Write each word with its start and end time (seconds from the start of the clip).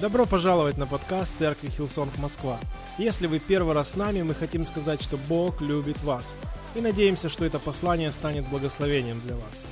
Добро 0.00 0.24
пожаловать 0.24 0.78
на 0.78 0.86
подкаст 0.86 1.30
Церкви 1.38 1.68
Hillsong 1.68 2.16
Москва. 2.16 2.58
Если 2.96 3.26
вы 3.26 3.38
первый 3.38 3.74
раз 3.74 3.90
с 3.90 3.96
нами, 3.96 4.22
мы 4.22 4.34
хотим 4.34 4.64
сказать, 4.64 5.02
что 5.02 5.18
Бог 5.28 5.60
любит 5.60 6.02
вас. 6.02 6.36
И 6.74 6.80
надеемся, 6.80 7.28
что 7.28 7.44
это 7.44 7.58
послание 7.58 8.10
станет 8.10 8.48
благословением 8.48 9.20
для 9.20 9.36
вас. 9.36 9.64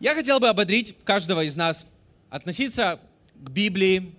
Я 0.00 0.14
хотел 0.14 0.40
бы 0.40 0.48
ободрить 0.48 0.96
каждого 1.04 1.44
из 1.44 1.54
нас 1.54 1.84
относиться 2.30 3.00
к 3.34 3.50
Библии 3.50 4.14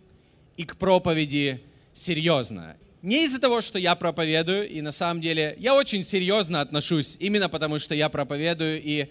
и 0.58 0.64
к 0.64 0.76
проповеди 0.76 1.64
серьезно. 1.94 2.78
Не 3.02 3.24
из-за 3.24 3.40
того, 3.40 3.62
что 3.62 3.80
я 3.80 3.96
проповедую, 3.96 4.70
и 4.70 4.82
на 4.82 4.92
самом 4.92 5.22
деле 5.22 5.56
я 5.58 5.74
очень 5.74 6.04
серьезно 6.04 6.60
отношусь, 6.60 7.16
именно 7.20 7.48
потому 7.48 7.80
что 7.80 7.96
я 7.96 8.10
проповедую, 8.10 8.82
и 8.84 9.10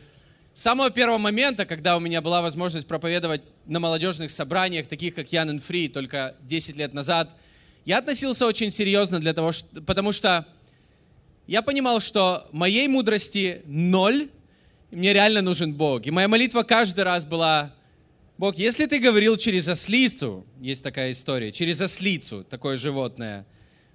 с 0.52 0.60
самого 0.60 0.90
первого 0.90 1.18
момента, 1.18 1.64
когда 1.64 1.96
у 1.96 2.00
меня 2.00 2.20
была 2.20 2.42
возможность 2.42 2.86
проповедовать 2.86 3.42
на 3.64 3.80
молодежных 3.80 4.30
собраниях, 4.30 4.88
таких 4.88 5.14
как 5.14 5.32
Ян 5.32 5.58
Фри, 5.60 5.88
только 5.88 6.34
10 6.42 6.76
лет 6.76 6.92
назад, 6.92 7.34
я 7.86 7.98
относился 7.98 8.44
очень 8.44 8.70
серьезно 8.70 9.20
для 9.20 9.32
того, 9.32 9.52
что, 9.52 9.80
потому 9.80 10.12
что 10.12 10.46
я 11.46 11.62
понимал, 11.62 12.00
что 12.00 12.46
моей 12.52 12.88
мудрости 12.88 13.62
ноль, 13.64 14.28
мне 14.90 15.14
реально 15.14 15.40
нужен 15.40 15.72
Бог. 15.72 16.06
И 16.06 16.10
моя 16.10 16.28
молитва 16.28 16.62
каждый 16.62 17.04
раз 17.04 17.24
была, 17.24 17.74
Бог, 18.36 18.58
если 18.58 18.84
ты 18.84 18.98
говорил 18.98 19.38
через 19.38 19.66
ослицу, 19.66 20.44
есть 20.60 20.82
такая 20.82 21.12
история, 21.12 21.52
через 21.52 21.80
ослицу, 21.80 22.44
такое 22.44 22.76
животное, 22.76 23.46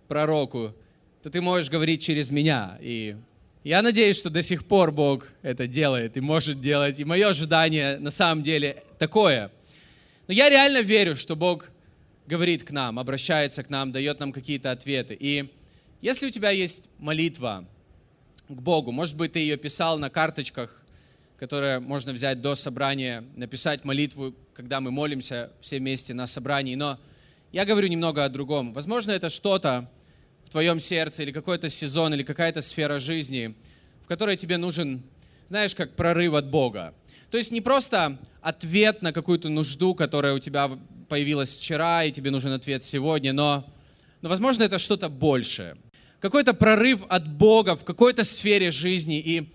пророку, 0.08 0.74
то 1.22 1.30
ты 1.30 1.42
можешь 1.42 1.70
говорить 1.70 2.04
через 2.04 2.32
меня. 2.32 2.78
И 2.82 3.16
я 3.64 3.82
надеюсь, 3.82 4.18
что 4.18 4.30
до 4.30 4.42
сих 4.42 4.66
пор 4.66 4.92
Бог 4.92 5.28
это 5.42 5.68
делает 5.68 6.18
и 6.18 6.22
может 6.22 6.60
делать. 6.60 7.00
И 7.00 7.06
мое 7.06 7.30
ожидание 7.30 7.98
на 7.98 8.12
самом 8.12 8.44
деле 8.44 8.84
такое. 9.00 9.52
Но 10.28 10.34
я 10.34 10.50
реально 10.50 10.82
верю, 10.82 11.16
что 11.16 11.36
Бог 11.36 11.70
говорит 12.28 12.64
к 12.64 12.72
нам, 12.72 13.00
обращается 13.00 13.64
к 13.64 13.70
нам, 13.70 13.92
дает 13.92 14.20
нам 14.20 14.32
какие-то 14.32 14.72
ответы. 14.72 15.16
И 15.20 15.50
если 16.02 16.28
у 16.28 16.30
тебя 16.30 16.50
есть 16.50 16.90
молитва 17.00 17.66
к 18.50 18.62
Богу, 18.62 18.92
может 18.92 19.16
быть, 19.16 19.34
ты 19.34 19.40
ее 19.40 19.58
писал 19.58 19.98
на 19.98 20.10
карточках, 20.10 20.82
которое 21.38 21.80
можно 21.80 22.14
взять 22.14 22.42
до 22.42 22.56
собрания, 22.56 23.24
написать 23.36 23.84
молитву, 23.84 24.34
когда 24.54 24.82
мы 24.82 24.92
молимся 24.92 25.52
все 25.62 25.80
вместе 25.80 26.14
на 26.14 26.28
собрании. 26.28 26.76
Но 26.76 27.00
я 27.52 27.66
говорю 27.66 27.88
немного 27.88 28.24
о 28.24 28.30
другом. 28.30 28.74
Возможно, 28.74 29.12
это 29.12 29.30
что-то 29.30 29.90
твоем 30.54 30.80
сердце, 30.80 31.24
или 31.24 31.32
какой-то 31.32 31.68
сезон, 31.68 32.14
или 32.14 32.22
какая-то 32.22 32.62
сфера 32.62 33.00
жизни, 33.00 33.56
в 34.04 34.08
которой 34.08 34.38
тебе 34.38 34.58
нужен, 34.58 35.02
знаешь, 35.48 35.74
как 35.74 35.96
прорыв 35.96 36.36
от 36.36 36.48
Бога. 36.48 36.94
То 37.32 37.40
есть 37.40 37.52
не 37.52 37.60
просто 37.60 38.20
ответ 38.40 39.02
на 39.02 39.12
какую-то 39.14 39.50
нужду, 39.50 39.96
которая 39.96 40.36
у 40.36 40.40
тебя 40.40 40.70
появилась 41.10 41.58
вчера, 41.58 42.04
и 42.04 42.12
тебе 42.12 42.30
нужен 42.30 42.52
ответ 42.52 42.84
сегодня, 42.84 43.34
но, 43.34 43.66
но 44.22 44.30
возможно, 44.30 44.62
это 44.62 44.78
что-то 44.78 45.10
большее. 45.10 45.76
Какой-то 46.20 46.54
прорыв 46.54 47.02
от 47.10 47.28
Бога 47.28 47.76
в 47.76 47.84
какой-то 47.84 48.24
сфере 48.24 48.70
жизни, 48.70 49.20
и 49.20 49.52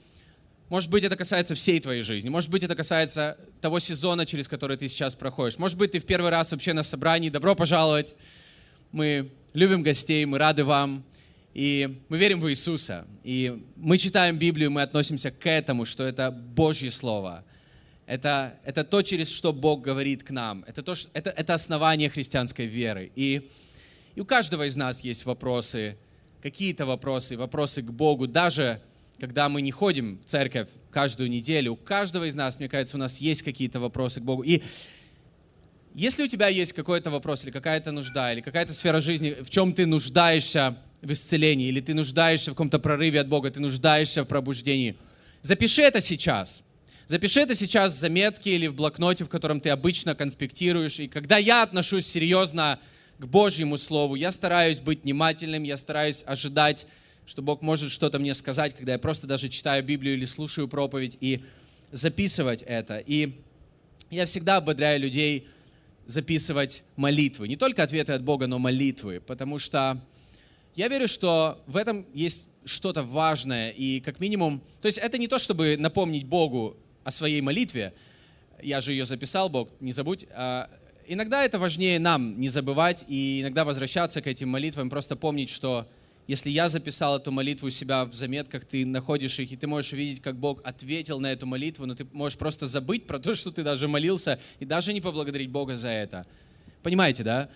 может 0.69 0.91
быть, 0.91 1.05
это 1.05 1.15
касается 1.15 1.55
всей 1.55 1.79
твоей 1.79 2.03
жизни. 2.03 2.29
Может 2.29 2.51
быть, 2.51 2.65
это 2.65 2.75
касается 2.75 3.39
того 3.61 3.79
сезона, 3.79 4.27
через 4.27 4.49
который 4.49 4.77
ты 4.77 4.89
сейчас 4.89 5.15
проходишь. 5.15 5.59
Может 5.59 5.79
быть, 5.79 5.93
ты 5.93 6.01
в 6.01 6.05
первый 6.07 6.33
раз 6.33 6.51
вообще 6.51 6.73
на 6.73 6.83
собрании. 6.83 7.31
Добро 7.31 7.55
пожаловать. 7.55 8.15
Мы 8.91 9.31
любим 9.59 9.83
гостей, 9.83 10.25
мы 10.25 10.39
рады 10.39 10.65
вам. 10.65 11.05
И 11.53 12.01
мы 12.09 12.19
верим 12.19 12.41
в 12.41 12.49
Иисуса. 12.49 13.07
И 13.25 13.61
мы 13.77 13.99
читаем 13.99 14.39
Библию, 14.39 14.71
мы 14.71 14.83
относимся 14.83 15.33
к 15.33 15.47
этому, 15.49 15.85
что 15.85 16.05
это 16.05 16.31
Божье 16.31 16.91
Слово. 16.91 17.45
Это, 18.07 18.55
это 18.65 18.85
то, 18.85 19.03
через 19.03 19.29
что 19.29 19.53
Бог 19.53 19.83
говорит 19.83 20.23
к 20.23 20.31
нам. 20.31 20.65
Это, 20.69 20.83
то, 20.83 20.95
это, 21.13 21.31
это 21.31 21.55
основание 21.55 22.09
христианской 22.09 22.67
веры. 22.67 23.11
И, 23.17 23.51
и 24.15 24.21
у 24.21 24.25
каждого 24.25 24.67
из 24.67 24.77
нас 24.77 25.01
есть 25.01 25.27
вопросы, 25.27 25.99
какие-то 26.41 26.87
вопросы, 26.87 27.37
вопросы 27.37 27.83
к 27.83 27.91
Богу, 27.91 28.29
даже 28.29 28.81
когда 29.19 29.49
мы 29.49 29.61
не 29.61 29.73
ходим 29.73 30.21
в 30.21 30.25
церковь 30.25 30.69
каждую 30.93 31.29
неделю, 31.29 31.73
у 31.73 31.77
каждого 31.77 32.25
из 32.25 32.37
нас, 32.37 32.61
мне 32.61 32.69
кажется, 32.69 32.97
у 32.97 33.01
нас 33.01 33.19
есть 33.19 33.43
какие-то 33.43 33.81
вопросы 33.81 34.21
к 34.21 34.23
Богу. 34.23 34.43
И 34.43 34.63
если 35.99 36.23
у 36.23 36.29
тебя 36.29 36.47
есть 36.47 36.73
какой-то 36.75 37.11
вопрос 37.11 37.43
или 37.43 37.51
какая-то 37.51 37.91
нужда, 37.91 38.33
или 38.33 38.41
какая-то 38.41 38.73
сфера 38.73 39.01
жизни, 39.01 39.37
в 39.41 39.51
чем 39.51 39.73
ты 39.73 39.85
нуждаешься 39.85 40.79
в 41.03 41.11
исцелении, 41.11 41.67
или 41.67 41.81
ты 41.81 41.93
нуждаешься 41.93 42.53
в 42.53 42.55
каком-то 42.55 42.79
прорыве 42.79 43.21
от 43.21 43.29
Бога, 43.29 43.51
ты 43.51 43.59
нуждаешься 43.59 44.23
в 44.23 44.27
пробуждении, 44.27 44.97
запиши 45.43 45.83
это 45.83 46.01
сейчас. 46.01 46.63
Запиши 47.07 47.41
это 47.41 47.57
сейчас 47.57 47.95
в 47.95 47.99
заметке 47.99 48.55
или 48.55 48.69
в 48.69 48.75
блокноте, 48.75 49.25
в 49.25 49.29
котором 49.29 49.61
ты 49.61 49.71
обычно 49.71 50.15
конспектируешь. 50.15 51.01
И 51.01 51.09
когда 51.09 51.37
я 51.37 51.63
отношусь 51.63 52.07
серьезно 52.07 52.79
к 53.19 53.27
Божьему 53.27 53.77
Слову, 53.77 54.15
я 54.15 54.31
стараюсь 54.31 54.79
быть 54.79 55.03
внимательным, 55.03 55.65
я 55.65 55.77
стараюсь 55.77 56.23
ожидать 56.27 56.87
что 57.29 57.43
Бог 57.43 57.61
может 57.61 57.93
что-то 57.93 58.19
мне 58.19 58.33
сказать, 58.33 58.75
когда 58.75 58.93
я 58.93 58.99
просто 58.99 59.27
даже 59.27 59.51
читаю 59.51 59.85
Библию 59.85 60.15
или 60.15 60.25
слушаю 60.25 60.67
проповедь 60.67 61.19
и 61.21 61.45
записывать 61.93 62.63
это. 62.63 63.03
И 63.07 63.35
я 64.11 64.25
всегда 64.25 64.57
ободряю 64.57 64.99
людей 65.01 65.47
записывать 66.09 66.83
молитвы. 66.97 67.47
Не 67.47 67.57
только 67.57 67.83
ответы 67.83 68.15
от 68.15 68.23
Бога, 68.25 68.47
но 68.47 68.59
молитвы. 68.59 69.21
Потому 69.21 69.59
что 69.59 70.01
я 70.75 70.89
верю, 70.89 71.07
что 71.07 71.63
в 71.67 71.77
этом 71.77 72.07
есть 72.15 72.49
что-то 72.65 73.03
важное. 73.03 73.71
И 73.71 74.01
как 74.01 74.19
минимум, 74.19 74.63
то 74.81 74.87
есть 74.87 74.99
это 74.99 75.19
не 75.19 75.29
то, 75.29 75.39
чтобы 75.39 75.77
напомнить 75.79 76.25
Богу 76.25 76.77
о 77.05 77.11
своей 77.11 77.43
молитве. 77.43 77.93
Я 78.63 78.81
же 78.81 78.93
ее 78.93 79.05
записал, 79.05 79.51
Бог, 79.51 79.69
не 79.81 79.93
забудь. 79.93 80.27
А 80.31 80.71
иногда 81.07 81.45
это 81.45 81.59
важнее 81.59 81.99
нам 81.99 82.41
не 82.41 82.49
забывать 82.49 83.05
и 83.07 83.43
иногда 83.43 83.67
возвращаться 83.67 84.23
к 84.23 84.27
этим 84.27 84.49
молитвам, 84.49 84.89
просто 84.89 85.15
помнить, 85.15 85.51
что 85.51 85.87
если 86.29 86.51
я 86.51 86.69
записал 86.69 87.17
эту 87.17 87.33
молитву 87.33 87.69
у 87.69 87.71
себя 87.71 88.05
в 88.05 88.13
заметках, 88.13 88.67
ты 88.67 88.85
находишь 88.85 89.39
их, 89.39 89.51
и 89.51 89.57
ты 89.57 89.67
можешь 89.67 89.95
увидеть, 89.95 90.21
как 90.21 90.37
Бог 90.37 90.61
ответил 90.63 91.19
на 91.19 91.33
эту 91.33 91.47
молитву, 91.47 91.87
но 91.87 91.95
ты 91.95 92.07
можешь 92.13 92.37
просто 92.37 92.67
забыть 92.67 93.07
про 93.07 93.19
то, 93.19 93.35
что 93.35 93.51
ты 93.51 93.65
даже 93.65 93.89
молился, 93.89 94.39
и 94.61 94.67
даже 94.67 94.93
не 94.93 95.01
поблагодарить 95.01 95.49
Бога 95.49 95.77
за 95.77 95.89
это. 95.89 96.27
Понимаете, 96.83 97.25
да? 97.25 97.49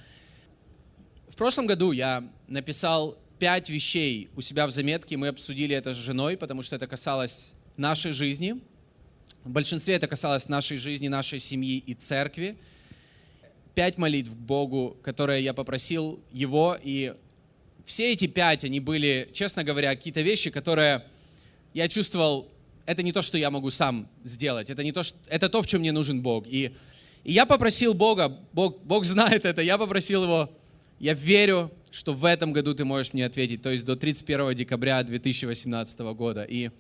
В 1.29 1.37
прошлом 1.37 1.67
году 1.67 1.93
я 1.93 2.27
написал 2.49 3.19
пять 3.39 3.69
вещей 3.69 4.31
у 4.37 4.41
себя 4.41 4.67
в 4.67 4.71
заметке, 4.71 5.19
мы 5.19 5.29
обсудили 5.29 5.77
это 5.77 5.93
с 5.93 5.99
женой, 5.99 6.39
потому 6.39 6.63
что 6.63 6.77
это 6.77 6.87
касалось 6.87 7.53
нашей 7.77 8.13
жизни. 8.13 8.59
В 9.45 9.51
большинстве 9.51 9.97
это 9.97 10.09
касалось 10.09 10.49
нашей 10.49 10.79
жизни, 10.79 11.09
нашей 11.09 11.41
семьи 11.41 11.77
и 11.77 11.93
церкви. 11.93 12.57
Пять 13.75 13.99
молитв 13.99 14.31
к 14.31 14.35
Богу, 14.35 14.97
которые 15.03 15.45
я 15.45 15.53
попросил 15.53 16.21
Его, 16.31 16.79
и 16.83 17.15
все 17.85 18.13
эти 18.13 18.27
пять, 18.27 18.65
они 18.65 18.81
были, 18.81 19.29
честно 19.33 19.65
говоря, 19.65 19.95
какие-то 19.95 20.21
вещи, 20.21 20.51
которые 20.51 21.05
я 21.75 21.89
чувствовал, 21.89 22.51
это 22.87 23.03
не 23.03 23.13
то, 23.13 23.23
что 23.23 23.39
я 23.39 23.51
могу 23.51 23.71
сам 23.71 24.09
сделать, 24.25 24.71
это, 24.71 24.83
не 24.85 24.93
то, 24.93 25.03
что, 25.03 25.17
это 25.29 25.49
то, 25.49 25.63
в 25.63 25.67
чем 25.67 25.81
мне 25.81 25.93
нужен 25.93 26.23
Бог. 26.23 26.47
И, 26.47 26.73
и 27.25 27.33
я 27.33 27.47
попросил 27.47 27.95
Бога, 27.95 28.37
Бог, 28.53 28.83
Бог 28.83 29.05
знает 29.05 29.45
это, 29.45 29.63
я 29.63 29.79
попросил 29.79 30.25
Его, 30.25 30.51
я 30.99 31.15
верю, 31.15 31.71
что 31.91 32.15
в 32.15 32.25
этом 32.25 32.53
году 32.53 32.75
ты 32.75 32.85
можешь 32.85 33.13
мне 33.13 33.27
ответить, 33.27 33.63
то 33.63 33.71
есть 33.71 33.85
до 33.85 33.97
31 33.97 34.55
декабря 34.55 35.03
2018 35.03 35.99
года. 36.15 36.45
И 36.45 36.71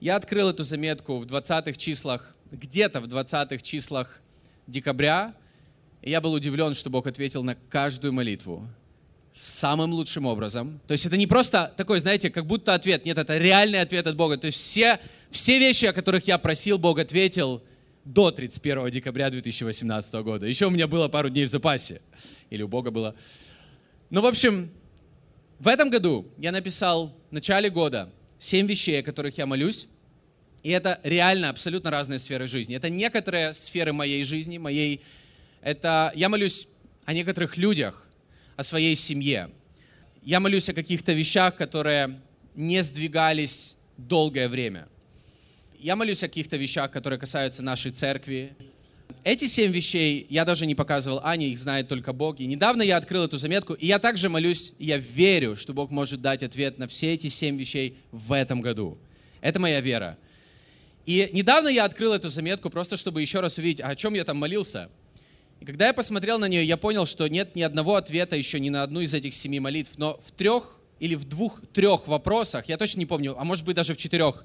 я 0.00 0.16
открыл 0.16 0.50
эту 0.50 0.64
заметку 0.64 1.18
в 1.18 1.26
20-х 1.26 1.72
числах, 1.72 2.34
где-то 2.50 3.00
в 3.00 3.04
20-х 3.04 3.58
числах 3.58 4.20
декабря, 4.66 5.34
и 6.02 6.10
я 6.10 6.20
был 6.20 6.32
удивлен, 6.32 6.74
что 6.74 6.90
Бог 6.90 7.06
ответил 7.06 7.42
на 7.42 7.54
каждую 7.54 8.12
молитву 8.12 8.68
самым 9.32 9.92
лучшим 9.92 10.26
образом. 10.26 10.80
То 10.86 10.92
есть 10.92 11.06
это 11.06 11.16
не 11.16 11.26
просто 11.26 11.72
такой, 11.76 12.00
знаете, 12.00 12.30
как 12.30 12.46
будто 12.46 12.74
ответ. 12.74 13.04
Нет, 13.04 13.18
это 13.18 13.38
реальный 13.38 13.80
ответ 13.80 14.06
от 14.06 14.16
Бога. 14.16 14.36
То 14.36 14.48
есть 14.48 14.58
все, 14.58 14.98
все 15.30 15.58
вещи, 15.58 15.86
о 15.86 15.92
которых 15.92 16.26
я 16.26 16.38
просил, 16.38 16.78
Бог 16.78 16.98
ответил 16.98 17.62
до 18.04 18.30
31 18.30 18.90
декабря 18.90 19.30
2018 19.30 20.14
года. 20.14 20.46
Еще 20.46 20.66
у 20.66 20.70
меня 20.70 20.88
было 20.88 21.08
пару 21.08 21.30
дней 21.30 21.44
в 21.44 21.50
запасе. 21.50 22.00
Или 22.50 22.62
у 22.62 22.68
Бога 22.68 22.90
было. 22.90 23.14
Ну, 24.10 24.20
в 24.20 24.26
общем, 24.26 24.70
в 25.58 25.68
этом 25.68 25.90
году 25.90 26.26
я 26.38 26.52
написал 26.52 27.14
в 27.30 27.32
начале 27.32 27.70
года 27.70 28.10
семь 28.38 28.66
вещей, 28.66 29.00
о 29.00 29.02
которых 29.02 29.38
я 29.38 29.46
молюсь. 29.46 29.86
И 30.62 30.70
это 30.70 31.00
реально 31.04 31.50
абсолютно 31.50 31.90
разные 31.90 32.18
сферы 32.18 32.46
жизни. 32.46 32.76
Это 32.76 32.90
некоторые 32.90 33.54
сферы 33.54 33.92
моей 33.92 34.24
жизни, 34.24 34.58
моей... 34.58 35.00
Это 35.62 36.12
я 36.14 36.28
молюсь 36.28 36.66
о 37.04 37.12
некоторых 37.12 37.56
людях, 37.56 38.06
о 38.60 38.62
своей 38.62 38.94
семье. 38.94 39.48
Я 40.22 40.38
молюсь 40.38 40.68
о 40.68 40.74
каких-то 40.74 41.14
вещах, 41.14 41.56
которые 41.56 42.20
не 42.54 42.82
сдвигались 42.82 43.74
долгое 43.96 44.50
время. 44.50 44.86
Я 45.78 45.96
молюсь 45.96 46.22
о 46.22 46.28
каких-то 46.28 46.58
вещах, 46.58 46.90
которые 46.90 47.18
касаются 47.18 47.62
нашей 47.62 47.90
церкви. 47.90 48.52
эти 49.24 49.46
семь 49.46 49.72
вещей 49.72 50.26
я 50.28 50.44
даже 50.44 50.66
не 50.66 50.74
показывал 50.74 51.20
Ане, 51.24 51.48
их 51.48 51.58
знает 51.58 51.88
только 51.88 52.12
Бог. 52.12 52.38
И 52.38 52.46
недавно 52.46 52.82
я 52.82 52.98
открыл 52.98 53.24
эту 53.24 53.38
заметку, 53.38 53.72
и 53.72 53.86
я 53.86 53.98
также 53.98 54.28
молюсь, 54.28 54.74
и 54.78 54.84
я 54.84 54.98
верю, 54.98 55.56
что 55.56 55.72
Бог 55.72 55.90
может 55.90 56.20
дать 56.20 56.42
ответ 56.42 56.76
на 56.76 56.86
все 56.86 57.14
эти 57.14 57.28
семь 57.28 57.56
вещей 57.56 57.96
в 58.12 58.30
этом 58.30 58.60
году. 58.60 58.98
Это 59.40 59.58
моя 59.58 59.80
вера. 59.80 60.18
И 61.06 61.30
недавно 61.32 61.68
я 61.68 61.86
открыл 61.86 62.12
эту 62.12 62.28
заметку, 62.28 62.68
просто 62.68 62.98
чтобы 62.98 63.22
еще 63.22 63.40
раз 63.40 63.56
увидеть, 63.56 63.80
о 63.80 63.96
чем 63.96 64.12
я 64.12 64.24
там 64.24 64.36
молился. 64.36 64.90
И 65.60 65.66
когда 65.66 65.88
я 65.88 65.92
посмотрел 65.92 66.38
на 66.38 66.46
нее, 66.46 66.64
я 66.64 66.78
понял, 66.78 67.04
что 67.04 67.28
нет 67.28 67.54
ни 67.54 67.60
одного 67.60 67.96
ответа 67.96 68.34
еще 68.34 68.58
ни 68.58 68.70
на 68.70 68.82
одну 68.82 69.00
из 69.00 69.12
этих 69.12 69.34
семи 69.34 69.60
молитв, 69.60 69.92
но 69.98 70.18
в 70.24 70.32
трех 70.32 70.78
или 71.00 71.14
в 71.14 71.24
двух-трех 71.24 72.08
вопросах, 72.08 72.68
я 72.68 72.78
точно 72.78 73.00
не 73.00 73.06
помню, 73.06 73.36
а 73.38 73.44
может 73.44 73.64
быть 73.66 73.76
даже 73.76 73.92
в 73.92 73.98
четырех, 73.98 74.44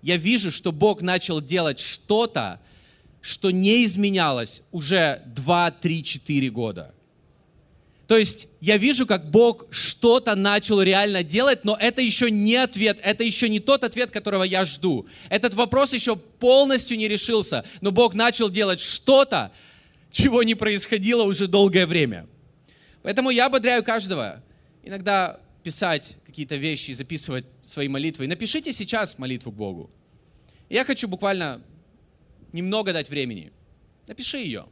я 0.00 0.16
вижу, 0.16 0.50
что 0.50 0.72
Бог 0.72 1.02
начал 1.02 1.42
делать 1.42 1.80
что-то, 1.80 2.60
что 3.20 3.50
не 3.50 3.84
изменялось 3.84 4.62
уже 4.72 5.22
2, 5.26 5.70
3, 5.70 6.02
4 6.02 6.50
года. 6.50 6.94
То 8.06 8.16
есть 8.18 8.48
я 8.60 8.76
вижу, 8.76 9.06
как 9.06 9.30
Бог 9.30 9.66
что-то 9.70 10.34
начал 10.34 10.80
реально 10.82 11.22
делать, 11.22 11.64
но 11.64 11.76
это 11.78 12.02
еще 12.02 12.30
не 12.30 12.56
ответ, 12.56 12.98
это 13.02 13.24
еще 13.24 13.48
не 13.48 13.60
тот 13.60 13.82
ответ, 13.82 14.10
которого 14.10 14.44
я 14.44 14.64
жду. 14.66 15.06
Этот 15.30 15.54
вопрос 15.54 15.94
еще 15.94 16.16
полностью 16.16 16.98
не 16.98 17.08
решился, 17.08 17.64
но 17.80 17.92
Бог 17.92 18.14
начал 18.14 18.50
делать 18.50 18.80
что-то, 18.80 19.52
чего 20.14 20.44
не 20.44 20.54
происходило 20.54 21.24
уже 21.24 21.48
долгое 21.48 21.86
время. 21.86 22.26
Поэтому 23.02 23.30
я 23.30 23.46
ободряю 23.46 23.82
каждого 23.82 24.42
иногда 24.84 25.40
писать 25.64 26.16
какие-то 26.24 26.54
вещи 26.54 26.92
записывать 26.92 27.44
свои 27.62 27.88
молитвы. 27.88 28.28
Напишите 28.28 28.72
сейчас 28.72 29.18
молитву 29.18 29.50
к 29.50 29.56
Богу. 29.56 29.90
Я 30.70 30.84
хочу 30.84 31.08
буквально 31.08 31.62
немного 32.52 32.92
дать 32.92 33.10
времени. 33.10 33.50
Напиши 34.06 34.38
ее. 34.38 34.66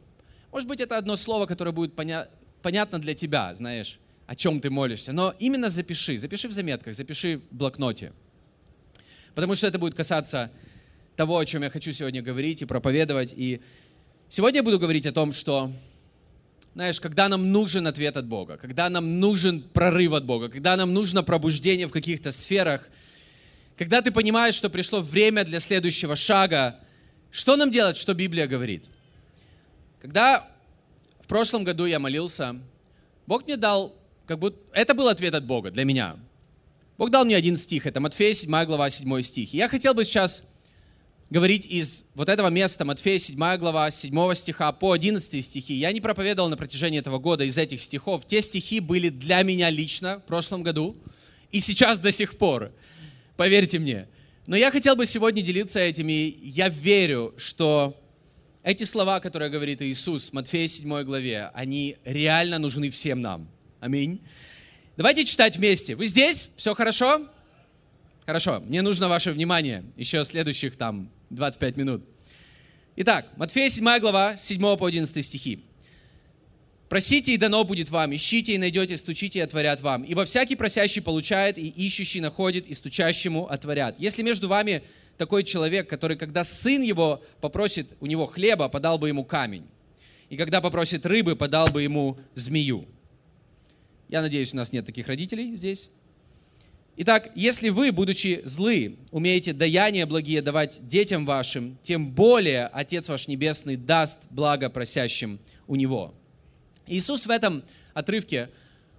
Может 0.51 0.67
быть, 0.67 0.79
это 0.79 0.97
одно 0.97 1.17
слово, 1.17 1.45
которое 1.45 1.71
будет 1.71 1.93
поня- 1.93 2.29
понятно 2.61 2.99
для 2.99 3.13
тебя, 3.13 3.53
знаешь, 3.53 3.99
о 4.27 4.35
чем 4.35 4.61
ты 4.61 4.69
молишься. 4.69 5.11
Но 5.11 5.35
именно 5.39 5.69
запиши. 5.69 6.17
Запиши 6.17 6.47
в 6.47 6.53
заметках, 6.53 6.95
запиши 6.95 7.41
в 7.51 7.55
блокноте. 7.55 8.13
Потому 9.35 9.55
что 9.55 9.67
это 9.67 9.77
будет 9.77 9.93
касаться 9.93 10.51
того, 11.15 11.37
о 11.37 11.45
чем 11.45 11.63
я 11.63 11.69
хочу 11.69 11.91
сегодня 11.91 12.21
говорить 12.21 12.61
и 12.61 12.65
проповедовать. 12.65 13.33
И 13.35 13.61
сегодня 14.29 14.59
я 14.59 14.63
буду 14.63 14.79
говорить 14.79 15.05
о 15.05 15.11
том, 15.11 15.33
что 15.33 15.71
знаешь, 16.73 16.99
когда 16.99 17.29
нам 17.29 17.51
нужен 17.51 17.85
ответ 17.85 18.17
от 18.17 18.25
Бога, 18.25 18.57
когда 18.57 18.89
нам 18.89 19.19
нужен 19.19 19.61
прорыв 19.61 20.13
от 20.13 20.25
Бога, 20.25 20.49
когда 20.49 20.75
нам 20.75 20.93
нужно 20.93 21.21
пробуждение 21.23 21.87
в 21.87 21.91
каких-то 21.91 22.31
сферах, 22.31 22.89
когда 23.77 24.01
ты 24.01 24.11
понимаешь, 24.11 24.55
что 24.55 24.69
пришло 24.69 25.01
время 25.01 25.43
для 25.43 25.59
следующего 25.59 26.15
шага, 26.15 26.79
что 27.31 27.55
нам 27.55 27.71
делать, 27.71 27.97
что 27.97 28.13
Библия 28.13 28.47
говорит? 28.47 28.85
Когда 30.01 30.47
в 31.21 31.27
прошлом 31.27 31.63
году 31.63 31.85
я 31.85 31.99
молился, 31.99 32.55
Бог 33.27 33.45
мне 33.45 33.57
дал, 33.57 33.95
как 34.25 34.39
будто, 34.39 34.59
это 34.73 34.93
был 34.93 35.07
ответ 35.07 35.33
от 35.33 35.45
Бога 35.45 35.71
для 35.71 35.85
меня. 35.85 36.17
Бог 36.97 37.09
дал 37.09 37.25
мне 37.25 37.35
один 37.35 37.57
стих, 37.57 37.85
это 37.85 37.99
Матфея 37.99 38.33
7 38.33 38.65
глава 38.65 38.89
7 38.89 39.21
стих. 39.21 39.53
И 39.53 39.57
я 39.57 39.69
хотел 39.69 39.93
бы 39.93 40.05
сейчас 40.05 40.43
говорить 41.33 41.65
из 41.65 42.05
вот 42.13 42.29
этого 42.29 42.49
места, 42.49 42.85
Матфея 42.85 43.17
7 43.17 43.57
глава, 43.57 43.89
7 43.89 44.35
стиха 44.35 44.71
по 44.71 44.91
11 44.91 45.43
стихи. 45.43 45.73
Я 45.73 45.91
не 45.91 45.99
проповедовал 45.99 46.47
на 46.47 46.55
протяжении 46.55 46.99
этого 46.99 47.17
года 47.17 47.43
из 47.43 47.57
этих 47.57 47.81
стихов. 47.81 48.27
Те 48.27 48.43
стихи 48.43 48.79
были 48.79 49.09
для 49.09 49.41
меня 49.41 49.71
лично 49.71 50.19
в 50.19 50.27
прошлом 50.27 50.61
году 50.61 50.95
и 51.51 51.59
сейчас 51.59 51.97
до 51.97 52.11
сих 52.11 52.37
пор. 52.37 52.71
Поверьте 53.35 53.79
мне. 53.79 54.07
Но 54.45 54.55
я 54.55 54.69
хотел 54.69 54.95
бы 54.95 55.07
сегодня 55.07 55.41
делиться 55.41 55.79
этими. 55.79 56.37
Я 56.39 56.69
верю, 56.69 57.33
что 57.37 57.99
эти 58.61 58.83
слова, 58.83 59.19
которые 59.19 59.49
говорит 59.49 59.81
Иисус 59.81 60.29
в 60.29 60.33
Матфея 60.33 60.67
7 60.67 61.01
главе, 61.01 61.49
они 61.55 61.97
реально 62.05 62.59
нужны 62.59 62.91
всем 62.91 63.21
нам. 63.21 63.49
Аминь. 63.79 64.21
Давайте 64.97 65.25
читать 65.25 65.57
вместе. 65.57 65.95
Вы 65.95 66.05
здесь? 66.05 66.49
Все 66.57 66.75
хорошо? 66.75 67.27
Хорошо. 68.27 68.61
Мне 68.61 68.83
нужно 68.83 69.09
ваше 69.09 69.31
внимание. 69.31 69.83
Еще 69.97 70.23
следующих 70.25 70.75
там 70.75 71.09
25 71.33 71.77
минут. 71.77 72.03
Итак, 72.95 73.31
Матфея 73.37 73.69
7 73.69 73.99
глава, 73.99 74.37
7 74.37 74.77
по 74.77 74.85
11 74.85 75.25
стихи. 75.25 75.65
«Просите, 76.89 77.33
и 77.33 77.37
дано 77.37 77.63
будет 77.63 77.89
вам, 77.89 78.13
ищите, 78.13 78.53
и 78.53 78.57
найдете, 78.59 78.97
стучите, 78.97 79.39
и 79.39 79.41
отворят 79.41 79.81
вам. 79.81 80.03
Ибо 80.03 80.25
всякий 80.25 80.55
просящий 80.55 81.01
получает, 81.01 81.57
и 81.57 81.67
ищущий 81.67 82.21
находит, 82.21 82.67
и 82.67 82.73
стучащему 82.75 83.47
отворят. 83.47 83.95
Если 83.97 84.21
между 84.21 84.47
вами 84.47 84.83
такой 85.17 85.43
человек, 85.43 85.89
который, 85.89 86.17
когда 86.17 86.43
сын 86.43 86.83
его 86.83 87.23
попросит 87.41 87.87
у 87.99 88.05
него 88.05 88.27
хлеба, 88.27 88.69
подал 88.69 88.99
бы 88.99 89.07
ему 89.07 89.23
камень, 89.23 89.65
и 90.29 90.37
когда 90.37 90.61
попросит 90.61 91.03
рыбы, 91.05 91.35
подал 91.35 91.69
бы 91.69 91.81
ему 91.81 92.19
змею». 92.35 92.87
Я 94.07 94.21
надеюсь, 94.21 94.53
у 94.53 94.57
нас 94.57 94.71
нет 94.71 94.85
таких 94.85 95.07
родителей 95.07 95.55
здесь. 95.55 95.89
Итак, 96.95 97.31
если 97.33 97.69
вы, 97.69 97.91
будучи 97.91 98.43
злы, 98.45 98.97
умеете 99.09 99.51
даяния 99.51 100.05
благие 100.05 100.43
давать 100.43 100.85
детям 100.87 101.25
вашим, 101.25 101.79
тем 101.81 102.11
более 102.11 102.67
Отец 102.67 103.09
ваш 103.09 103.27
Небесный 103.27 103.77
даст 103.77 104.19
благо 104.29 104.69
просящим 104.69 105.39
у 105.65 105.75
Него. 105.75 106.13
Иисус 106.85 107.25
в 107.25 107.31
этом 107.31 107.63
отрывке, 107.95 108.51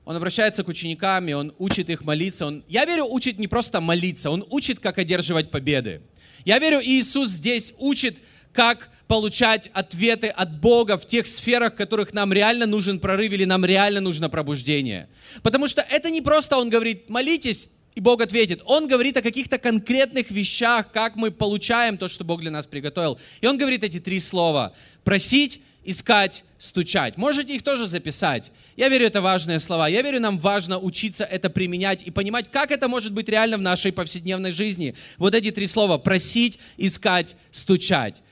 Он 0.05 0.17
обращается 0.17 0.65
к 0.65 0.69
ученикам, 0.69 1.29
и 1.29 1.35
Он 1.35 1.55
учит 1.59 1.89
их 1.89 2.05
молиться. 2.05 2.47
Он, 2.47 2.65
я 2.67 2.85
верю, 2.85 3.05
учит 3.05 3.39
не 3.39 3.47
просто 3.47 3.81
молиться, 3.81 4.29
Он 4.29 4.45
учит, 4.51 4.81
как 4.81 4.99
одерживать 4.99 5.53
победы. 5.53 6.03
Я 6.45 6.59
верю, 6.59 6.81
Иисус 6.83 7.31
здесь 7.31 7.75
учит, 7.79 8.19
как 8.53 8.91
получать 9.07 9.71
ответы 9.73 10.29
от 10.29 10.61
Бога 10.61 10.99
в 10.99 11.07
тех 11.07 11.29
сферах, 11.29 11.75
в 11.75 11.77
которых 11.77 12.13
нам 12.13 12.33
реально 12.33 12.67
нужен 12.67 12.99
прорыв 12.99 13.33
или 13.33 13.45
нам 13.45 13.65
реально 13.65 14.01
нужно 14.01 14.29
пробуждение. 14.29 15.09
Потому 15.45 15.69
что 15.69 15.81
это 15.81 16.11
не 16.11 16.23
просто 16.23 16.57
Он 16.57 16.71
говорит, 16.71 17.09
молитесь, 17.09 17.69
и 17.95 18.01
Бог 18.01 18.21
ответит. 18.21 18.61
Он 18.65 18.89
говорит 18.89 19.17
о 19.17 19.23
каких-то 19.23 19.59
конкретных 19.59 20.31
вещах, 20.31 20.91
как 20.91 21.15
мы 21.15 21.31
получаем 21.31 21.97
то, 21.97 22.09
что 22.09 22.25
Бог 22.25 22.41
для 22.41 22.51
нас 22.51 22.67
приготовил. 22.67 23.19
И 23.41 23.47
Он 23.47 23.57
говорит 23.57 23.85
эти 23.85 24.01
три 24.01 24.19
слова. 24.19 24.75
Просить, 25.05 25.61
искать, 25.85 26.45
стучать. 26.59 27.17
Можете 27.17 27.55
их 27.55 27.63
тоже 27.63 27.87
записать. 27.87 28.51
Я 28.77 28.89
верю, 28.89 29.07
это 29.07 29.21
важные 29.21 29.61
слова. 29.61 29.87
Я 29.87 30.03
верю, 30.03 30.19
нам 30.19 30.39
важно 30.39 30.79
учиться 30.79 31.25
это 31.25 31.51
применять 31.51 32.03
и 32.03 32.11
понимать, 32.11 32.51
как 32.51 32.73
это 32.73 32.89
может 32.89 33.13
быть 33.13 33.29
реально 33.29 33.59
в 33.59 33.63
нашей 33.63 33.93
повседневной 33.93 34.51
жизни. 34.51 34.97
Вот 35.17 35.35
эти 35.35 35.53
три 35.53 35.69
слова. 35.69 35.99
Просить, 35.99 36.59
искать, 36.77 37.37
стучать. 37.53 38.23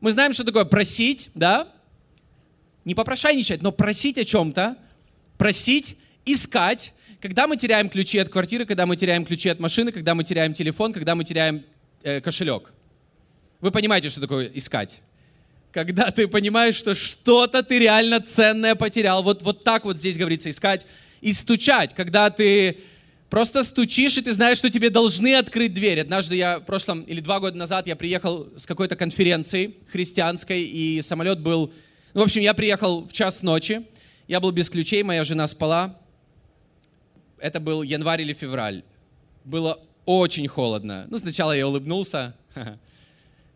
Мы 0.00 0.12
знаем, 0.12 0.32
что 0.32 0.42
такое 0.42 0.64
просить, 0.64 1.30
да? 1.34 1.68
Не 2.84 2.96
попрошайничать, 2.96 3.62
но 3.62 3.70
просить 3.70 4.18
о 4.18 4.24
чем-то. 4.24 4.76
Просить, 5.38 5.96
искать 6.24 6.92
когда 7.22 7.46
мы 7.46 7.56
теряем 7.56 7.88
ключи 7.88 8.18
от 8.18 8.28
квартиры, 8.30 8.66
когда 8.66 8.84
мы 8.84 8.96
теряем 8.96 9.24
ключи 9.24 9.48
от 9.48 9.60
машины, 9.60 9.92
когда 9.92 10.16
мы 10.16 10.24
теряем 10.24 10.54
телефон, 10.54 10.92
когда 10.92 11.14
мы 11.14 11.22
теряем 11.22 11.62
э, 12.02 12.20
кошелек. 12.20 12.72
Вы 13.60 13.70
понимаете, 13.70 14.10
что 14.10 14.20
такое 14.20 14.50
искать? 14.52 14.98
Когда 15.70 16.10
ты 16.10 16.26
понимаешь, 16.26 16.74
что 16.74 16.96
что-то 16.96 17.62
ты 17.62 17.78
реально 17.78 18.20
ценное 18.20 18.74
потерял. 18.74 19.22
Вот, 19.22 19.42
вот 19.42 19.62
так 19.62 19.84
вот 19.84 19.98
здесь 19.98 20.18
говорится 20.18 20.50
искать. 20.50 20.84
И 21.20 21.32
стучать, 21.32 21.94
когда 21.94 22.28
ты 22.28 22.78
просто 23.30 23.62
стучишь, 23.62 24.18
и 24.18 24.22
ты 24.22 24.32
знаешь, 24.32 24.58
что 24.58 24.68
тебе 24.68 24.90
должны 24.90 25.36
открыть 25.36 25.74
дверь. 25.74 26.00
Однажды 26.00 26.34
я, 26.34 26.58
в 26.58 26.64
прошлом, 26.64 27.02
или 27.02 27.20
два 27.20 27.38
года 27.38 27.56
назад, 27.56 27.86
я 27.86 27.94
приехал 27.94 28.48
с 28.56 28.66
какой-то 28.66 28.96
конференции 28.96 29.76
христианской, 29.92 30.62
и 30.62 31.00
самолет 31.02 31.38
был... 31.38 31.72
Ну, 32.14 32.20
в 32.20 32.24
общем, 32.24 32.42
я 32.42 32.52
приехал 32.52 33.06
в 33.06 33.12
час 33.12 33.42
ночи, 33.42 33.86
я 34.26 34.40
был 34.40 34.50
без 34.50 34.68
ключей, 34.68 35.04
моя 35.04 35.22
жена 35.22 35.46
спала, 35.46 36.01
это 37.42 37.60
был 37.60 37.82
январь 37.82 38.22
или 38.22 38.32
февраль. 38.32 38.82
Было 39.44 39.80
очень 40.06 40.48
холодно. 40.48 41.06
Ну, 41.10 41.18
сначала 41.18 41.52
я 41.52 41.66
улыбнулся, 41.66 42.34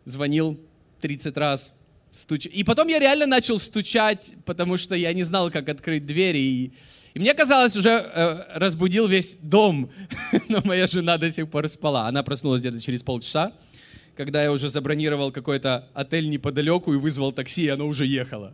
звонил 0.05 0.59
30 1.01 1.37
раз, 1.37 1.73
стуч... 2.11 2.45
И 2.47 2.63
потом 2.63 2.87
я 2.87 2.99
реально 2.99 3.25
начал 3.25 3.59
стучать, 3.59 4.31
потому 4.45 4.77
что 4.77 4.95
я 4.95 5.13
не 5.13 5.23
знал, 5.23 5.51
как 5.51 5.69
открыть 5.69 6.05
двери. 6.05 6.39
И, 6.39 6.71
и 7.13 7.19
мне 7.19 7.33
казалось, 7.33 7.75
уже 7.75 7.89
э, 7.89 8.59
разбудил 8.59 9.07
весь 9.07 9.37
дом, 9.41 9.89
но 10.49 10.61
моя 10.63 10.87
жена 10.87 11.17
до 11.17 11.31
сих 11.31 11.49
пор 11.49 11.67
спала. 11.69 12.07
Она 12.07 12.23
проснулась 12.23 12.61
где-то 12.61 12.81
через 12.81 13.03
полчаса, 13.03 13.53
когда 14.15 14.43
я 14.43 14.51
уже 14.51 14.69
забронировал 14.69 15.31
какой-то 15.31 15.87
отель 15.93 16.29
неподалеку 16.29 16.93
и 16.93 16.97
вызвал 16.97 17.31
такси, 17.31 17.63
и 17.63 17.69
оно 17.69 17.87
уже 17.87 18.05
ехало. 18.05 18.53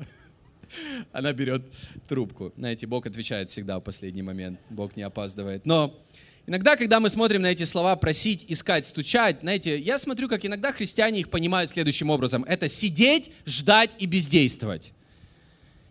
Она 1.11 1.33
берет 1.33 1.63
трубку. 2.07 2.53
Знаете, 2.57 2.87
Бог 2.87 3.05
отвечает 3.05 3.49
всегда 3.49 3.79
в 3.79 3.81
последний 3.81 4.21
момент. 4.21 4.59
Бог 4.69 4.95
не 4.95 5.03
опаздывает. 5.03 5.65
Но 5.65 5.99
иногда, 6.45 6.75
когда 6.75 6.99
мы 6.99 7.09
смотрим 7.09 7.41
на 7.41 7.47
эти 7.47 7.63
слова 7.63 7.95
«просить», 7.95 8.45
«искать», 8.47 8.85
«стучать», 8.85 9.39
знаете, 9.41 9.79
я 9.79 9.97
смотрю, 9.97 10.27
как 10.27 10.45
иногда 10.45 10.71
христиане 10.71 11.21
их 11.21 11.29
понимают 11.29 11.71
следующим 11.71 12.09
образом. 12.09 12.43
Это 12.43 12.67
сидеть, 12.67 13.31
ждать 13.45 13.95
и 13.99 14.05
бездействовать. 14.05 14.93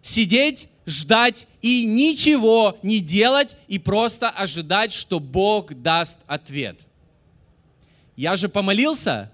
Сидеть, 0.01 0.69
ждать 0.87 1.47
и 1.61 1.85
ничего 1.85 2.79
не 2.83 3.01
делать, 3.01 3.57
и 3.69 3.79
просто 3.79 4.31
ожидать, 4.31 4.93
что 4.93 5.21
Бог 5.21 5.75
даст 5.75 6.19
ответ. 6.27 6.81
Я 8.17 8.37
же 8.37 8.49
помолился 8.49 9.33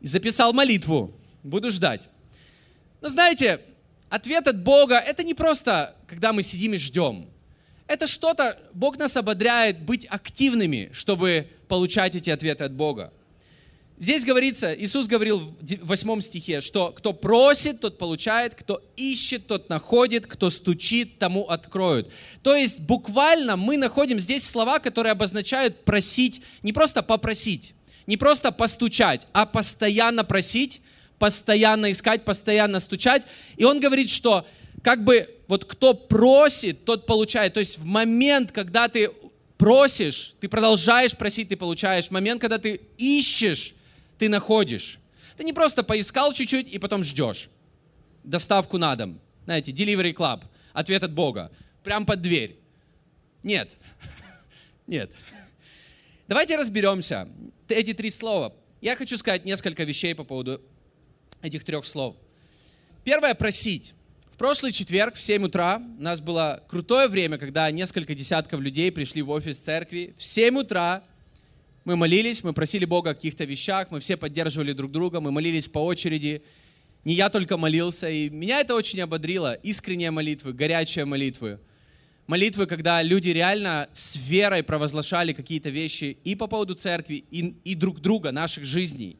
и 0.00 0.06
записал 0.06 0.52
молитву. 0.52 1.12
Буду 1.42 1.70
ждать. 1.70 2.08
Но 3.00 3.08
знаете, 3.08 3.60
ответ 4.08 4.46
от 4.48 4.62
Бога— 4.62 4.98
это 5.06 5.22
не 5.24 5.34
просто, 5.34 5.94
когда 6.06 6.32
мы 6.32 6.42
сидим 6.42 6.74
и 6.74 6.78
ждем. 6.78 7.28
Это 7.86 8.06
что-то, 8.06 8.58
Бог 8.72 8.98
нас 8.98 9.16
ободряет 9.16 9.82
быть 9.82 10.06
активными, 10.06 10.90
чтобы 10.92 11.48
получать 11.68 12.14
эти 12.16 12.30
ответы 12.30 12.64
от 12.64 12.72
Бога. 12.72 13.12
Здесь 13.98 14.26
говорится, 14.26 14.74
Иисус 14.74 15.06
говорил 15.06 15.56
в 15.60 15.86
восьмом 15.86 16.20
стихе, 16.20 16.60
что 16.60 16.92
кто 16.92 17.14
просит, 17.14 17.80
тот 17.80 17.96
получает, 17.96 18.54
кто 18.54 18.82
ищет, 18.96 19.46
тот 19.46 19.70
находит, 19.70 20.26
кто 20.26 20.50
стучит, 20.50 21.18
тому 21.18 21.44
откроют. 21.44 22.12
То 22.42 22.54
есть 22.54 22.80
буквально 22.80 23.56
мы 23.56 23.78
находим 23.78 24.20
здесь 24.20 24.44
слова, 24.44 24.80
которые 24.80 25.12
обозначают 25.12 25.86
просить, 25.86 26.42
не 26.62 26.74
просто 26.74 27.02
попросить, 27.02 27.74
не 28.06 28.18
просто 28.18 28.52
постучать, 28.52 29.26
а 29.32 29.46
постоянно 29.46 30.24
просить, 30.24 30.82
постоянно 31.18 31.90
искать, 31.90 32.24
постоянно 32.24 32.80
стучать. 32.80 33.22
И 33.56 33.64
он 33.64 33.80
говорит, 33.80 34.10
что 34.10 34.46
как 34.82 35.04
бы 35.04 35.28
вот 35.48 35.64
кто 35.64 35.94
просит, 35.94 36.84
тот 36.84 37.06
получает. 37.06 37.54
То 37.54 37.60
есть 37.60 37.78
в 37.78 37.84
момент, 37.84 38.52
когда 38.52 38.88
ты 38.88 39.10
просишь, 39.58 40.34
ты 40.40 40.48
продолжаешь 40.48 41.16
просить, 41.16 41.48
ты 41.48 41.56
получаешь. 41.56 42.06
В 42.06 42.10
момент, 42.10 42.40
когда 42.40 42.58
ты 42.58 42.80
ищешь, 42.98 43.74
ты 44.18 44.28
находишь. 44.28 44.98
Ты 45.36 45.44
не 45.44 45.52
просто 45.52 45.82
поискал 45.82 46.32
чуть-чуть 46.32 46.72
и 46.72 46.78
потом 46.78 47.04
ждешь. 47.04 47.48
Доставку 48.24 48.78
на 48.78 48.96
дом. 48.96 49.20
Знаете, 49.44 49.72
delivery 49.72 50.14
club. 50.14 50.42
Ответ 50.72 51.02
от 51.02 51.12
Бога. 51.12 51.52
Прям 51.82 52.04
под 52.04 52.22
дверь. 52.22 52.56
Нет. 53.42 53.76
Нет. 54.86 55.10
Давайте 56.26 56.56
разберемся. 56.56 57.28
Эти 57.68 57.92
три 57.92 58.10
слова. 58.10 58.54
Я 58.80 58.96
хочу 58.96 59.16
сказать 59.16 59.44
несколько 59.44 59.84
вещей 59.84 60.14
по 60.14 60.24
поводу 60.24 60.60
этих 61.42 61.64
трех 61.64 61.84
слов. 61.84 62.16
Первое– 63.04 63.34
просить. 63.36 63.94
В 64.32 64.38
прошлый 64.38 64.72
четверг 64.72 65.14
в 65.14 65.22
7 65.22 65.44
утра 65.44 65.80
у 65.98 66.02
нас 66.02 66.20
было 66.20 66.62
крутое 66.68 67.08
время, 67.08 67.38
когда 67.38 67.70
несколько 67.70 68.14
десятков 68.14 68.60
людей 68.60 68.92
пришли 68.92 69.22
в 69.22 69.30
офис 69.30 69.58
церкви. 69.58 70.14
В 70.18 70.22
7 70.22 70.58
утра 70.58 71.02
мы 71.84 71.96
молились, 71.96 72.44
мы 72.44 72.52
просили 72.52 72.84
Бога 72.84 73.10
о 73.10 73.14
каких-то 73.14 73.44
вещах, 73.44 73.90
мы 73.90 74.00
все 74.00 74.16
поддерживали 74.16 74.72
друг 74.72 74.92
друга, 74.92 75.20
мы 75.20 75.30
молились 75.30 75.68
по 75.68 75.78
очереди. 75.78 76.42
Не 77.04 77.14
я 77.14 77.30
только 77.30 77.56
молился, 77.56 78.10
и 78.10 78.28
меня 78.28 78.60
это 78.60 78.74
очень 78.74 79.00
ободрило. 79.00 79.54
Искренние 79.54 80.10
молитвы, 80.10 80.52
горячие 80.52 81.04
молитвы. 81.04 81.60
Молитвы, 82.26 82.66
когда 82.66 83.00
люди 83.02 83.28
реально 83.28 83.88
с 83.92 84.16
верой 84.16 84.64
провозглашали 84.64 85.32
какие-то 85.32 85.70
вещи 85.70 86.18
и 86.24 86.34
по 86.34 86.48
поводу 86.48 86.74
церкви, 86.74 87.24
и, 87.30 87.54
и 87.62 87.74
друг 87.76 88.00
друга, 88.00 88.32
наших 88.32 88.64
жизней. 88.64 89.16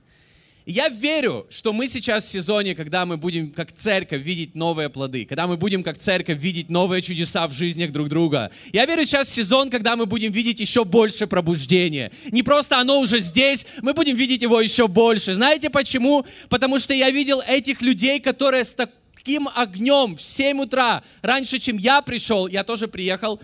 Я 0.66 0.88
верю, 0.88 1.46
что 1.48 1.72
мы 1.72 1.86
сейчас 1.86 2.24
в 2.24 2.28
сезоне, 2.28 2.74
когда 2.74 3.06
мы 3.06 3.16
будем 3.16 3.52
как 3.52 3.70
церковь 3.70 4.20
видеть 4.24 4.56
новые 4.56 4.90
плоды, 4.90 5.24
когда 5.24 5.46
мы 5.46 5.56
будем 5.56 5.84
как 5.84 5.96
церковь 5.96 6.40
видеть 6.40 6.70
новые 6.70 7.02
чудеса 7.02 7.46
в 7.46 7.52
жизнях 7.52 7.92
друг 7.92 8.08
друга. 8.08 8.50
Я 8.72 8.84
верю 8.84 9.04
сейчас 9.04 9.28
в 9.28 9.32
сезон, 9.32 9.70
когда 9.70 9.94
мы 9.94 10.06
будем 10.06 10.32
видеть 10.32 10.58
еще 10.58 10.84
больше 10.84 11.28
пробуждения. 11.28 12.10
Не 12.32 12.42
просто 12.42 12.80
оно 12.80 12.98
уже 12.98 13.20
здесь, 13.20 13.64
мы 13.80 13.94
будем 13.94 14.16
видеть 14.16 14.42
его 14.42 14.60
еще 14.60 14.88
больше. 14.88 15.36
Знаете 15.36 15.70
почему? 15.70 16.26
Потому 16.48 16.80
что 16.80 16.92
я 16.92 17.10
видел 17.10 17.40
этих 17.46 17.80
людей, 17.80 18.18
которые 18.18 18.64
с 18.64 18.74
таким 18.74 19.48
огнем 19.54 20.16
в 20.16 20.20
7 20.20 20.62
утра, 20.62 21.04
раньше, 21.22 21.60
чем 21.60 21.76
я 21.76 22.02
пришел, 22.02 22.48
я 22.48 22.64
тоже 22.64 22.88
приехал, 22.88 23.40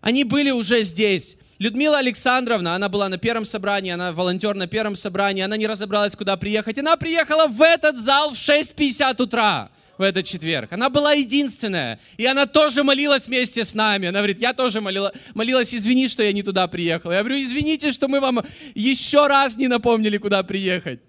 они 0.00 0.24
были 0.24 0.50
уже 0.50 0.82
здесь. 0.82 1.36
Людмила 1.60 1.98
Александровна, 1.98 2.74
она 2.74 2.88
была 2.88 3.10
на 3.10 3.18
первом 3.18 3.44
собрании, 3.44 3.92
она 3.92 4.12
волонтер 4.12 4.54
на 4.54 4.66
первом 4.66 4.96
собрании, 4.96 5.42
она 5.42 5.58
не 5.58 5.66
разобралась, 5.66 6.16
куда 6.16 6.38
приехать. 6.38 6.78
Она 6.78 6.96
приехала 6.96 7.48
в 7.48 7.60
этот 7.60 7.98
зал 7.98 8.30
в 8.30 8.38
6.50 8.38 9.22
утра 9.22 9.70
в 9.98 10.02
этот 10.02 10.24
четверг. 10.24 10.72
Она 10.72 10.88
была 10.88 11.12
единственная. 11.12 12.00
И 12.16 12.24
она 12.24 12.46
тоже 12.46 12.82
молилась 12.82 13.26
вместе 13.26 13.66
с 13.66 13.74
нами. 13.74 14.08
Она 14.08 14.20
говорит, 14.20 14.40
я 14.40 14.54
тоже 14.54 14.80
молила, 14.80 15.12
молилась, 15.34 15.74
извини, 15.74 16.08
что 16.08 16.22
я 16.22 16.32
не 16.32 16.42
туда 16.42 16.66
приехала. 16.66 17.12
Я 17.12 17.18
говорю, 17.18 17.42
извините, 17.42 17.92
что 17.92 18.08
мы 18.08 18.20
вам 18.20 18.40
еще 18.74 19.26
раз 19.26 19.56
не 19.56 19.68
напомнили, 19.68 20.16
куда 20.16 20.42
приехать. 20.42 21.00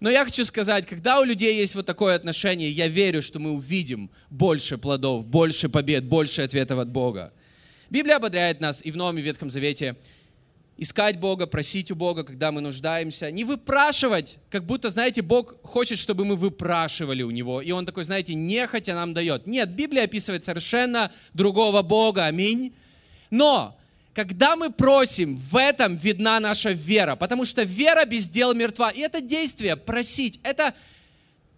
Но 0.00 0.10
я 0.10 0.26
хочу 0.26 0.44
сказать, 0.44 0.84
когда 0.84 1.18
у 1.18 1.24
людей 1.24 1.56
есть 1.56 1.74
вот 1.74 1.86
такое 1.86 2.14
отношение, 2.14 2.70
я 2.70 2.88
верю, 2.88 3.22
что 3.22 3.38
мы 3.38 3.52
увидим 3.52 4.10
больше 4.28 4.76
плодов, 4.76 5.24
больше 5.24 5.70
побед, 5.70 6.04
больше 6.04 6.42
ответов 6.42 6.78
от 6.78 6.90
Бога. 6.90 7.32
Библия 7.92 8.16
ободряет 8.16 8.58
нас 8.58 8.82
и 8.82 8.90
в 8.90 8.96
Новом 8.96 9.18
и 9.18 9.20
Ветхом 9.20 9.50
Завете 9.50 9.96
искать 10.78 11.20
Бога, 11.20 11.46
просить 11.46 11.90
у 11.90 11.94
Бога, 11.94 12.24
когда 12.24 12.50
мы 12.50 12.62
нуждаемся, 12.62 13.30
не 13.30 13.44
выпрашивать, 13.44 14.38
как 14.48 14.64
будто, 14.64 14.88
знаете, 14.88 15.20
Бог 15.20 15.56
хочет, 15.62 15.98
чтобы 15.98 16.24
мы 16.24 16.36
выпрашивали 16.36 17.22
у 17.22 17.30
Него, 17.30 17.60
и 17.60 17.70
Он 17.70 17.84
такой, 17.84 18.04
знаете, 18.04 18.32
нехотя 18.32 18.94
нам 18.94 19.12
дает. 19.12 19.46
Нет, 19.46 19.68
Библия 19.74 20.04
описывает 20.04 20.42
совершенно 20.42 21.12
другого 21.34 21.82
Бога, 21.82 22.24
аминь. 22.24 22.72
Но, 23.28 23.78
когда 24.14 24.56
мы 24.56 24.72
просим, 24.72 25.36
в 25.36 25.58
этом 25.58 25.96
видна 25.96 26.40
наша 26.40 26.70
вера, 26.70 27.14
потому 27.14 27.44
что 27.44 27.62
вера 27.62 28.06
без 28.06 28.26
дел 28.26 28.54
мертва. 28.54 28.88
И 28.88 29.00
это 29.00 29.20
действие, 29.20 29.76
просить, 29.76 30.40
это, 30.44 30.74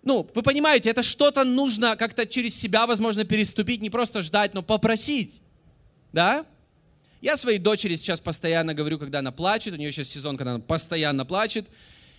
ну, 0.02 0.28
вы 0.34 0.42
понимаете, 0.42 0.90
это 0.90 1.04
что-то 1.04 1.44
нужно 1.44 1.94
как-то 1.94 2.26
через 2.26 2.56
себя, 2.56 2.88
возможно, 2.88 3.22
переступить, 3.22 3.80
не 3.80 3.88
просто 3.88 4.20
ждать, 4.22 4.52
но 4.52 4.62
попросить. 4.62 5.40
Да? 6.14 6.46
Я 7.20 7.36
своей 7.36 7.58
дочери 7.58 7.96
сейчас 7.96 8.20
постоянно 8.20 8.72
говорю, 8.72 9.00
когда 9.00 9.18
она 9.18 9.32
плачет, 9.32 9.74
у 9.74 9.76
нее 9.76 9.90
сейчас 9.90 10.08
сезон, 10.08 10.36
когда 10.36 10.52
она 10.52 10.60
постоянно 10.60 11.26
плачет. 11.26 11.66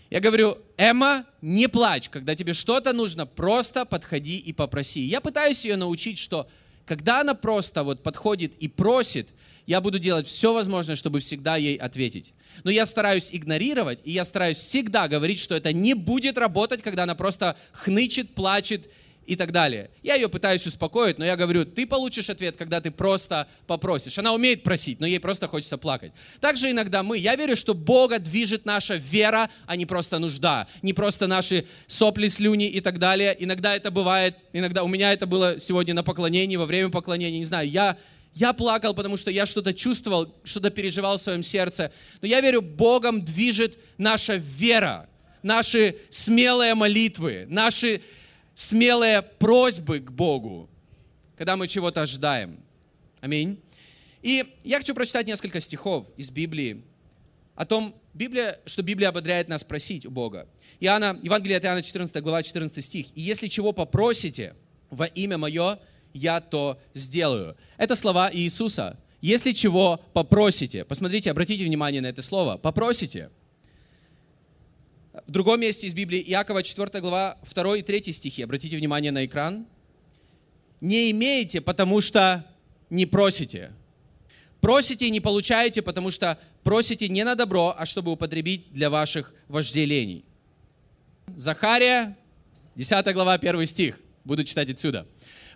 Я 0.09 0.19
говорю, 0.19 0.57
Эмма, 0.75 1.25
не 1.41 1.69
плачь, 1.69 2.09
когда 2.09 2.35
тебе 2.35 2.51
что-то 2.51 2.91
нужно, 2.91 3.25
просто 3.25 3.85
подходи 3.85 4.37
и 4.37 4.51
попроси. 4.51 4.99
Я 4.99 5.21
пытаюсь 5.21 5.63
ее 5.63 5.77
научить, 5.77 6.17
что 6.17 6.49
когда 6.85 7.21
она 7.21 7.35
просто 7.35 7.83
вот 7.83 8.03
подходит 8.03 8.53
и 8.57 8.67
просит, 8.67 9.29
я 9.65 9.79
буду 9.79 9.97
делать 9.97 10.27
все 10.27 10.53
возможное, 10.53 10.97
чтобы 10.97 11.21
всегда 11.21 11.55
ей 11.55 11.77
ответить. 11.77 12.33
Но 12.65 12.71
я 12.71 12.85
стараюсь 12.85 13.29
игнорировать, 13.31 13.99
и 14.03 14.11
я 14.11 14.25
стараюсь 14.25 14.57
всегда 14.57 15.07
говорить, 15.07 15.39
что 15.39 15.55
это 15.55 15.71
не 15.71 15.93
будет 15.93 16.37
работать, 16.37 16.81
когда 16.81 17.03
она 17.03 17.15
просто 17.15 17.55
хнычет, 17.71 18.35
плачет 18.35 18.89
и 19.25 19.35
так 19.35 19.51
далее. 19.51 19.89
Я 20.03 20.15
ее 20.15 20.29
пытаюсь 20.29 20.65
успокоить, 20.65 21.17
но 21.17 21.25
я 21.25 21.35
говорю, 21.35 21.65
ты 21.65 21.85
получишь 21.85 22.29
ответ, 22.29 22.55
когда 22.57 22.81
ты 22.81 22.91
просто 22.91 23.47
попросишь. 23.67 24.17
Она 24.17 24.33
умеет 24.33 24.63
просить, 24.63 24.99
но 24.99 25.07
ей 25.07 25.19
просто 25.19 25.47
хочется 25.47 25.77
плакать. 25.77 26.11
Также 26.39 26.71
иногда 26.71 27.03
мы, 27.03 27.17
я 27.17 27.35
верю, 27.35 27.55
что 27.55 27.73
Бога 27.73 28.19
движет 28.19 28.65
наша 28.65 28.95
вера, 28.95 29.49
а 29.65 29.75
не 29.75 29.85
просто 29.85 30.19
нужда, 30.19 30.67
не 30.81 30.93
просто 30.93 31.27
наши 31.27 31.65
сопли, 31.87 32.27
слюни 32.27 32.67
и 32.67 32.81
так 32.81 32.99
далее. 32.99 33.35
Иногда 33.39 33.75
это 33.75 33.91
бывает, 33.91 34.35
иногда 34.53 34.83
у 34.83 34.87
меня 34.87 35.13
это 35.13 35.25
было 35.25 35.59
сегодня 35.59 35.93
на 35.93 36.03
поклонении, 36.03 36.55
во 36.55 36.65
время 36.65 36.89
поклонения, 36.89 37.39
не 37.39 37.45
знаю, 37.45 37.69
я 37.69 37.97
я 38.35 38.51
плакал, 38.51 38.93
потому 38.93 39.15
что 39.15 39.31
я 39.31 39.45
что-то 39.45 39.73
чувствовал, 39.73 40.35
что-то 40.43 40.69
переживал 40.69 41.17
в 41.17 41.21
своем 41.21 41.41
сердце. 41.41 41.93
Но 42.21 42.27
я 42.27 42.41
верю, 42.41 42.61
Богом 42.61 43.23
движет 43.23 43.77
наша 43.97 44.35
вера, 44.35 45.07
наши 45.41 45.95
смелые 46.09 46.75
молитвы, 46.75 47.45
наши 47.47 48.01
смелые 48.55 49.21
просьбы 49.21 49.99
к 49.99 50.11
Богу, 50.11 50.69
когда 51.37 51.55
мы 51.55 51.67
чего-то 51.67 52.01
ожидаем. 52.01 52.59
Аминь. 53.19 53.59
И 54.21 54.45
я 54.63 54.79
хочу 54.79 54.95
прочитать 54.95 55.27
несколько 55.27 55.59
стихов 55.59 56.07
из 56.17 56.31
Библии 56.31 56.83
о 57.53 57.65
том, 57.65 57.95
Библия, 58.13 58.59
что 58.65 58.81
Библия 58.81 59.09
ободряет 59.09 59.49
нас 59.49 59.63
просить 59.63 60.05
у 60.05 60.11
Бога. 60.11 60.47
Иоанна, 60.79 61.19
Евангелие 61.21 61.57
от 61.57 61.65
Иоанна 61.65 61.83
14 61.83 62.23
глава 62.23 62.41
14 62.41 62.83
стих. 62.83 63.07
«И 63.13 63.21
если 63.21 63.47
чего 63.47 63.71
попросите 63.71 64.55
во 64.89 65.05
имя 65.05 65.37
Мое, 65.37 65.79
я 66.13 66.41
то 66.41 66.79
сделаю». 66.93 67.55
Это 67.77 67.95
слова 67.95 68.29
Иисуса. 68.33 68.97
«Если 69.21 69.51
чего 69.51 70.01
попросите». 70.13 70.85
Посмотрите, 70.85 71.31
обратите 71.31 71.63
внимание 71.65 72.01
на 72.01 72.07
это 72.07 72.21
слово. 72.21 72.57
«Попросите». 72.57 73.29
В 75.25 75.31
другом 75.31 75.61
месте 75.61 75.87
из 75.87 75.93
Библии, 75.93 76.21
Иакова 76.27 76.61
4 76.61 76.99
глава, 76.99 77.37
2 77.53 77.77
и 77.77 77.81
3 77.81 78.11
стихи, 78.11 78.41
обратите 78.41 78.75
внимание 78.75 79.13
на 79.13 79.25
экран. 79.25 79.65
«Не 80.81 81.09
имеете, 81.11 81.61
потому 81.61 82.01
что 82.01 82.45
не 82.89 83.05
просите. 83.05 83.71
Просите 84.59 85.07
и 85.07 85.09
не 85.09 85.21
получаете, 85.21 85.81
потому 85.81 86.11
что 86.11 86.37
просите 86.63 87.07
не 87.07 87.23
на 87.23 87.35
добро, 87.35 87.73
а 87.77 87.85
чтобы 87.85 88.11
употребить 88.11 88.73
для 88.73 88.89
ваших 88.89 89.33
вожделений». 89.47 90.25
Захария, 91.37 92.17
10 92.75 93.13
глава, 93.13 93.33
1 93.35 93.65
стих. 93.67 93.97
Буду 94.25 94.43
читать 94.43 94.69
отсюда. 94.69 95.07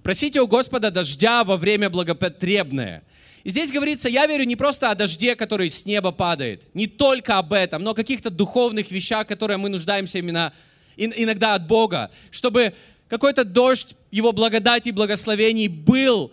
«Просите 0.03 0.39
у 0.39 0.47
Господа 0.47 0.89
дождя 0.89 1.43
во 1.43 1.57
время 1.57 1.89
благопотребное, 1.89 3.03
и 3.43 3.49
здесь 3.49 3.71
говорится, 3.71 4.09
я 4.09 4.27
верю 4.27 4.43
не 4.43 4.55
просто 4.55 4.91
о 4.91 4.95
дожде, 4.95 5.35
который 5.35 5.69
с 5.69 5.85
неба 5.85 6.11
падает, 6.11 6.63
не 6.73 6.87
только 6.87 7.37
об 7.37 7.53
этом, 7.53 7.83
но 7.83 7.91
о 7.91 7.95
каких-то 7.95 8.29
духовных 8.29 8.91
вещах, 8.91 9.27
которые 9.27 9.57
мы 9.57 9.69
нуждаемся 9.69 10.17
именно 10.17 10.53
иногда 10.97 11.55
от 11.55 11.67
Бога, 11.67 12.11
чтобы 12.31 12.73
какой-то 13.07 13.43
дождь 13.43 13.95
Его 14.11 14.31
благодати 14.31 14.89
и 14.89 14.91
благословений 14.91 15.67
был 15.67 16.31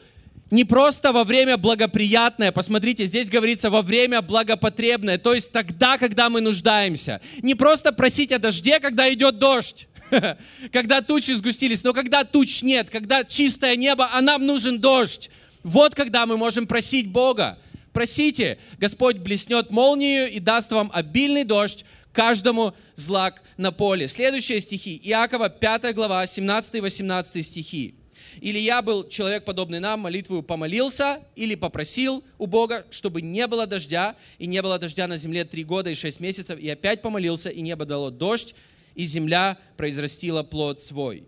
не 0.51 0.65
просто 0.65 1.13
во 1.13 1.25
время 1.25 1.57
благоприятное, 1.57 2.53
посмотрите, 2.53 3.07
здесь 3.07 3.29
говорится 3.29 3.69
во 3.71 3.83
время 3.83 4.23
благопотребное, 4.23 5.19
то 5.19 5.35
есть 5.35 5.51
тогда, 5.51 5.99
когда 5.99 6.29
мы 6.31 6.41
нуждаемся. 6.41 7.21
Не 7.43 7.55
просто 7.55 7.93
просить 7.93 8.31
о 8.31 8.39
дожде, 8.39 8.79
когда 8.79 9.13
идет 9.13 9.39
дождь. 9.39 9.89
когда 10.73 11.03
тучи 11.03 11.33
сгустились, 11.33 11.83
но 11.83 11.93
когда 11.93 12.23
туч 12.23 12.63
нет, 12.63 12.91
когда 12.91 13.25
чистое 13.25 13.75
небо, 13.75 14.09
а 14.13 14.21
нам 14.21 14.47
нужен 14.47 14.81
дождь, 14.81 15.31
вот 15.67 15.97
когда 15.97 16.27
мы 16.27 16.37
можем 16.37 16.69
просить 16.69 17.09
Бога. 17.09 17.59
Просите, 17.93 18.59
Господь 18.79 19.17
блеснет 19.17 19.71
молнию 19.71 20.31
и 20.31 20.39
даст 20.39 20.71
вам 20.71 20.93
обильный 20.95 21.43
дождь, 21.43 21.85
каждому 22.13 22.73
злак 22.95 23.43
на 23.57 23.73
поле. 23.73 24.07
Следующие 24.07 24.61
стихи. 24.61 25.01
Иакова, 25.03 25.49
5 25.49 25.93
глава, 25.93 26.25
17 26.25 26.77
и 26.77 26.81
18 26.81 27.45
стихи. 27.45 27.97
Или 28.41 28.61
я 28.61 28.81
был 28.81 29.09
человек, 29.09 29.45
подобный 29.45 29.81
нам, 29.81 30.01
молитву 30.01 30.41
помолился 30.41 31.21
или 31.35 31.57
попросил 31.57 32.23
у 32.39 32.47
Бога, 32.47 32.87
чтобы 32.91 33.21
не 33.21 33.49
было 33.49 33.67
дождя, 33.67 34.15
и 34.39 34.47
не 34.47 34.63
было 34.63 34.79
дождя 34.79 35.09
на 35.09 35.17
земле 35.17 35.45
три 35.45 35.65
года 35.65 35.91
и 35.91 35.97
шесть 35.97 36.21
месяцев, 36.21 36.61
и 36.61 36.69
опять 36.69 37.03
помолился, 37.03 37.51
и 37.51 37.61
небо 37.61 37.85
дало 37.87 38.11
дождь, 38.11 38.55
и 38.95 39.05
земля 39.05 39.59
произрастила 39.77 40.45
плод 40.45 40.81
свой. 40.81 41.25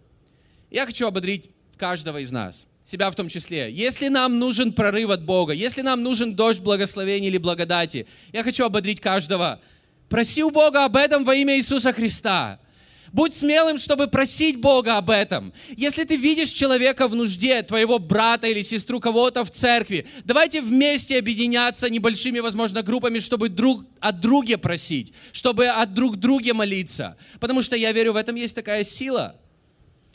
Я 0.71 0.87
хочу 0.87 1.09
ободрить 1.09 1.51
каждого 1.77 2.19
из 2.19 2.31
нас, 2.31 2.69
себя 2.89 3.11
в 3.11 3.15
том 3.15 3.29
числе. 3.29 3.71
Если 3.71 4.09
нам 4.09 4.39
нужен 4.39 4.73
прорыв 4.73 5.11
от 5.11 5.23
Бога, 5.23 5.53
если 5.53 5.83
нам 5.83 6.03
нужен 6.03 6.35
дождь 6.35 6.61
благословения 6.61 7.29
или 7.29 7.37
благодати, 7.37 8.07
я 8.33 8.43
хочу 8.43 8.65
ободрить 8.65 8.99
каждого. 8.99 9.61
Проси 10.09 10.43
у 10.43 10.51
Бога 10.51 10.87
об 10.87 10.97
этом 10.97 11.23
во 11.25 11.35
имя 11.35 11.59
Иисуса 11.59 11.93
Христа. 11.93 12.59
Будь 13.13 13.35
смелым, 13.35 13.77
чтобы 13.77 14.07
просить 14.07 14.59
Бога 14.59 14.97
об 14.97 15.11
этом. 15.11 15.53
Если 15.77 16.05
ты 16.05 16.17
видишь 16.17 16.51
человека 16.51 17.09
в 17.09 17.15
нужде, 17.15 17.63
твоего 17.63 17.99
брата 17.99 18.47
или 18.47 18.63
сестру 18.63 19.01
кого-то 19.01 19.45
в 19.45 19.51
церкви, 19.51 20.07
давайте 20.25 20.63
вместе 20.63 21.19
объединяться 21.19 21.91
небольшими, 21.91 22.39
возможно, 22.39 22.83
группами, 22.83 23.19
чтобы 23.19 23.51
друг 23.51 23.85
от 24.01 24.21
друга 24.21 24.57
просить, 24.57 25.13
чтобы 25.33 25.69
от 25.69 25.93
друг 25.93 26.17
друга 26.17 26.55
молиться. 26.55 27.19
Потому 27.39 27.61
что 27.61 27.77
я 27.77 27.93
верю, 27.93 28.15
в 28.15 28.17
этом 28.17 28.35
есть 28.35 28.55
такая 28.55 28.83
сила. 28.83 29.37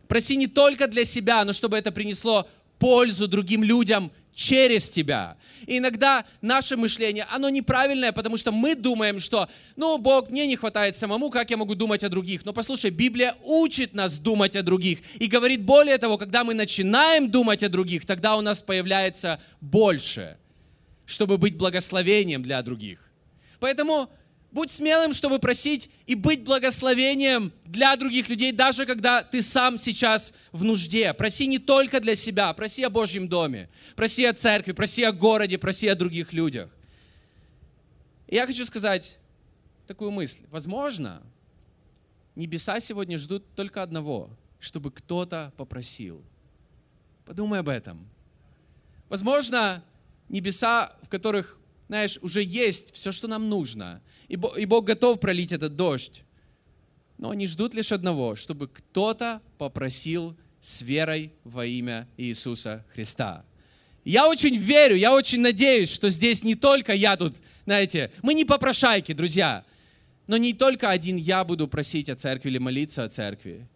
Проси 0.07 0.35
не 0.35 0.47
только 0.47 0.87
для 0.87 1.05
себя, 1.05 1.43
но 1.45 1.53
чтобы 1.53 1.77
это 1.77 1.91
принесло 1.91 2.47
пользу 2.79 3.27
другим 3.27 3.63
людям 3.63 4.11
через 4.33 4.89
тебя. 4.89 5.37
И 5.65 5.77
иногда 5.77 6.25
наше 6.41 6.75
мышление, 6.75 7.25
оно 7.29 7.49
неправильное, 7.49 8.11
потому 8.11 8.37
что 8.37 8.51
мы 8.51 8.75
думаем, 8.75 9.19
что, 9.19 9.47
ну, 9.75 9.97
Бог, 9.97 10.29
мне 10.29 10.47
не 10.47 10.55
хватает 10.55 10.95
самому, 10.95 11.29
как 11.29 11.49
я 11.49 11.57
могу 11.57 11.75
думать 11.75 12.03
о 12.03 12.09
других. 12.09 12.45
Но 12.45 12.53
послушай, 12.53 12.89
Библия 12.91 13.35
учит 13.43 13.93
нас 13.93 14.17
думать 14.17 14.55
о 14.55 14.63
других. 14.63 14.99
И 15.19 15.27
говорит 15.27 15.63
более 15.63 15.97
того, 15.97 16.17
когда 16.17 16.43
мы 16.43 16.53
начинаем 16.53 17.29
думать 17.29 17.63
о 17.63 17.69
других, 17.69 18.05
тогда 18.05 18.35
у 18.35 18.41
нас 18.41 18.61
появляется 18.61 19.39
больше, 19.61 20.37
чтобы 21.05 21.37
быть 21.37 21.55
благословением 21.55 22.43
для 22.43 22.61
других. 22.61 22.99
Поэтому 23.59 24.09
Будь 24.53 24.69
смелым, 24.69 25.13
чтобы 25.13 25.39
просить 25.39 25.89
и 26.05 26.13
быть 26.13 26.43
благословением 26.43 27.51
для 27.65 27.95
других 27.95 28.29
людей, 28.29 28.51
даже 28.51 28.85
когда 28.85 29.23
ты 29.23 29.41
сам 29.41 29.79
сейчас 29.79 30.31
в 30.51 30.63
нужде. 30.63 31.11
Проси 31.15 31.47
не 31.47 31.57
только 31.57 31.99
для 31.99 32.15
себя, 32.15 32.53
проси 32.53 32.83
о 32.83 32.91
Божьем 32.91 33.27
доме, 33.27 33.67
проси 33.95 34.23
о 34.25 34.33
церкви, 34.33 34.71
проси 34.73 35.01
о 35.01 35.11
городе, 35.11 35.57
проси 35.57 35.87
о 35.87 35.95
других 35.95 36.33
людях. 36.33 36.69
И 38.27 38.35
я 38.35 38.45
хочу 38.45 38.63
сказать 38.67 39.17
такую 39.87 40.11
мысль. 40.11 40.41
Возможно, 40.51 41.23
небеса 42.35 42.79
сегодня 42.79 43.17
ждут 43.17 43.55
только 43.55 43.81
одного, 43.81 44.29
чтобы 44.59 44.91
кто-то 44.91 45.51
попросил. 45.57 46.23
Подумай 47.25 47.61
об 47.61 47.69
этом. 47.69 48.07
Возможно, 49.09 49.83
небеса, 50.29 50.95
в 51.01 51.09
которых 51.09 51.57
знаешь, 51.93 52.17
уже 52.23 52.41
есть 52.41 52.91
все, 52.95 53.11
что 53.11 53.27
нам 53.27 53.49
нужно. 53.49 54.01
И 54.27 54.35
Бог, 54.35 54.57
и 54.57 54.65
Бог 54.65 54.83
готов 54.83 55.19
пролить 55.19 55.51
этот 55.51 55.75
дождь. 55.75 56.23
Но 57.19 57.29
они 57.29 57.45
ждут 57.45 57.75
лишь 57.75 57.91
одного, 57.91 58.35
чтобы 58.35 58.67
кто-то 58.67 59.43
попросил 59.59 60.35
с 60.59 60.81
верой 60.81 61.33
во 61.43 61.67
имя 61.67 62.07
Иисуса 62.17 62.83
Христа. 62.95 63.45
Я 64.03 64.27
очень 64.27 64.55
верю, 64.55 64.95
я 64.95 65.13
очень 65.13 65.41
надеюсь, 65.41 65.91
что 65.91 66.09
здесь 66.09 66.43
не 66.43 66.55
только 66.55 66.93
я 66.93 67.15
тут, 67.15 67.35
знаете, 67.65 68.09
мы 68.23 68.33
не 68.33 68.43
попрошайки, 68.43 69.13
друзья, 69.13 69.63
но 70.25 70.37
не 70.37 70.53
только 70.53 70.89
один 70.89 71.15
я 71.15 71.43
буду 71.43 71.67
просить 71.67 72.09
о 72.09 72.15
церкви 72.15 72.49
или 72.49 72.57
молиться 72.57 73.03
о 73.03 73.09
церкви. 73.09 73.67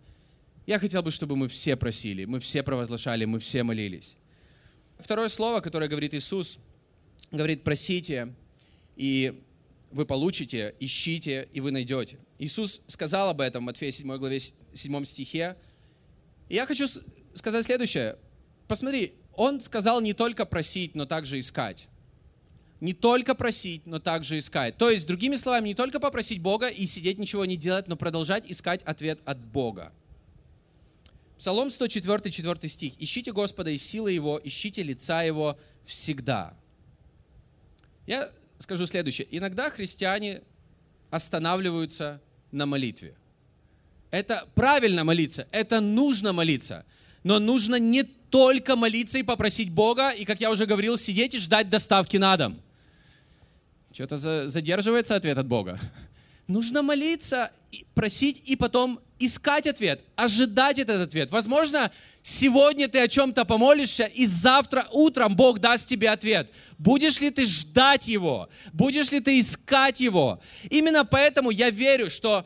Я 0.65 0.79
хотел 0.79 1.03
бы, 1.03 1.11
чтобы 1.11 1.35
мы 1.35 1.49
все 1.49 1.75
просили, 1.75 2.25
мы 2.25 2.39
все 2.39 2.63
провозглашали, 2.63 3.25
мы 3.25 3.37
все 3.37 3.61
молились. 3.61 4.17
Второе 4.97 5.29
слово, 5.29 5.59
которое 5.59 5.87
говорит 5.87 6.15
Иисус, 6.15 6.57
говорит, 7.31 7.63
просите, 7.63 8.33
и 8.95 9.41
вы 9.91 10.05
получите, 10.05 10.75
ищите, 10.79 11.47
и 11.53 11.61
вы 11.61 11.71
найдете. 11.71 12.17
Иисус 12.39 12.81
сказал 12.87 13.29
об 13.29 13.41
этом 13.41 13.63
в 13.63 13.65
Матфея 13.65 13.91
7 13.91 14.17
главе 14.17 14.39
7 14.39 15.05
стихе. 15.05 15.55
И 16.49 16.55
я 16.55 16.65
хочу 16.65 16.87
сказать 17.33 17.65
следующее. 17.65 18.17
Посмотри, 18.67 19.13
Он 19.33 19.61
сказал 19.61 20.01
не 20.01 20.13
только 20.13 20.45
просить, 20.45 20.95
но 20.95 21.05
также 21.05 21.39
искать. 21.39 21.87
Не 22.79 22.93
только 22.93 23.33
просить, 23.33 23.87
но 23.87 23.99
также 23.99 24.37
искать. 24.37 24.77
То 24.77 24.91
есть, 24.91 25.07
другими 25.07 25.35
словами, 25.35 25.69
не 25.69 25.75
только 25.75 25.99
попросить 25.99 26.39
Бога 26.39 26.67
и 26.67 26.85
сидеть 26.85 27.17
ничего 27.17 27.43
не 27.45 27.57
делать, 27.57 27.87
но 27.87 27.95
продолжать 27.95 28.43
искать 28.51 28.83
ответ 28.83 29.19
от 29.25 29.39
Бога. 29.39 29.91
Псалом 31.39 31.71
104, 31.71 32.31
4 32.31 32.67
стих. 32.67 32.93
«Ищите 32.99 33.31
Господа 33.31 33.71
и 33.71 33.77
силы 33.77 34.11
Его, 34.11 34.39
ищите 34.43 34.83
лица 34.83 35.23
Его 35.23 35.57
всегда». 35.85 36.55
Я 38.07 38.31
скажу 38.57 38.87
следующее. 38.87 39.27
Иногда 39.29 39.69
христиане 39.69 40.41
останавливаются 41.11 42.19
на 42.51 42.65
молитве. 42.65 43.13
Это 44.09 44.47
правильно 44.55 45.03
молиться, 45.03 45.47
это 45.51 45.81
нужно 45.81 46.33
молиться. 46.33 46.85
Но 47.23 47.39
нужно 47.39 47.75
не 47.75 48.03
только 48.03 48.75
молиться 48.75 49.17
и 49.17 49.23
попросить 49.23 49.69
Бога, 49.69 50.11
и, 50.11 50.23
как 50.23 50.39
я 50.39 50.49
уже 50.49 50.65
говорил, 50.65 50.97
сидеть 50.97 51.35
и 51.35 51.39
ждать 51.39 51.69
доставки 51.69 52.17
на 52.17 52.37
дом. 52.37 52.61
Что-то 53.91 54.47
задерживается 54.47 55.15
ответ 55.15 55.37
от 55.37 55.47
Бога. 55.47 55.79
Нужно 56.47 56.81
молиться, 56.81 57.51
просить 57.93 58.41
и 58.45 58.55
потом 58.55 59.01
искать 59.19 59.67
ответ, 59.67 60.01
ожидать 60.15 60.79
этот 60.79 61.01
ответ. 61.01 61.31
Возможно, 61.31 61.91
сегодня 62.27 62.89
ты 62.89 62.99
о 62.99 63.07
чем-то 63.07 63.45
помолишься, 63.45 64.03
и 64.03 64.25
завтра 64.25 64.87
утром 64.91 65.35
Бог 65.35 65.59
даст 65.59 65.87
тебе 65.87 66.09
ответ. 66.09 66.51
Будешь 66.77 67.21
ли 67.21 67.31
ты 67.31 67.45
ждать 67.45 68.07
Его? 68.07 68.49
Будешь 68.73 69.11
ли 69.11 69.21
ты 69.21 69.39
искать 69.39 70.01
Его? 70.01 70.41
Именно 70.69 71.05
поэтому 71.05 71.51
я 71.51 71.69
верю, 71.69 72.09
что 72.09 72.45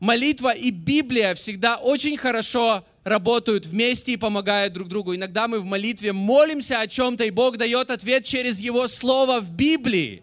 молитва 0.00 0.52
и 0.52 0.70
Библия 0.70 1.34
всегда 1.34 1.76
очень 1.76 2.18
хорошо 2.18 2.84
работают 3.02 3.66
вместе 3.66 4.12
и 4.12 4.16
помогают 4.18 4.74
друг 4.74 4.88
другу. 4.88 5.16
Иногда 5.16 5.48
мы 5.48 5.60
в 5.60 5.64
молитве 5.64 6.12
молимся 6.12 6.80
о 6.80 6.86
чем-то, 6.86 7.24
и 7.24 7.30
Бог 7.30 7.56
дает 7.56 7.90
ответ 7.90 8.26
через 8.26 8.60
Его 8.60 8.86
Слово 8.86 9.40
в 9.40 9.50
Библии. 9.50 10.22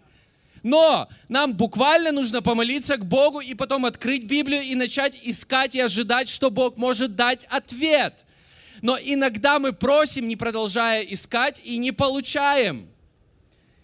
Но 0.62 1.08
нам 1.28 1.54
буквально 1.54 2.12
нужно 2.12 2.42
помолиться 2.42 2.96
к 2.96 3.04
Богу 3.04 3.40
и 3.40 3.54
потом 3.54 3.86
открыть 3.86 4.24
Библию 4.24 4.62
и 4.62 4.76
начать 4.76 5.18
искать 5.20 5.74
и 5.74 5.80
ожидать, 5.80 6.28
что 6.28 6.50
Бог 6.50 6.76
может 6.76 7.16
дать 7.16 7.44
ответ. 7.50 8.24
Но 8.82 8.98
иногда 9.00 9.58
мы 9.58 9.72
просим, 9.72 10.28
не 10.28 10.36
продолжая 10.36 11.02
искать, 11.02 11.60
и 11.64 11.78
не 11.78 11.92
получаем. 11.92 12.88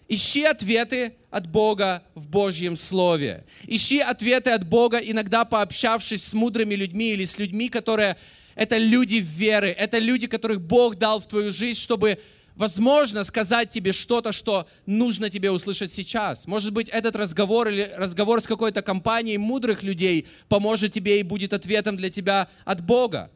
Ищи 0.07 0.43
ответы 0.43 1.15
от 1.31 1.47
Бога 1.47 2.03
в 2.13 2.27
Божьем 2.27 2.77
Слове. 2.77 3.43
Ищи 3.63 3.99
ответы 3.99 4.51
от 4.51 4.67
Бога, 4.67 4.99
иногда 4.99 5.45
пообщавшись 5.45 6.23
с 6.23 6.33
мудрыми 6.33 6.75
людьми 6.75 7.11
или 7.11 7.25
с 7.25 7.39
людьми, 7.39 7.69
которые 7.69 8.17
это 8.53 8.77
люди 8.77 9.15
веры, 9.15 9.69
это 9.69 9.97
люди, 9.97 10.27
которых 10.27 10.61
Бог 10.61 10.95
дал 10.97 11.19
в 11.19 11.27
твою 11.27 11.51
жизнь, 11.51 11.79
чтобы 11.79 12.19
возможно, 12.55 13.23
сказать 13.23 13.69
тебе 13.69 13.91
что-то, 13.91 14.31
что 14.31 14.67
нужно 14.85 15.29
тебе 15.29 15.51
услышать 15.51 15.91
сейчас. 15.91 16.47
Может 16.47 16.71
быть, 16.71 16.89
этот 16.89 17.15
разговор 17.15 17.67
или 17.67 17.91
разговор 17.97 18.41
с 18.41 18.47
какой-то 18.47 18.81
компанией 18.81 19.37
мудрых 19.37 19.83
людей 19.83 20.27
поможет 20.47 20.93
тебе 20.93 21.19
и 21.19 21.23
будет 21.23 21.51
ответом 21.51 21.97
для 21.97 22.09
тебя 22.09 22.47
от 22.63 22.81
Бога. 22.81 23.29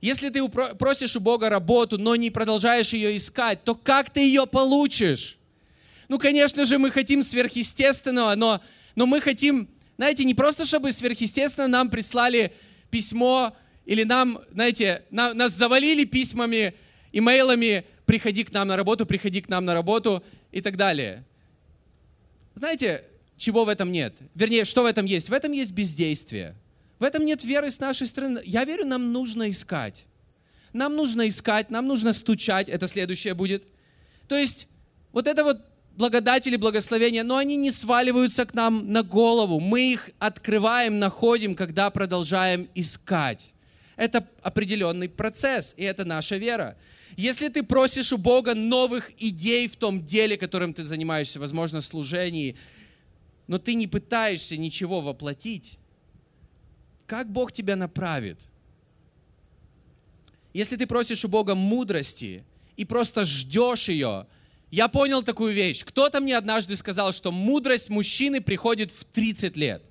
Если 0.00 0.30
ты 0.30 0.48
просишь 0.48 1.16
у 1.16 1.20
Бога 1.20 1.50
работу, 1.50 1.98
но 1.98 2.16
не 2.16 2.30
продолжаешь 2.30 2.92
ее 2.92 3.16
искать, 3.16 3.64
то 3.64 3.74
как 3.74 4.10
ты 4.10 4.20
ее 4.20 4.46
получишь? 4.46 5.36
Ну, 6.08 6.18
конечно 6.18 6.64
же, 6.64 6.78
мы 6.78 6.90
хотим 6.90 7.22
сверхъестественного, 7.22 8.34
но, 8.34 8.60
но 8.96 9.06
мы 9.06 9.20
хотим, 9.20 9.68
знаете, 9.98 10.24
не 10.24 10.34
просто, 10.34 10.64
чтобы 10.64 10.92
сверхъестественно 10.92 11.68
нам 11.68 11.90
прислали 11.90 12.52
письмо, 12.90 13.54
или 13.84 14.04
нам, 14.04 14.40
знаете, 14.52 15.02
на, 15.10 15.34
нас 15.34 15.52
завалили 15.52 16.04
письмами, 16.04 16.74
имейлами, 17.12 17.84
приходи 18.06 18.44
к 18.44 18.52
нам 18.52 18.68
на 18.68 18.76
работу, 18.76 19.04
приходи 19.04 19.40
к 19.40 19.48
нам 19.48 19.64
на 19.64 19.74
работу 19.74 20.24
и 20.50 20.60
так 20.60 20.76
далее. 20.76 21.24
Знаете, 22.54 23.04
чего 23.36 23.64
в 23.64 23.68
этом 23.68 23.92
нет? 23.92 24.14
Вернее, 24.34 24.64
что 24.64 24.82
в 24.82 24.86
этом 24.86 25.06
есть? 25.06 25.28
В 25.28 25.32
этом 25.32 25.52
есть 25.52 25.72
бездействие. 25.72 26.54
В 27.00 27.02
этом 27.02 27.24
нет 27.24 27.42
веры 27.42 27.70
с 27.70 27.80
нашей 27.80 28.06
стороны. 28.06 28.42
Я 28.44 28.64
верю, 28.64 28.84
нам 28.86 29.12
нужно 29.12 29.50
искать. 29.50 30.04
Нам 30.74 30.94
нужно 30.94 31.28
искать, 31.28 31.70
нам 31.70 31.86
нужно 31.88 32.12
стучать, 32.12 32.68
это 32.68 32.86
следующее 32.86 33.34
будет. 33.34 33.64
То 34.28 34.36
есть, 34.36 34.68
вот 35.10 35.26
это 35.26 35.42
вот 35.42 35.62
благодать 35.96 36.46
или 36.46 36.56
благословения, 36.56 37.24
но 37.24 37.38
они 37.38 37.56
не 37.56 37.70
сваливаются 37.70 38.44
к 38.44 38.54
нам 38.54 38.92
на 38.92 39.02
голову. 39.02 39.58
Мы 39.58 39.92
их 39.92 40.10
открываем, 40.18 40.98
находим, 40.98 41.56
когда 41.56 41.90
продолжаем 41.90 42.68
искать. 42.74 43.52
Это 43.96 44.28
определенный 44.42 45.08
процесс, 45.08 45.74
и 45.78 45.82
это 45.82 46.04
наша 46.04 46.36
вера. 46.36 46.76
Если 47.16 47.48
ты 47.48 47.62
просишь 47.62 48.12
у 48.12 48.18
Бога 48.18 48.54
новых 48.54 49.10
идей 49.18 49.68
в 49.68 49.76
том 49.76 50.04
деле, 50.06 50.36
которым 50.36 50.74
ты 50.74 50.84
занимаешься, 50.84 51.40
возможно, 51.40 51.80
служении, 51.80 52.56
но 53.48 53.58
ты 53.58 53.74
не 53.74 53.88
пытаешься 53.88 54.56
ничего 54.58 55.00
воплотить, 55.00 55.79
как 57.10 57.28
Бог 57.28 57.50
тебя 57.50 57.74
направит? 57.74 58.38
Если 60.54 60.76
ты 60.76 60.86
просишь 60.86 61.24
у 61.24 61.28
Бога 61.28 61.56
мудрости 61.56 62.44
и 62.76 62.84
просто 62.84 63.24
ждешь 63.24 63.88
ее, 63.88 64.28
я 64.70 64.86
понял 64.86 65.24
такую 65.24 65.52
вещь. 65.52 65.84
Кто-то 65.84 66.20
мне 66.20 66.36
однажды 66.36 66.76
сказал, 66.76 67.12
что 67.12 67.32
мудрость 67.32 67.88
мужчины 67.88 68.40
приходит 68.40 68.92
в 68.92 69.04
30 69.04 69.56
лет. 69.56 69.82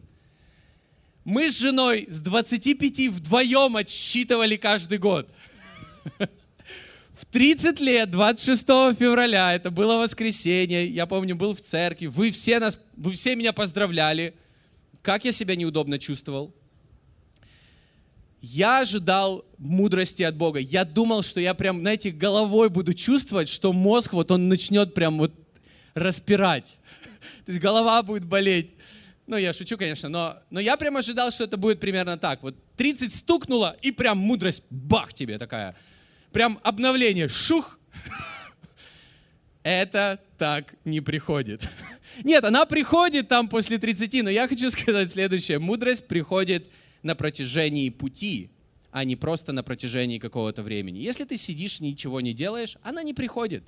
Мы 1.25 1.51
с 1.51 1.57
женой 1.57 2.07
с 2.09 2.21
25 2.21 3.09
вдвоем 3.09 3.75
отсчитывали 3.75 4.55
каждый 4.55 4.97
год. 4.97 5.29
В 7.19 7.25
30 7.25 7.81
лет, 7.81 8.11
26 8.11 8.63
февраля, 8.97 9.53
это 9.53 9.71
было 9.71 9.97
воскресенье, 9.97 10.87
я 10.87 11.05
помню, 11.05 11.35
был 11.35 11.53
в 11.53 11.59
церкви, 11.59 12.05
вы 12.05 12.31
все, 12.31 12.59
нас, 12.59 12.79
вы 12.95 13.11
все 13.11 13.35
меня 13.35 13.51
поздравляли. 13.51 14.35
Как 15.01 15.25
я 15.25 15.33
себя 15.33 15.57
неудобно 15.57 15.99
чувствовал? 15.99 16.55
Я 18.41 18.79
ожидал 18.79 19.45
мудрости 19.57 20.23
от 20.23 20.35
Бога. 20.35 20.59
Я 20.59 20.85
думал, 20.85 21.23
что 21.23 21.41
я 21.41 21.53
прям, 21.53 21.81
знаете, 21.81 22.11
головой 22.11 22.69
буду 22.69 22.93
чувствовать, 22.93 23.49
что 23.49 23.73
мозг 23.73 24.13
вот 24.13 24.31
он 24.31 24.47
начнет 24.47 24.93
прям 24.93 25.17
вот 25.17 25.33
распирать. 25.93 26.77
То 27.45 27.51
есть 27.51 27.61
голова 27.61 28.01
будет 28.01 28.23
болеть. 28.23 28.71
Ну, 29.27 29.37
я 29.37 29.53
шучу, 29.53 29.77
конечно, 29.77 30.09
но, 30.09 30.39
но 30.49 30.59
я 30.59 30.75
прям 30.75 30.97
ожидал, 30.97 31.31
что 31.31 31.43
это 31.43 31.57
будет 31.57 31.79
примерно 31.79 32.17
так. 32.17 32.41
Вот 32.41 32.55
30 32.77 33.13
стукнуло, 33.13 33.75
и 33.81 33.91
прям 33.91 34.17
мудрость, 34.17 34.63
бах 34.69 35.13
тебе 35.13 35.37
такая. 35.37 35.75
Прям 36.31 36.59
обновление, 36.63 37.27
шух. 37.27 37.77
Это 39.63 40.19
так 40.37 40.73
не 40.85 41.01
приходит. 41.01 41.61
Нет, 42.23 42.43
она 42.43 42.65
приходит 42.65 43.27
там 43.27 43.49
после 43.49 43.77
30, 43.77 44.23
но 44.23 44.29
я 44.29 44.47
хочу 44.47 44.71
сказать 44.71 45.11
следующее. 45.11 45.59
Мудрость 45.59 46.07
приходит 46.07 46.67
на 47.03 47.15
протяжении 47.15 47.89
пути, 47.89 48.49
а 48.91 49.03
не 49.03 49.15
просто 49.15 49.51
на 49.51 49.63
протяжении 49.63 50.19
какого-то 50.19 50.63
времени. 50.63 50.99
Если 50.99 51.25
ты 51.25 51.37
сидишь, 51.37 51.79
ничего 51.79 52.21
не 52.21 52.33
делаешь, 52.33 52.77
она 52.83 53.03
не 53.03 53.13
приходит. 53.13 53.63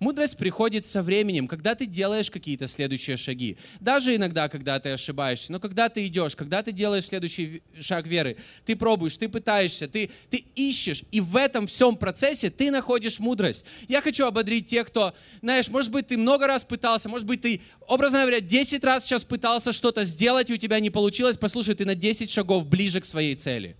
Мудрость 0.00 0.38
приходит 0.38 0.86
со 0.86 1.02
временем, 1.02 1.46
когда 1.46 1.74
ты 1.74 1.84
делаешь 1.84 2.30
какие-то 2.30 2.66
следующие 2.68 3.18
шаги. 3.18 3.58
Даже 3.80 4.16
иногда, 4.16 4.48
когда 4.48 4.80
ты 4.80 4.88
ошибаешься, 4.88 5.52
но 5.52 5.60
когда 5.60 5.90
ты 5.90 6.06
идешь, 6.06 6.34
когда 6.34 6.62
ты 6.62 6.72
делаешь 6.72 7.04
следующий 7.04 7.62
шаг 7.78 8.06
веры, 8.06 8.38
ты 8.64 8.76
пробуешь, 8.76 9.18
ты 9.18 9.28
пытаешься, 9.28 9.88
ты, 9.88 10.10
ты 10.30 10.42
ищешь, 10.54 11.02
и 11.12 11.20
в 11.20 11.36
этом 11.36 11.66
всем 11.66 11.96
процессе 11.96 12.48
ты 12.48 12.70
находишь 12.70 13.18
мудрость. 13.18 13.66
Я 13.88 14.00
хочу 14.00 14.24
ободрить 14.24 14.64
тех, 14.64 14.86
кто, 14.86 15.12
знаешь, 15.42 15.68
может 15.68 15.90
быть, 15.90 16.06
ты 16.06 16.16
много 16.16 16.46
раз 16.46 16.64
пытался, 16.64 17.10
может 17.10 17.26
быть, 17.26 17.42
ты, 17.42 17.60
образно 17.86 18.20
говоря, 18.20 18.40
10 18.40 18.82
раз 18.82 19.04
сейчас 19.04 19.24
пытался 19.24 19.74
что-то 19.74 20.04
сделать, 20.04 20.48
и 20.48 20.54
у 20.54 20.56
тебя 20.56 20.80
не 20.80 20.88
получилось. 20.88 21.36
Послушай, 21.36 21.74
ты 21.74 21.84
на 21.84 21.94
10 21.94 22.30
шагов 22.30 22.66
ближе 22.66 23.02
к 23.02 23.04
своей 23.04 23.34
цели. 23.34 23.76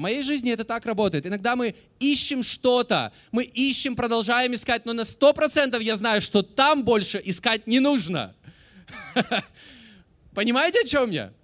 В 0.00 0.02
моей 0.02 0.22
жизни 0.22 0.50
это 0.50 0.64
так 0.64 0.86
работает. 0.86 1.26
Иногда 1.26 1.56
мы 1.56 1.74
ищем 1.98 2.42
что-то, 2.42 3.12
мы 3.32 3.42
ищем, 3.42 3.94
продолжаем 3.94 4.54
искать, 4.54 4.86
но 4.86 4.94
на 4.94 5.04
сто 5.04 5.34
процентов 5.34 5.82
я 5.82 5.94
знаю, 5.94 6.22
что 6.22 6.42
там 6.42 6.84
больше 6.84 7.20
искать 7.22 7.66
не 7.66 7.80
нужно. 7.80 8.34
Понимаете, 10.34 10.80
о 10.80 10.86
чем 10.86 11.10
я? 11.10 11.34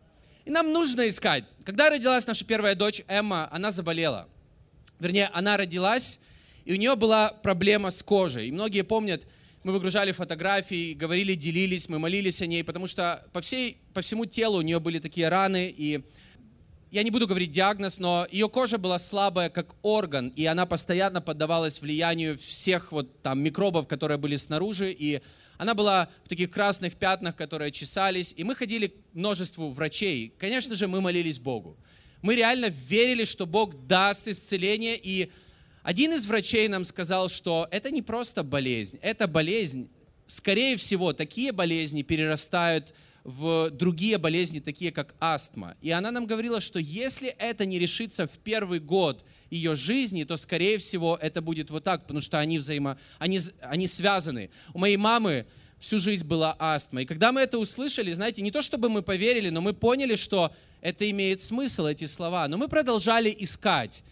И 0.46 0.50
нам 0.50 0.72
нужно 0.72 1.06
искать. 1.06 1.44
Когда 1.64 1.90
родилась 1.90 2.26
наша 2.26 2.46
первая 2.46 2.74
дочь 2.74 3.02
Эмма, 3.08 3.46
она 3.52 3.70
заболела. 3.72 4.26
Вернее, 5.00 5.28
она 5.34 5.58
родилась, 5.58 6.18
и 6.64 6.72
у 6.72 6.76
нее 6.76 6.96
была 6.96 7.28
проблема 7.28 7.90
с 7.90 8.02
кожей. 8.02 8.48
И 8.48 8.52
многие 8.52 8.84
помнят, 8.84 9.26
мы 9.64 9.72
выгружали 9.74 10.12
фотографии, 10.12 10.94
говорили, 10.94 11.34
делились, 11.34 11.90
мы 11.90 11.98
молились 11.98 12.40
о 12.40 12.46
ней, 12.46 12.64
потому 12.64 12.86
что 12.86 13.22
по, 13.34 13.42
всей, 13.42 13.76
по 13.92 14.00
всему 14.00 14.24
телу 14.24 14.56
у 14.56 14.62
нее 14.62 14.80
были 14.80 14.98
такие 14.98 15.28
раны, 15.28 15.68
и 15.76 16.02
я 16.96 17.02
не 17.02 17.10
буду 17.10 17.26
говорить 17.26 17.52
диагноз, 17.52 17.98
но 17.98 18.26
ее 18.30 18.48
кожа 18.48 18.78
была 18.78 18.98
слабая, 18.98 19.50
как 19.50 19.74
орган, 19.82 20.28
и 20.28 20.46
она 20.46 20.64
постоянно 20.64 21.20
поддавалась 21.20 21.82
влиянию 21.82 22.38
всех 22.38 22.90
вот 22.90 23.20
там 23.20 23.38
микробов, 23.40 23.86
которые 23.86 24.16
были 24.16 24.36
снаружи, 24.36 24.92
и 24.92 25.20
она 25.58 25.74
была 25.74 26.08
в 26.24 26.30
таких 26.30 26.50
красных 26.50 26.94
пятнах, 26.94 27.36
которые 27.36 27.70
чесались, 27.70 28.32
и 28.34 28.44
мы 28.44 28.54
ходили 28.54 28.86
к 28.86 28.94
множеству 29.12 29.72
врачей. 29.72 30.32
Конечно 30.38 30.74
же, 30.74 30.88
мы 30.88 31.02
молились 31.02 31.38
Богу. 31.38 31.76
Мы 32.22 32.34
реально 32.34 32.70
верили, 32.70 33.26
что 33.26 33.44
Бог 33.44 33.86
даст 33.86 34.26
исцеление, 34.26 34.96
и 34.96 35.30
один 35.82 36.14
из 36.14 36.26
врачей 36.26 36.66
нам 36.66 36.86
сказал, 36.86 37.28
что 37.28 37.68
это 37.70 37.90
не 37.90 38.00
просто 38.00 38.42
болезнь, 38.42 38.98
это 39.02 39.28
болезнь, 39.28 39.90
скорее 40.26 40.78
всего, 40.78 41.12
такие 41.12 41.52
болезни 41.52 42.00
перерастают 42.00 42.88
в 42.88 43.05
другие 43.26 44.18
болезни, 44.18 44.60
такие 44.60 44.92
как 44.92 45.14
астма. 45.18 45.76
И 45.82 45.90
она 45.90 46.10
нам 46.10 46.26
говорила, 46.26 46.60
что 46.60 46.78
если 46.78 47.28
это 47.28 47.66
не 47.66 47.78
решится 47.78 48.26
в 48.26 48.38
первый 48.38 48.78
год 48.78 49.24
ее 49.50 49.74
жизни, 49.74 50.24
то, 50.24 50.36
скорее 50.36 50.78
всего, 50.78 51.18
это 51.20 51.42
будет 51.42 51.70
вот 51.70 51.82
так, 51.84 52.02
потому 52.02 52.20
что 52.20 52.38
они, 52.38 52.58
взаимо... 52.58 52.98
они, 53.18 53.40
они 53.60 53.88
связаны. 53.88 54.50
У 54.74 54.78
моей 54.78 54.96
мамы 54.96 55.46
всю 55.78 55.98
жизнь 55.98 56.24
была 56.24 56.54
астма. 56.58 57.02
И 57.02 57.04
когда 57.04 57.32
мы 57.32 57.40
это 57.40 57.58
услышали, 57.58 58.12
знаете, 58.12 58.42
не 58.42 58.50
то 58.50 58.62
чтобы 58.62 58.88
мы 58.88 59.02
поверили, 59.02 59.50
но 59.50 59.60
мы 59.60 59.72
поняли, 59.72 60.16
что 60.16 60.54
это 60.80 61.08
имеет 61.10 61.40
смысл, 61.40 61.86
эти 61.86 62.04
слова. 62.04 62.46
Но 62.46 62.56
мы 62.56 62.68
продолжали 62.68 63.34
искать. 63.36 64.02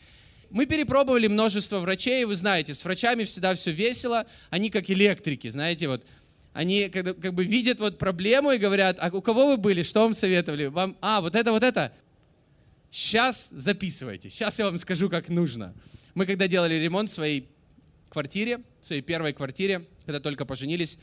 Мы 0.51 0.67
перепробовали 0.67 1.27
множество 1.27 1.79
врачей, 1.79 2.25
вы 2.25 2.35
знаете, 2.35 2.75
с 2.75 2.85
врачами 2.85 3.25
всегда 3.25 3.55
все 3.55 3.71
весело, 3.71 4.27
они 4.51 4.71
как 4.71 4.91
электрики, 4.91 5.49
знаете, 5.51 5.89
вот 5.89 6.05
они 6.55 6.89
как, 6.89 7.21
как 7.21 7.35
бы 7.35 7.45
видят 7.45 7.81
вот 7.81 7.99
проблему 7.99 8.53
и 8.53 8.59
говорят, 8.59 8.97
а 9.01 9.11
у 9.13 9.21
кого 9.21 9.49
вы 9.49 9.57
были, 9.57 9.83
что 9.83 10.03
вам 10.03 10.15
советовали? 10.15 10.67
Вам, 10.67 10.97
а, 11.03 11.21
вот 11.21 11.35
это, 11.35 11.51
вот 11.51 11.65
это. 11.65 11.93
Сейчас 12.91 13.51
записывайте, 13.51 14.31
сейчас 14.31 14.59
я 14.61 14.67
вам 14.67 14.79
скажу, 14.79 15.11
как 15.11 15.29
нужно. 15.29 15.75
Мы 16.15 16.27
когда 16.27 16.47
делали 16.47 16.75
ремонт 16.75 17.11
в 17.11 17.13
своей 17.13 17.49
квартире, 18.09 18.61
в 18.81 18.87
своей 18.87 19.03
первой 19.03 19.33
квартире, 19.33 19.85
когда 20.07 20.21
только 20.21 20.45
поженились, 20.45 20.99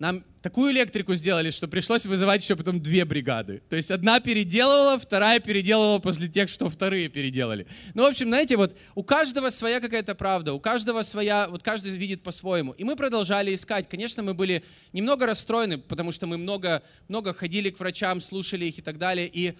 нам 0.00 0.24
такую 0.40 0.72
электрику 0.72 1.14
сделали, 1.14 1.50
что 1.50 1.68
пришлось 1.68 2.06
вызывать 2.06 2.42
еще 2.42 2.56
потом 2.56 2.80
две 2.80 3.04
бригады. 3.04 3.62
То 3.68 3.76
есть 3.76 3.90
одна 3.90 4.18
переделывала, 4.18 4.98
вторая 4.98 5.40
переделывала 5.40 5.98
после 5.98 6.26
тех, 6.26 6.48
что 6.48 6.70
вторые 6.70 7.10
переделали. 7.10 7.66
Ну, 7.92 8.04
в 8.04 8.06
общем, 8.06 8.28
знаете, 8.28 8.56
вот 8.56 8.74
у 8.94 9.04
каждого 9.04 9.50
своя 9.50 9.78
какая-то 9.78 10.14
правда, 10.14 10.54
у 10.54 10.58
каждого 10.58 11.02
своя, 11.02 11.48
вот 11.50 11.62
каждый 11.62 11.92
видит 11.92 12.22
по-своему. 12.22 12.72
И 12.72 12.84
мы 12.84 12.96
продолжали 12.96 13.54
искать. 13.54 13.90
Конечно, 13.90 14.22
мы 14.22 14.32
были 14.32 14.64
немного 14.94 15.26
расстроены, 15.26 15.76
потому 15.76 16.12
что 16.12 16.26
мы 16.26 16.38
много, 16.38 16.82
много 17.08 17.34
ходили 17.34 17.68
к 17.68 17.78
врачам, 17.78 18.22
слушали 18.22 18.64
их 18.64 18.78
и 18.78 18.82
так 18.82 18.96
далее. 18.96 19.28
И, 19.30 19.52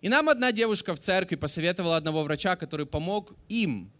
и 0.00 0.08
нам 0.08 0.30
одна 0.30 0.50
девушка 0.50 0.94
в 0.94 0.98
церкви 0.98 1.36
посоветовала 1.36 1.98
одного 1.98 2.22
врача, 2.22 2.56
который 2.56 2.86
помог 2.86 3.34
им 3.50 3.92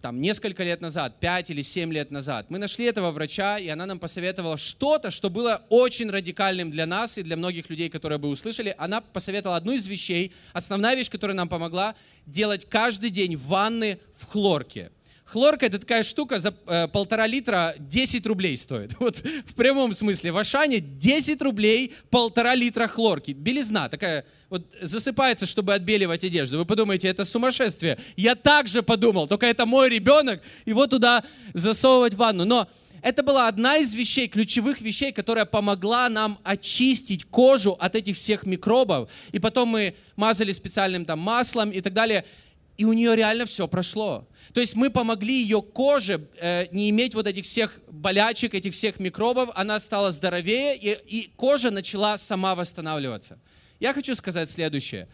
там, 0.00 0.20
несколько 0.20 0.62
лет 0.62 0.80
назад, 0.80 1.20
5 1.20 1.50
или 1.50 1.62
7 1.62 1.92
лет 1.92 2.10
назад. 2.10 2.46
Мы 2.48 2.58
нашли 2.58 2.84
этого 2.84 3.10
врача, 3.10 3.58
и 3.58 3.68
она 3.68 3.86
нам 3.86 3.98
посоветовала 3.98 4.56
что-то, 4.56 5.10
что 5.10 5.30
было 5.30 5.62
очень 5.68 6.10
радикальным 6.10 6.70
для 6.70 6.86
нас 6.86 7.18
и 7.18 7.22
для 7.22 7.36
многих 7.36 7.70
людей, 7.70 7.88
которые 7.88 8.18
бы 8.18 8.28
услышали. 8.28 8.74
Она 8.78 9.00
посоветовала 9.00 9.56
одну 9.56 9.72
из 9.72 9.86
вещей, 9.86 10.32
основная 10.52 10.94
вещь, 10.94 11.10
которая 11.10 11.36
нам 11.36 11.48
помогла, 11.48 11.94
делать 12.26 12.66
каждый 12.68 13.10
день 13.10 13.36
ванны 13.36 13.98
в 14.16 14.26
хлорке. 14.26 14.90
Хлорка 15.24 15.66
это 15.66 15.78
такая 15.78 16.04
штука 16.04 16.38
за 16.38 16.54
э, 16.66 16.88
полтора 16.88 17.26
литра 17.26 17.74
10 17.78 18.26
рублей 18.26 18.56
стоит. 18.56 18.94
Вот 18.98 19.18
в 19.18 19.54
прямом 19.54 19.92
смысле. 19.92 20.32
В 20.32 20.38
Ашане 20.38 20.80
10 20.80 21.42
рублей 21.42 21.92
полтора 22.08 22.54
литра 22.54 22.88
хлорки. 22.88 23.32
Белизна 23.32 23.90
такая 23.90 24.24
вот 24.50 24.66
засыпается, 24.80 25.46
чтобы 25.46 25.74
отбеливать 25.74 26.24
одежду. 26.24 26.58
Вы 26.58 26.64
подумаете, 26.64 27.08
это 27.08 27.24
сумасшествие. 27.24 27.98
Я 28.16 28.34
также 28.34 28.82
подумал, 28.82 29.26
только 29.26 29.46
это 29.46 29.66
мой 29.66 29.88
ребенок, 29.88 30.42
его 30.64 30.86
туда 30.86 31.24
засовывать 31.54 32.14
в 32.14 32.16
ванну. 32.16 32.44
Но 32.44 32.68
это 33.02 33.22
была 33.22 33.48
одна 33.48 33.76
из 33.76 33.92
вещей, 33.94 34.28
ключевых 34.28 34.80
вещей, 34.80 35.12
которая 35.12 35.44
помогла 35.44 36.08
нам 36.08 36.38
очистить 36.42 37.24
кожу 37.24 37.76
от 37.78 37.94
этих 37.94 38.16
всех 38.16 38.44
микробов. 38.44 39.10
И 39.32 39.38
потом 39.38 39.68
мы 39.68 39.94
мазали 40.16 40.52
специальным 40.52 41.04
там 41.04 41.18
маслом 41.18 41.70
и 41.70 41.80
так 41.80 41.92
далее 41.92 42.24
и 42.78 42.84
у 42.84 42.92
нее 42.92 43.16
реально 43.16 43.44
все 43.44 43.66
прошло. 43.66 44.28
То 44.54 44.60
есть 44.60 44.76
мы 44.76 44.88
помогли 44.88 45.42
ее 45.42 45.60
коже 45.60 46.28
э, 46.40 46.66
не 46.70 46.88
иметь 46.90 47.12
вот 47.14 47.26
этих 47.26 47.44
всех 47.44 47.80
болячек, 47.90 48.54
этих 48.54 48.72
всех 48.72 49.00
микробов, 49.00 49.50
она 49.56 49.80
стала 49.80 50.12
здоровее, 50.12 50.76
и, 50.76 50.96
и 51.06 51.30
кожа 51.34 51.72
начала 51.72 52.16
сама 52.16 52.54
восстанавливаться. 52.54 53.40
Я 53.80 53.94
хочу 53.94 54.14
сказать 54.14 54.50
следующее. 54.50 55.08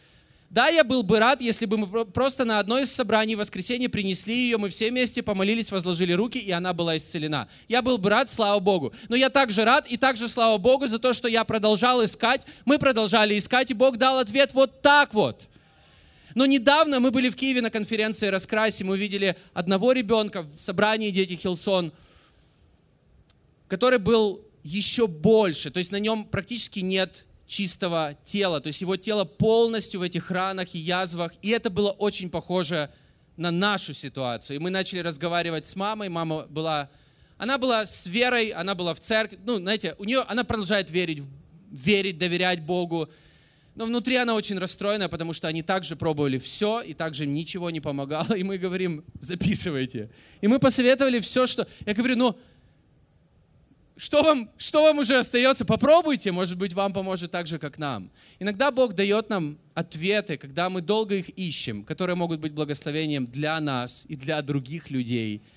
Да, 0.50 0.68
я 0.68 0.84
был 0.84 1.02
бы 1.02 1.18
рад, 1.18 1.40
если 1.40 1.66
бы 1.66 1.76
мы 1.76 2.04
просто 2.04 2.44
на 2.44 2.60
одно 2.60 2.78
из 2.78 2.92
собраний 2.92 3.34
в 3.34 3.40
воскресенье 3.40 3.88
принесли 3.88 4.34
ее, 4.34 4.56
мы 4.56 4.70
все 4.70 4.88
вместе 4.88 5.20
помолились, 5.20 5.72
возложили 5.72 6.12
руки, 6.12 6.38
и 6.38 6.50
она 6.52 6.72
была 6.72 6.96
исцелена. 6.96 7.48
Я 7.66 7.82
был 7.82 7.98
бы 7.98 8.08
рад, 8.08 8.28
слава 8.28 8.60
Богу. 8.60 8.94
Но 9.08 9.16
я 9.16 9.30
также 9.30 9.64
рад 9.64 9.88
и 9.88 9.96
также 9.96 10.28
слава 10.28 10.56
Богу 10.58 10.86
за 10.86 11.00
то, 11.00 11.12
что 11.12 11.26
я 11.26 11.42
продолжал 11.42 12.04
искать, 12.04 12.42
мы 12.64 12.78
продолжали 12.78 13.36
искать, 13.36 13.72
и 13.72 13.74
Бог 13.74 13.96
дал 13.96 14.18
ответ 14.18 14.54
вот 14.54 14.80
так 14.80 15.12
вот. 15.12 15.48
Но 16.36 16.46
недавно 16.46 17.00
мы 17.00 17.10
были 17.10 17.30
в 17.30 17.36
Киеве 17.36 17.60
на 17.60 17.70
конференции 17.70 18.28
«Раскрась», 18.28 18.80
и 18.80 18.84
мы 18.84 18.94
увидели 18.94 19.36
одного 19.54 19.92
ребенка 19.92 20.42
в 20.42 20.58
собрании 20.58 21.10
«Дети 21.10 21.34
Хилсон», 21.34 21.92
который 23.66 23.98
был 23.98 24.40
еще 24.62 25.08
больше, 25.08 25.70
то 25.70 25.78
есть 25.78 25.90
на 25.90 25.98
нем 25.98 26.24
практически 26.24 26.78
нет 26.78 27.24
чистого 27.46 28.16
тела, 28.24 28.60
то 28.60 28.68
есть 28.68 28.80
его 28.80 28.96
тело 28.96 29.24
полностью 29.24 30.00
в 30.00 30.02
этих 30.02 30.30
ранах 30.30 30.74
и 30.74 30.78
язвах, 30.78 31.32
и 31.42 31.50
это 31.50 31.70
было 31.70 31.90
очень 31.90 32.30
похоже 32.30 32.90
на 33.36 33.50
нашу 33.50 33.92
ситуацию. 33.92 34.56
И 34.56 34.58
мы 34.58 34.70
начали 34.70 35.00
разговаривать 35.00 35.66
с 35.66 35.76
мамой, 35.76 36.08
мама 36.08 36.46
была, 36.48 36.88
она 37.36 37.58
была 37.58 37.86
с 37.86 38.06
верой, 38.06 38.50
она 38.50 38.74
была 38.74 38.94
в 38.94 39.00
церкви, 39.00 39.38
ну, 39.44 39.58
знаете, 39.58 39.94
у 39.98 40.04
нее, 40.04 40.20
она 40.20 40.44
продолжает 40.44 40.90
верить, 40.90 41.22
верить, 41.70 42.18
доверять 42.18 42.62
Богу, 42.62 43.08
но 43.74 43.86
внутри 43.86 44.14
она 44.16 44.34
очень 44.34 44.56
расстроена, 44.58 45.08
потому 45.08 45.32
что 45.32 45.48
они 45.48 45.62
также 45.62 45.96
пробовали 45.96 46.38
все, 46.38 46.80
и 46.80 46.94
также 46.94 47.26
ничего 47.26 47.70
не 47.70 47.80
помогало, 47.80 48.32
и 48.36 48.42
мы 48.42 48.56
говорим, 48.56 49.04
записывайте. 49.20 50.10
И 50.40 50.46
мы 50.46 50.58
посоветовали 50.58 51.20
все, 51.20 51.46
что... 51.46 51.66
Я 51.84 51.94
говорю, 51.94 52.16
ну, 52.16 52.38
что 53.96 54.22
вам, 54.22 54.50
что 54.58 54.82
вам 54.82 54.98
уже 54.98 55.18
остается? 55.18 55.64
Попробуйте, 55.64 56.32
может 56.32 56.58
быть, 56.58 56.72
вам 56.72 56.92
поможет 56.92 57.30
так 57.30 57.46
же, 57.46 57.58
как 57.58 57.78
нам. 57.78 58.10
Иногда 58.38 58.70
Бог 58.70 58.94
дает 58.94 59.28
нам 59.28 59.58
ответы, 59.74 60.36
когда 60.36 60.68
мы 60.68 60.80
долго 60.80 61.14
их 61.16 61.28
ищем, 61.30 61.84
которые 61.84 62.16
могут 62.16 62.40
быть 62.40 62.52
благословением 62.52 63.26
для 63.26 63.60
нас 63.60 64.04
и 64.08 64.16
для 64.16 64.42
других 64.42 64.90
людей– 64.90 65.42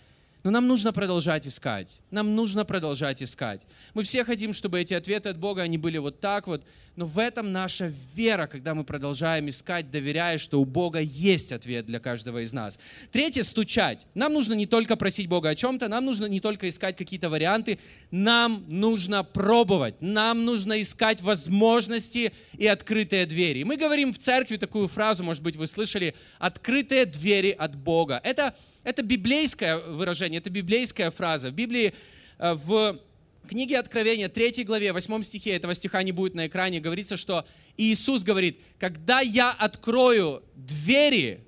но 0.47 0.51
нам 0.51 0.65
нужно 0.65 0.93
продолжать 0.93 1.45
искать. 1.45 1.99
Нам 2.09 2.33
нужно 2.33 2.63
продолжать 2.63 3.21
искать. 3.21 3.63
Мы 3.93 4.03
все 4.03 4.23
хотим, 4.23 4.53
чтобы 4.53 4.79
эти 4.79 4.93
ответы 4.93 5.27
от 5.27 5.37
Бога, 5.37 5.61
они 5.61 5.77
были 5.77 5.97
вот 5.97 6.21
так 6.21 6.47
вот. 6.47 6.63
Но 6.95 7.05
в 7.05 7.19
этом 7.19 7.51
наша 7.51 7.91
вера, 8.15 8.47
когда 8.47 8.73
мы 8.73 8.85
продолжаем 8.85 9.49
искать, 9.49 9.91
доверяя, 9.91 10.37
что 10.37 10.61
у 10.61 10.65
Бога 10.65 10.99
есть 10.99 11.51
ответ 11.51 11.85
для 11.85 11.99
каждого 11.99 12.43
из 12.43 12.53
нас. 12.53 12.79
Третье– 13.11 13.43
стучать. 13.43 14.07
Нам 14.13 14.31
нужно 14.31 14.53
не 14.53 14.65
только 14.65 14.95
просить 14.95 15.27
Бога 15.27 15.49
о 15.49 15.55
чем-то, 15.55 15.89
нам 15.89 16.05
нужно 16.05 16.27
не 16.27 16.39
только 16.39 16.69
искать 16.69 16.95
какие-то 16.95 17.29
варианты, 17.29 17.77
нам 18.09 18.63
нужно 18.69 19.25
пробовать, 19.25 20.01
нам 20.01 20.45
нужно 20.45 20.81
искать 20.81 21.21
возможности 21.21 22.31
и 22.53 22.67
открытые 22.67 23.25
двери. 23.25 23.63
Мы 23.63 23.75
говорим 23.75 24.13
в 24.13 24.17
церкви 24.17 24.55
такую 24.55 24.87
фразу, 24.87 25.25
может 25.25 25.43
быть, 25.43 25.57
вы 25.57 25.67
слышали, 25.67 26.15
«открытые 26.39 27.05
двери 27.05 27.51
от 27.51 27.75
Бога». 27.75 28.21
Это 28.23 28.55
это 28.87 29.03
библейское 29.03 29.77
выражение, 29.79 30.37
это 30.37 30.49
библейская 30.49 31.11
фраза. 31.11 31.49
В 31.49 31.53
Библии, 31.53 31.93
э, 32.39 32.53
в 32.53 32.97
книге 33.45 33.79
Откровения, 33.79 34.29
3 34.29 34.63
главе, 34.63 34.93
8 34.93 35.23
стихе, 35.23 35.57
этого 35.57 35.75
стиха 35.75 36.01
не 36.03 36.13
будет 36.13 36.35
на 36.35 36.47
экране, 36.47 36.79
говорится, 36.79 37.17
что 37.17 37.45
Иисус 37.75 38.23
говорит, 38.23 38.61
когда 38.79 39.19
я 39.19 39.51
открою 39.51 40.41
двери 40.55 41.41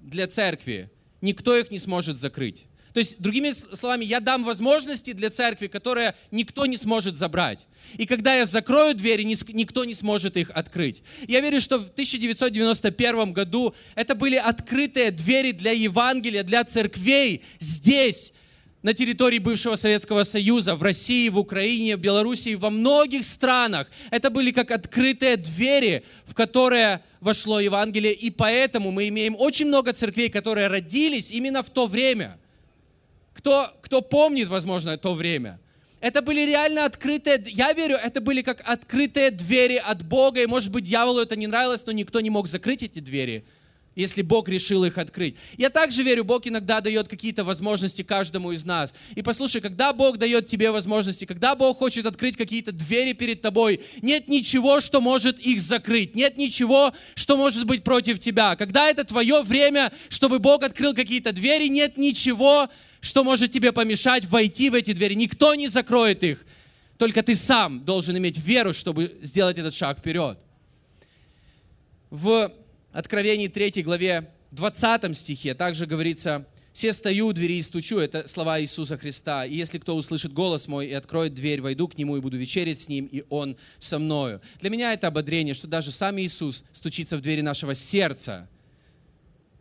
для 0.00 0.26
церкви, 0.26 0.90
никто 1.20 1.56
их 1.56 1.70
не 1.70 1.78
сможет 1.78 2.18
закрыть. 2.18 2.64
То 2.92 3.00
есть, 3.00 3.18
другими 3.18 3.52
словами, 3.52 4.04
я 4.04 4.20
дам 4.20 4.44
возможности 4.44 5.12
для 5.12 5.30
церкви, 5.30 5.66
которые 5.66 6.14
никто 6.30 6.66
не 6.66 6.76
сможет 6.76 7.16
забрать. 7.16 7.66
И 7.96 8.06
когда 8.06 8.34
я 8.34 8.44
закрою 8.44 8.94
двери, 8.94 9.22
никто 9.22 9.84
не 9.84 9.94
сможет 9.94 10.36
их 10.36 10.50
открыть. 10.50 11.02
Я 11.26 11.40
верю, 11.40 11.60
что 11.60 11.78
в 11.78 11.88
1991 11.90 13.32
году 13.32 13.74
это 13.94 14.14
были 14.14 14.36
открытые 14.36 15.10
двери 15.10 15.52
для 15.52 15.72
Евангелия, 15.72 16.42
для 16.42 16.64
церквей 16.64 17.42
здесь, 17.60 18.34
на 18.82 18.94
территории 18.94 19.38
бывшего 19.38 19.76
Советского 19.76 20.24
Союза, 20.24 20.74
в 20.74 20.82
России, 20.82 21.28
в 21.28 21.38
Украине, 21.38 21.96
в 21.96 22.00
Белоруссии, 22.00 22.56
во 22.56 22.68
многих 22.68 23.22
странах. 23.24 23.88
Это 24.10 24.28
были 24.28 24.50
как 24.50 24.72
открытые 24.72 25.36
двери, 25.36 26.02
в 26.26 26.34
которые 26.34 27.02
вошло 27.20 27.60
Евангелие, 27.60 28.12
и 28.12 28.30
поэтому 28.30 28.90
мы 28.90 29.06
имеем 29.06 29.36
очень 29.38 29.66
много 29.66 29.92
церквей, 29.92 30.28
которые 30.28 30.66
родились 30.66 31.30
именно 31.30 31.62
в 31.62 31.70
то 31.70 31.86
время– 31.86 32.38
кто, 33.32 33.72
кто 33.82 34.02
помнит, 34.02 34.48
возможно, 34.48 34.96
то 34.96 35.14
время. 35.14 35.58
Это 36.00 36.20
были 36.20 36.40
реально 36.40 36.84
открытые, 36.84 37.42
я 37.46 37.72
верю, 37.72 37.94
это 37.94 38.20
были 38.20 38.42
как 38.42 38.60
открытые 38.68 39.30
двери 39.30 39.76
от 39.76 40.04
Бога, 40.04 40.42
и 40.42 40.46
может 40.46 40.72
быть 40.72 40.82
дьяволу 40.84 41.20
это 41.20 41.36
не 41.36 41.46
нравилось, 41.46 41.86
но 41.86 41.92
никто 41.92 42.20
не 42.20 42.28
мог 42.28 42.48
закрыть 42.48 42.82
эти 42.82 42.98
двери, 42.98 43.44
если 43.94 44.22
Бог 44.22 44.48
решил 44.48 44.84
их 44.84 44.98
открыть. 44.98 45.36
Я 45.56 45.70
также 45.70 46.02
верю, 46.02 46.24
Бог 46.24 46.44
иногда 46.44 46.80
дает 46.80 47.06
какие-то 47.06 47.44
возможности 47.44 48.02
каждому 48.02 48.50
из 48.50 48.64
нас. 48.64 48.96
И 49.14 49.22
послушай, 49.22 49.60
когда 49.60 49.92
Бог 49.92 50.18
дает 50.18 50.48
тебе 50.48 50.72
возможности, 50.72 51.24
когда 51.24 51.54
Бог 51.54 51.78
хочет 51.78 52.04
открыть 52.04 52.36
какие-то 52.36 52.72
двери 52.72 53.12
перед 53.12 53.40
тобой, 53.40 53.80
нет 54.00 54.26
ничего, 54.26 54.80
что 54.80 55.00
может 55.00 55.38
их 55.38 55.60
закрыть, 55.60 56.16
нет 56.16 56.36
ничего, 56.36 56.92
что 57.14 57.36
может 57.36 57.64
быть 57.64 57.84
против 57.84 58.18
тебя. 58.18 58.56
Когда 58.56 58.90
это 58.90 59.04
твое 59.04 59.42
время, 59.42 59.92
чтобы 60.08 60.40
Бог 60.40 60.64
открыл 60.64 60.94
какие-то 60.94 61.30
двери, 61.30 61.68
нет 61.68 61.96
ничего, 61.96 62.68
что 63.02 63.24
может 63.24 63.50
тебе 63.50 63.72
помешать 63.72 64.24
войти 64.26 64.70
в 64.70 64.74
эти 64.74 64.92
двери? 64.92 65.14
Никто 65.14 65.56
не 65.56 65.66
закроет 65.66 66.22
их. 66.22 66.46
Только 66.98 67.24
ты 67.24 67.34
сам 67.34 67.84
должен 67.84 68.16
иметь 68.16 68.38
веру, 68.38 68.72
чтобы 68.72 69.18
сделать 69.22 69.58
этот 69.58 69.74
шаг 69.74 69.98
вперед. 69.98 70.38
В 72.10 72.52
Откровении 72.92 73.48
3 73.48 73.82
главе 73.82 74.30
20 74.52 75.18
стихе 75.18 75.54
также 75.54 75.86
говорится, 75.86 76.46
«Все 76.72 76.92
стою 76.92 77.26
у 77.26 77.32
двери 77.32 77.54
и 77.54 77.62
стучу». 77.62 77.98
Это 77.98 78.28
слова 78.28 78.60
Иисуса 78.60 78.96
Христа. 78.96 79.46
«И 79.46 79.56
если 79.56 79.78
кто 79.78 79.96
услышит 79.96 80.32
голос 80.32 80.68
мой 80.68 80.86
и 80.86 80.92
откроет 80.92 81.34
дверь, 81.34 81.60
войду 81.60 81.88
к 81.88 81.98
нему 81.98 82.16
и 82.16 82.20
буду 82.20 82.36
вечерить 82.36 82.80
с 82.80 82.88
ним, 82.88 83.06
и 83.06 83.24
он 83.30 83.56
со 83.80 83.98
мною». 83.98 84.40
Для 84.60 84.70
меня 84.70 84.92
это 84.92 85.08
ободрение, 85.08 85.54
что 85.54 85.66
даже 85.66 85.90
сам 85.90 86.20
Иисус 86.20 86.62
стучится 86.70 87.16
в 87.16 87.20
двери 87.20 87.40
нашего 87.40 87.74
сердца– 87.74 88.48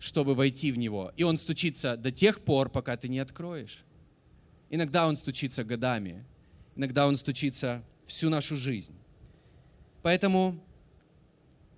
чтобы 0.01 0.33
войти 0.33 0.71
в 0.71 0.79
него. 0.79 1.13
И 1.15 1.21
он 1.21 1.37
стучится 1.37 1.95
до 1.95 2.11
тех 2.11 2.41
пор, 2.41 2.69
пока 2.69 2.97
ты 2.97 3.07
не 3.07 3.19
откроешь. 3.19 3.85
Иногда 4.71 5.07
он 5.07 5.15
стучится 5.15 5.63
годами, 5.63 6.25
иногда 6.75 7.05
он 7.05 7.15
стучится 7.15 7.83
всю 8.07 8.29
нашу 8.29 8.57
жизнь. 8.57 8.95
Поэтому 10.01 10.59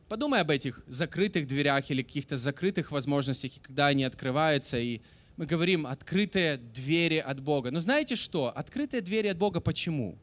подумай 0.08 0.40
об 0.40 0.52
этих 0.52 0.82
закрытых 0.88 1.48
дверях 1.48 1.92
или 1.92 2.02
каких-то 2.02 2.38
закрытых 2.38 2.92
возможностях, 2.92 3.52
когда 3.62 3.88
они 3.88 4.06
открываются, 4.06 4.80
и 4.80 5.02
мы 5.36 5.46
говорим 5.46 5.86
открытые 5.86 6.56
двери 6.56 7.18
от 7.18 7.42
Бога. 7.42 7.72
Но 7.72 7.82
знаете 7.82 8.16
что? 8.16 8.56
Открытые 8.56 9.02
двери 9.02 9.28
от 9.28 9.38
Бога 9.38 9.60
почему? 9.60 10.18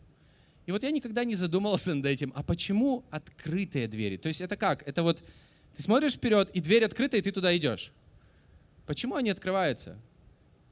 И 0.64 0.72
вот 0.72 0.84
я 0.84 0.90
никогда 0.90 1.24
не 1.24 1.34
задумывался 1.34 1.92
над 1.92 2.06
этим, 2.06 2.32
а 2.34 2.42
почему 2.42 3.04
открытые 3.10 3.88
двери? 3.88 4.16
То 4.16 4.28
есть 4.28 4.40
это 4.40 4.56
как? 4.56 4.88
Это 4.88 5.02
вот 5.02 5.22
ты 5.76 5.82
смотришь 5.82 6.14
вперед, 6.14 6.50
и 6.52 6.60
дверь 6.60 6.84
открыта, 6.84 7.16
и 7.16 7.22
ты 7.22 7.32
туда 7.32 7.56
идешь. 7.56 7.92
Почему 8.86 9.16
они 9.16 9.30
открываются? 9.30 9.98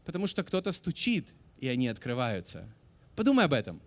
Потому 0.04 0.26
что 0.26 0.42
кто-то 0.42 0.72
стучит, 0.72 1.28
и 1.60 1.68
они 1.68 1.88
открываются. 1.88 2.68
Подумай 3.14 3.44
об 3.44 3.52
этом. 3.52 3.80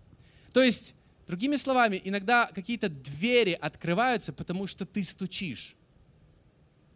То 0.52 0.62
есть, 0.62 0.94
другими 1.26 1.56
словами, 1.56 2.00
иногда 2.04 2.50
какие-то 2.54 2.88
двери 2.88 3.58
открываются, 3.60 4.32
потому 4.32 4.66
что 4.66 4.84
ты 4.86 5.02
стучишь. 5.02 5.74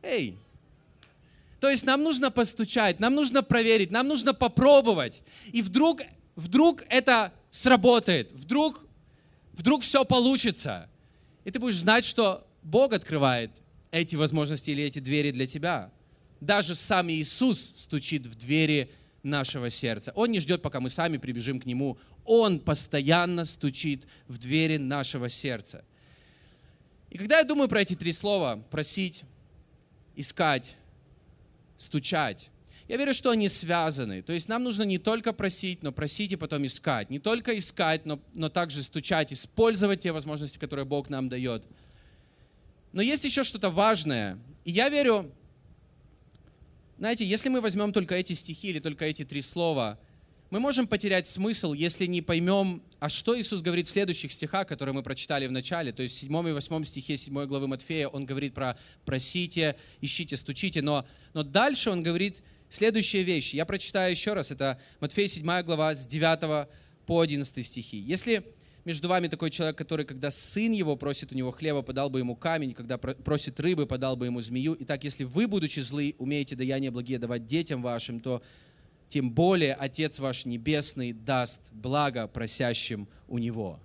Эй! 0.02 0.38
То 1.60 1.70
есть 1.70 1.84
нам 1.84 2.02
нужно 2.02 2.30
постучать, 2.30 3.00
нам 3.00 3.14
нужно 3.14 3.42
проверить, 3.42 3.90
нам 3.90 4.06
нужно 4.06 4.34
попробовать. 4.34 5.22
И 5.52 5.62
вдруг, 5.62 6.02
вдруг 6.36 6.82
это 6.88 7.32
сработает, 7.50 8.30
вдруг, 8.32 8.84
вдруг 9.52 9.82
все 9.82 10.04
получится. 10.04 10.88
И 11.44 11.50
ты 11.50 11.58
будешь 11.58 11.78
знать, 11.78 12.04
что 12.04 12.46
Бог 12.62 12.92
открывает 12.92 13.50
эти 13.96 14.16
возможности 14.16 14.70
или 14.70 14.82
эти 14.84 14.98
двери 14.98 15.30
для 15.30 15.46
тебя. 15.46 15.90
Даже 16.40 16.74
сам 16.74 17.10
Иисус 17.10 17.72
стучит 17.76 18.26
в 18.26 18.34
двери 18.34 18.90
нашего 19.22 19.70
сердца. 19.70 20.12
Он 20.14 20.30
не 20.30 20.40
ждет, 20.40 20.62
пока 20.62 20.80
мы 20.80 20.90
сами 20.90 21.16
прибежим 21.16 21.60
к 21.60 21.66
Нему. 21.66 21.98
Он 22.24 22.60
постоянно 22.60 23.44
стучит 23.44 24.06
в 24.28 24.38
двери 24.38 24.76
нашего 24.76 25.28
сердца. 25.28 25.84
И 27.10 27.18
когда 27.18 27.38
я 27.38 27.44
думаю 27.44 27.68
про 27.68 27.82
эти 27.82 27.94
три 27.94 28.12
слова, 28.12 28.62
просить, 28.70 29.22
искать, 30.14 30.76
стучать, 31.76 32.50
я 32.88 32.96
верю, 32.96 33.14
что 33.14 33.30
они 33.30 33.48
связаны. 33.48 34.22
То 34.22 34.32
есть 34.32 34.48
нам 34.48 34.62
нужно 34.62 34.84
не 34.84 34.98
только 34.98 35.32
просить, 35.32 35.82
но 35.82 35.90
просить 35.90 36.32
и 36.32 36.36
потом 36.36 36.64
искать. 36.66 37.10
Не 37.10 37.18
только 37.18 37.56
искать, 37.58 38.06
но, 38.06 38.20
но 38.34 38.48
также 38.48 38.82
стучать, 38.82 39.32
использовать 39.32 40.00
те 40.00 40.12
возможности, 40.12 40.58
которые 40.58 40.84
Бог 40.84 41.08
нам 41.08 41.28
дает– 41.28 41.64
но 42.96 43.02
есть 43.02 43.24
еще 43.24 43.44
что-то 43.44 43.68
важное. 43.68 44.38
И 44.64 44.72
я 44.72 44.88
верю, 44.88 45.30
знаете, 46.96 47.26
если 47.26 47.50
мы 47.50 47.60
возьмем 47.60 47.92
только 47.92 48.14
эти 48.14 48.32
стихи 48.32 48.68
или 48.68 48.78
только 48.78 49.04
эти 49.04 49.22
три 49.22 49.42
слова, 49.42 49.98
мы 50.48 50.60
можем 50.60 50.86
потерять 50.86 51.26
смысл, 51.26 51.74
если 51.74 52.06
не 52.06 52.22
поймем, 52.22 52.82
а 52.98 53.10
что 53.10 53.38
Иисус 53.38 53.60
говорит 53.60 53.86
в 53.86 53.90
следующих 53.90 54.32
стихах, 54.32 54.66
которые 54.66 54.94
мы 54.94 55.02
прочитали 55.02 55.46
в 55.46 55.52
начале. 55.52 55.92
То 55.92 56.02
есть 56.02 56.16
в 56.16 56.20
7 56.20 56.48
и 56.48 56.52
8 56.52 56.84
стихе 56.84 57.18
7 57.18 57.44
главы 57.44 57.68
Матфея 57.68 58.08
он 58.08 58.24
говорит 58.24 58.54
про 58.54 58.78
«просите, 59.04 59.76
ищите, 60.00 60.38
стучите». 60.38 60.80
Но, 60.80 61.06
но 61.34 61.42
дальше 61.42 61.90
он 61.90 62.02
говорит 62.02 62.38
следующие 62.70 63.24
вещи. 63.24 63.56
Я 63.56 63.66
прочитаю 63.66 64.10
еще 64.10 64.32
раз. 64.32 64.50
Это 64.50 64.80
Матфея 65.00 65.28
7 65.28 65.44
глава 65.64 65.94
с 65.94 66.06
9 66.06 66.66
по 67.04 67.20
11 67.20 67.66
стихи. 67.66 67.98
«Если 67.98 68.42
между 68.86 69.08
вами 69.08 69.26
такой 69.26 69.50
человек, 69.50 69.76
который, 69.76 70.06
когда 70.06 70.30
сын 70.30 70.70
его 70.70 70.94
просит 70.96 71.32
у 71.32 71.34
него 71.34 71.50
хлеба, 71.50 71.82
подал 71.82 72.08
бы 72.08 72.20
ему 72.20 72.36
камень, 72.36 72.72
когда 72.72 72.98
просит 72.98 73.58
рыбы, 73.58 73.84
подал 73.84 74.16
бы 74.16 74.26
ему 74.26 74.40
змею. 74.40 74.76
Итак, 74.78 75.02
если 75.02 75.24
вы, 75.24 75.48
будучи 75.48 75.80
злы, 75.80 76.14
умеете 76.18 76.54
даяние 76.54 76.92
благие 76.92 77.18
давать 77.18 77.48
детям 77.48 77.82
вашим, 77.82 78.20
то 78.20 78.42
тем 79.08 79.32
более 79.32 79.74
Отец 79.74 80.20
ваш 80.20 80.44
Небесный 80.44 81.12
даст 81.12 81.60
благо 81.72 82.28
просящим 82.28 83.08
у 83.26 83.38
Него. 83.38 83.80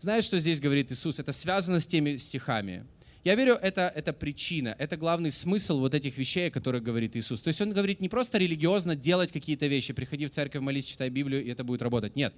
Знаешь, 0.00 0.24
что 0.24 0.38
здесь 0.38 0.60
говорит 0.60 0.92
Иисус? 0.92 1.18
Это 1.18 1.32
связано 1.32 1.80
с 1.80 1.86
теми 1.86 2.18
стихами. 2.18 2.86
Я 3.24 3.36
верю, 3.36 3.54
это, 3.54 3.90
это 3.94 4.12
причина, 4.12 4.76
это 4.78 4.98
главный 4.98 5.30
смысл 5.30 5.80
вот 5.80 5.94
этих 5.94 6.18
вещей, 6.18 6.48
о 6.48 6.50
которых 6.50 6.82
говорит 6.82 7.16
Иисус. 7.16 7.40
То 7.40 7.48
есть 7.48 7.60
Он 7.62 7.70
говорит 7.70 8.02
не 8.02 8.10
просто 8.10 8.36
религиозно 8.36 8.94
делать 8.94 9.32
какие-то 9.32 9.66
вещи, 9.66 9.94
приходи 9.94 10.26
в 10.26 10.30
церковь, 10.30 10.60
молись, 10.60 10.84
читай 10.84 11.08
Библию, 11.08 11.42
и 11.42 11.48
это 11.48 11.64
будет 11.64 11.80
работать. 11.80 12.14
Нет. 12.14 12.34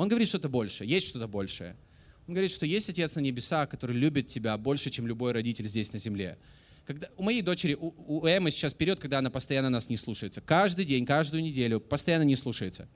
Он 0.00 0.08
говорит 0.08 0.28
что-то 0.28 0.48
большее, 0.48 0.88
есть 0.88 1.08
что-то 1.08 1.28
большее. 1.28 1.76
Он 2.26 2.32
говорит, 2.32 2.50
что 2.50 2.64
есть 2.64 2.88
Отец 2.88 3.16
на 3.16 3.20
небесах, 3.20 3.68
который 3.68 3.94
любит 3.94 4.28
тебя 4.28 4.56
больше, 4.56 4.88
чем 4.90 5.06
любой 5.06 5.32
родитель 5.32 5.68
здесь 5.68 5.92
на 5.92 5.98
земле. 5.98 6.38
Когда, 6.86 7.08
у 7.18 7.22
моей 7.22 7.42
дочери, 7.42 7.76
у, 7.78 7.92
у 7.98 8.26
Эммы 8.26 8.50
сейчас 8.50 8.72
период, 8.72 8.98
когда 8.98 9.18
она 9.18 9.28
постоянно 9.28 9.68
нас 9.68 9.90
не 9.90 9.98
слушается. 9.98 10.40
Каждый 10.40 10.86
день, 10.86 11.04
каждую 11.04 11.42
неделю 11.42 11.80
постоянно 11.80 12.22
не 12.22 12.36
слушается. 12.36 12.88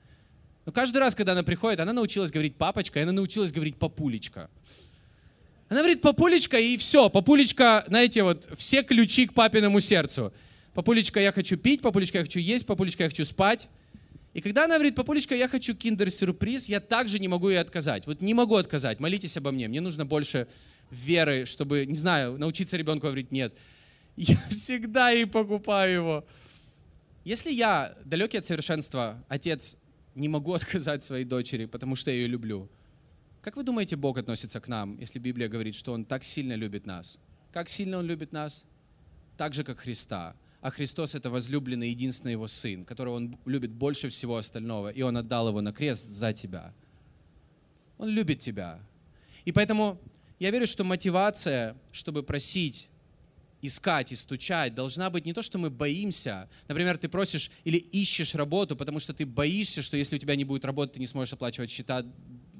Но 0.65 0.73
каждый 0.73 0.97
раз, 0.97 1.15
когда 1.15 1.33
она 1.33 1.43
приходит, 1.43 1.79
она 1.81 1.93
научилась 1.93 2.31
говорить 2.31 2.57
папочка, 2.57 3.01
и 3.01 3.03
она 3.03 3.13
научилась 3.13 3.53
говорить 3.53 3.77
папулечка. 3.77 4.49
Она 5.69 5.81
говорит 5.81 6.01
папулечка, 6.01 6.57
и 6.57 6.79
все. 6.79 7.11
Папулечка, 7.11 7.85
знаете, 7.87 8.23
вот 8.23 8.49
все 8.57 8.83
ключи 8.83 9.27
к 9.27 9.35
папиному 9.35 9.81
сердцу. 9.81 10.33
Папулечка, 10.73 11.21
я 11.21 11.33
хочу 11.33 11.59
пить, 11.59 11.83
папулечка, 11.83 12.17
я 12.17 12.25
хочу 12.25 12.39
есть, 12.39 12.65
папулечка, 12.65 13.03
я 13.03 13.11
хочу 13.11 13.27
спать. 13.27 13.69
И 14.35 14.41
когда 14.41 14.65
она 14.65 14.75
говорит, 14.75 14.95
папулечка, 14.95 15.35
я 15.35 15.49
хочу 15.49 15.75
киндер-сюрприз, 15.75 16.67
я 16.67 16.81
также 16.81 17.19
не 17.19 17.29
могу 17.29 17.49
ей 17.49 17.59
отказать. 17.59 18.07
Вот 18.07 18.21
не 18.21 18.35
могу 18.35 18.57
отказать, 18.57 19.01
молитесь 19.01 19.37
обо 19.37 19.53
мне. 19.53 19.69
Мне 19.69 19.81
нужно 19.81 20.05
больше 20.05 20.49
веры, 20.91 21.47
чтобы, 21.47 21.87
не 21.87 21.97
знаю, 21.97 22.37
научиться 22.37 22.77
ребенку 22.77 23.07
говорить 23.07 23.33
нет 23.33 23.55
я 24.17 24.37
всегда 24.49 25.11
ей 25.11 25.27
покупаю 25.27 25.95
его. 25.95 26.27
Если 27.25 27.51
я, 27.51 27.97
далекий 28.05 28.39
от 28.39 28.45
совершенства, 28.45 29.25
отец, 29.29 29.77
не 30.15 30.29
могу 30.29 30.53
отказать 30.55 31.03
своей 31.03 31.25
дочери, 31.25 31.67
потому 31.67 31.97
что 31.97 32.11
я 32.11 32.17
ее 32.17 32.27
люблю, 32.27 32.71
как 33.41 33.57
вы 33.57 33.63
думаете, 33.63 33.97
Бог 33.97 34.17
относится 34.17 34.59
к 34.59 34.69
нам, 34.69 34.97
если 34.99 35.19
Библия 35.19 35.49
говорит, 35.49 35.75
что 35.75 35.93
Он 35.93 36.07
так 36.07 36.25
сильно 36.25 36.55
любит 36.55 36.87
нас? 36.87 37.19
Как 37.53 37.69
сильно 37.69 37.99
Он 37.99 38.07
любит 38.07 38.33
нас? 38.33 38.65
Так 39.37 39.53
же, 39.53 39.65
как 39.65 39.81
Христа. 39.81 40.35
А 40.65 40.71
Христос— 40.71 41.15
это 41.15 41.29
возлюбленный, 41.29 41.91
единственный 41.91 42.33
Его 42.33 42.49
Сын, 42.49 42.87
которого 42.87 43.17
Он 43.17 43.37
любит 43.45 43.71
больше 43.71 44.09
всего 44.09 44.39
остального, 44.39 44.89
и 44.89 45.03
Он 45.03 45.15
отдал 45.15 45.49
Его 45.49 45.61
на 45.61 45.75
крест 45.75 46.09
за 46.09 46.33
тебя. 46.33 46.73
Он 47.99 48.09
любит 48.09 48.41
тебя. 48.41 48.81
И 49.45 49.53
поэтому 49.53 50.01
я 50.39 50.51
верю, 50.51 50.67
что 50.67 50.83
мотивация, 50.83 51.77
чтобы 51.93 52.23
просить 52.23 52.89
искать 53.61 54.13
и 54.13 54.17
стучать 54.17 54.75
должна 54.75 55.11
быть 55.11 55.27
не 55.27 55.35
то, 55.35 55.43
что 55.43 55.59
мы 55.59 55.69
боимся. 55.69 56.49
Например, 56.67 56.97
ты 56.97 57.11
просишь 57.11 57.51
или 57.65 57.77
ищешь 57.77 58.35
работу, 58.35 58.75
потому 58.75 59.01
что 59.01 59.13
ты 59.13 59.27
боишься, 59.27 59.83
что 59.83 59.99
если 59.99 60.17
у 60.17 60.19
тебя 60.19 60.35
не 60.35 60.45
будет 60.45 60.65
работы, 60.65 60.95
ты 60.95 60.99
не 60.99 61.07
сможешь 61.07 61.35
оплачивать 61.35 61.71
счета 61.71 62.07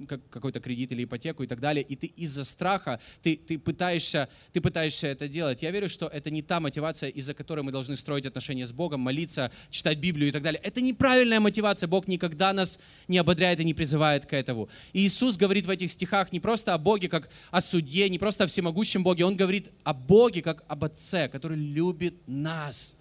какой-то 0.09 0.61
кредит 0.61 0.93
или 0.93 1.05
ипотеку 1.05 1.43
и 1.43 1.47
так 1.47 1.61
далее, 1.61 1.85
и 1.85 1.97
ты 1.97 2.07
из-за 2.07 2.45
страха, 2.45 3.01
ты, 3.23 3.37
ты, 3.37 3.59
пытаешься, 3.59 4.29
ты 4.53 4.61
пытаешься 4.61 5.07
это 5.07 5.29
делать. 5.29 5.63
Я 5.63 5.71
верю, 5.71 5.89
что 5.89 6.07
это 6.07 6.31
не 6.31 6.43
та 6.43 6.61
мотивация, 6.61 7.11
из-за 7.11 7.35
которой 7.35 7.61
мы 7.61 7.73
должны 7.73 7.97
строить 7.97 8.27
отношения 8.27 8.67
с 8.67 8.73
Богом, 8.73 9.01
молиться, 9.01 9.51
читать 9.71 9.99
Библию 9.99 10.29
и 10.29 10.33
так 10.33 10.43
далее. 10.43 10.61
Это 10.63 10.81
неправильная 10.81 11.41
мотивация. 11.41 11.87
Бог 11.87 12.09
никогда 12.09 12.53
нас 12.53 12.79
не 13.09 13.19
ободряет 13.19 13.61
и 13.61 13.65
не 13.65 13.75
призывает 13.75 14.27
к 14.27 14.33
этому. 14.33 14.69
И 14.93 15.07
Иисус 15.07 15.37
говорит 15.37 15.67
в 15.67 15.71
этих 15.71 15.91
стихах 15.91 16.33
не 16.33 16.41
просто 16.41 16.75
о 16.75 16.79
Боге, 16.79 17.09
как 17.09 17.31
о 17.51 17.61
судье, 17.61 18.09
не 18.09 18.19
просто 18.19 18.45
о 18.45 18.47
всемогущем 18.47 19.03
Боге, 19.03 19.25
Он 19.25 19.37
говорит 19.37 19.71
о 19.85 19.95
Боге, 19.95 20.43
как 20.43 20.65
об 20.69 20.85
Отце, 20.85 21.29
который 21.29 21.57
любит 21.57 22.15
нас. 22.27 22.97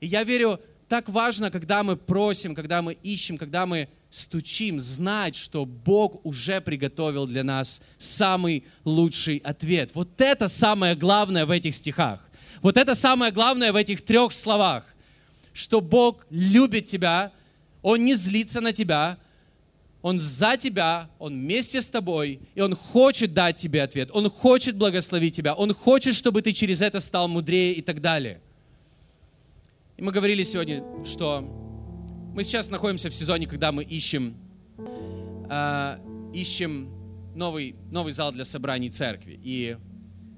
И 0.00 0.06
я 0.06 0.24
верю, 0.24 0.60
так 0.88 1.08
важно, 1.08 1.50
когда 1.50 1.82
мы 1.82 1.96
просим, 1.96 2.54
когда 2.54 2.80
мы 2.80 2.94
ищем, 3.02 3.38
когда 3.38 3.66
мы 3.66 3.88
стучим, 4.16 4.80
знать, 4.80 5.36
что 5.36 5.66
Бог 5.66 6.24
уже 6.24 6.60
приготовил 6.60 7.26
для 7.26 7.44
нас 7.44 7.80
самый 7.98 8.64
лучший 8.84 9.38
ответ. 9.38 9.90
Вот 9.94 10.20
это 10.20 10.48
самое 10.48 10.94
главное 10.94 11.44
в 11.44 11.50
этих 11.50 11.74
стихах. 11.74 12.26
Вот 12.62 12.78
это 12.78 12.94
самое 12.94 13.30
главное 13.30 13.72
в 13.72 13.76
этих 13.76 14.00
трех 14.02 14.32
словах, 14.32 14.86
что 15.52 15.80
Бог 15.80 16.26
любит 16.30 16.86
тебя, 16.86 17.30
Он 17.82 18.04
не 18.04 18.14
злится 18.14 18.62
на 18.62 18.72
тебя, 18.72 19.18
Он 20.00 20.18
за 20.18 20.56
тебя, 20.56 21.10
Он 21.18 21.34
вместе 21.34 21.82
с 21.82 21.90
тобой, 21.90 22.40
и 22.54 22.60
Он 22.62 22.74
хочет 22.74 23.34
дать 23.34 23.56
тебе 23.56 23.82
ответ, 23.82 24.08
Он 24.12 24.30
хочет 24.30 24.76
благословить 24.76 25.36
тебя, 25.36 25.54
Он 25.54 25.74
хочет, 25.74 26.14
чтобы 26.14 26.40
ты 26.40 26.54
через 26.54 26.80
это 26.80 27.00
стал 27.00 27.28
мудрее 27.28 27.74
и 27.74 27.82
так 27.82 28.00
далее. 28.00 28.40
И 29.98 30.02
мы 30.02 30.10
говорили 30.10 30.42
сегодня, 30.42 30.82
что 31.04 31.65
мы 32.36 32.44
сейчас 32.44 32.68
находимся 32.68 33.08
в 33.08 33.14
сезоне, 33.14 33.46
когда 33.46 33.72
мы 33.72 33.82
ищем, 33.82 34.36
э, 35.48 35.98
ищем 36.34 36.90
новый, 37.34 37.76
новый 37.90 38.12
зал 38.12 38.30
для 38.30 38.44
собраний 38.44 38.90
церкви. 38.90 39.40
И 39.42 39.78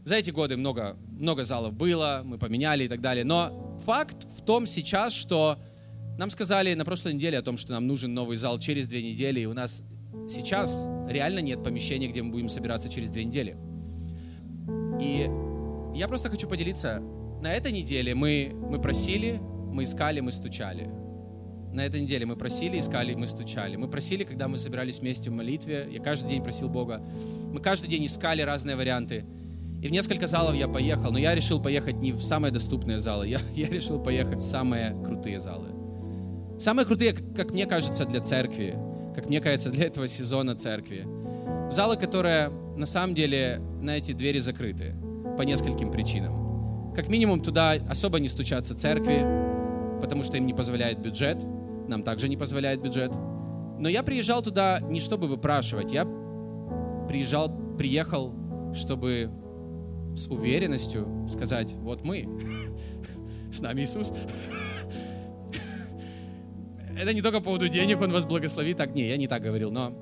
за 0.04 0.14
эти 0.14 0.30
годы 0.30 0.56
много, 0.56 0.96
много 1.11 1.42
залов 1.42 1.74
было, 1.74 2.22
мы 2.24 2.38
поменяли 2.38 2.84
и 2.84 2.88
так 2.88 3.00
далее. 3.00 3.24
Но 3.24 3.80
факт 3.84 4.28
в 4.38 4.44
том 4.44 4.64
сейчас, 4.68 5.12
что 5.12 5.58
нам 6.18 6.30
сказали 6.30 6.72
на 6.74 6.84
прошлой 6.84 7.14
неделе 7.14 7.37
о 7.37 7.42
том, 7.42 7.58
что 7.58 7.72
нам 7.72 7.88
нужен 7.88 8.14
новый 8.14 8.37
зал 8.37 8.61
через 8.61 8.87
две 8.87 9.02
недели, 9.02 9.40
и 9.40 9.46
у 9.46 9.52
нас 9.52 9.82
сейчас 10.28 10.88
реально 11.08 11.40
нет 11.40 11.64
помещения, 11.64 12.06
где 12.06 12.22
мы 12.22 12.30
будем 12.30 12.48
собираться 12.48 12.88
через 12.88 13.11
две 13.11 13.24
недели. 13.24 13.56
И 15.02 15.28
я 15.98 16.06
просто 16.06 16.30
хочу 16.30 16.48
поделиться. 16.48 17.02
На 17.42 17.54
этой 17.54 17.72
неделе 17.72 18.14
мы, 18.14 18.52
мы 18.54 18.80
просили, 18.80 19.40
мы 19.72 19.82
искали, 19.82 20.20
мы 20.20 20.30
стучали 20.30 20.88
на 21.72 21.85
этой 21.85 22.00
неделе 22.00 22.26
мы 22.26 22.37
просили, 22.37 22.78
искали, 22.78 23.14
мы 23.14 23.26
стучали. 23.26 23.76
Мы 23.76 23.88
просили, 23.88 24.24
когда 24.24 24.48
мы 24.48 24.59
собирались 24.59 25.00
вместе 25.00 25.31
в 25.31 25.33
молитве. 25.33 25.88
Я 25.90 26.00
каждый 26.00 26.31
день 26.31 26.42
просил 26.42 26.68
Бога. 26.68 27.02
Мы 27.52 27.61
каждый 27.61 27.88
день 27.88 28.07
искали 28.07 28.42
разные 28.42 28.76
варианты. 28.76 29.24
И 29.83 29.88
в 29.88 29.92
несколько 29.92 30.26
залов 30.26 30.57
я 30.57 30.66
поехал, 30.66 31.12
но 31.12 31.18
я 31.18 31.35
решил 31.35 31.62
поехать 31.62 31.96
не 31.96 32.12
в 32.12 32.22
самые 32.22 32.50
доступные 32.50 32.98
залы, 32.98 33.28
я, 33.28 33.40
я 33.54 33.68
решил 33.68 34.02
поехать 34.02 34.38
в 34.38 34.48
самые 34.48 34.96
крутые 35.04 35.38
залы. 35.38 35.68
Самые 36.59 36.85
крутые, 36.85 37.12
как 37.12 37.52
мне 37.52 37.66
кажется, 37.66 38.04
для 38.04 38.20
церкви, 38.20 38.76
как 39.14 39.28
мне 39.28 39.40
кажется, 39.40 39.70
для 39.70 39.87
этого 39.87 40.09
сезона 40.09 40.57
церкви. 40.57 41.07
Залы, 41.70 41.96
которые 41.96 42.50
на 42.76 42.87
самом 42.87 43.14
деле 43.14 43.61
на 43.81 43.98
эти 43.98 44.12
двери 44.12 44.40
закрыты 44.40 44.96
по 45.37 45.42
нескольким 45.42 45.92
причинам. 45.92 46.92
Как 46.96 47.09
минимум 47.09 47.40
туда 47.40 47.76
особо 47.88 48.18
не 48.18 48.28
стучатся 48.28 48.74
церкви, 48.74 49.24
потому 50.00 50.22
что 50.22 50.37
им 50.37 50.46
не 50.46 50.54
позволяет 50.54 50.98
бюджет– 50.98 51.38
нам 51.88 52.02
также 52.02 52.28
не 52.28 52.37
позволяет 52.37 52.82
бюджет. 52.82 53.12
Но 53.78 53.88
я 53.88 54.02
приезжал 54.02 54.42
туда 54.42 54.80
не 54.80 55.00
чтобы 55.00 55.26
выпрашивать, 55.26 55.90
я 55.90 56.04
приезжал, 57.08 57.50
приехал, 57.76 58.34
чтобы 58.74 59.30
с 60.14 60.28
уверенностью 60.28 61.26
сказать, 61.28 61.72
вот 61.74 62.04
мы, 62.04 62.28
с 63.52 63.61
нами 63.61 63.82
Иисус. 63.82 64.12
Это 67.00 67.14
не 67.14 67.22
только 67.22 67.38
по 67.38 67.46
поводу 67.46 67.68
денег, 67.68 68.00
Он 68.00 68.12
вас 68.12 68.24
благословит, 68.24 68.76
так, 68.76 68.94
не, 68.94 69.08
я 69.08 69.16
не 69.16 69.28
так 69.28 69.42
говорил, 69.42 69.70
но, 69.70 69.92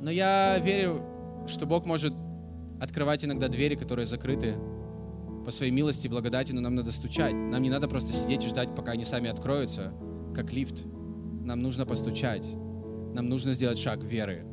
но 0.00 0.10
я 0.10 0.58
верю, 0.58 1.00
что 1.46 1.66
Бог 1.66 1.86
может 1.86 2.12
открывать 2.80 3.24
иногда 3.24 3.48
двери, 3.48 3.76
которые 3.76 4.04
закрыты 4.04 4.56
по 5.44 5.50
своей 5.50 5.72
милости 5.72 6.06
и 6.06 6.10
благодати, 6.10 6.52
но 6.52 6.60
нам 6.60 6.74
надо 6.74 6.92
стучать. 6.92 7.34
Нам 7.34 7.62
не 7.62 7.70
надо 7.70 7.88
просто 7.88 8.12
сидеть 8.12 8.44
и 8.44 8.48
ждать, 8.48 8.74
пока 8.74 8.92
они 8.92 9.04
сами 9.04 9.28
откроются 9.28 9.92
как 10.34 10.52
лифт. 10.52 10.84
Нам 11.42 11.60
нужно 11.60 11.86
постучать. 11.86 12.46
Нам 13.14 13.28
нужно 13.28 13.52
сделать 13.52 13.78
шаг 13.78 14.02
веры. 14.02 14.44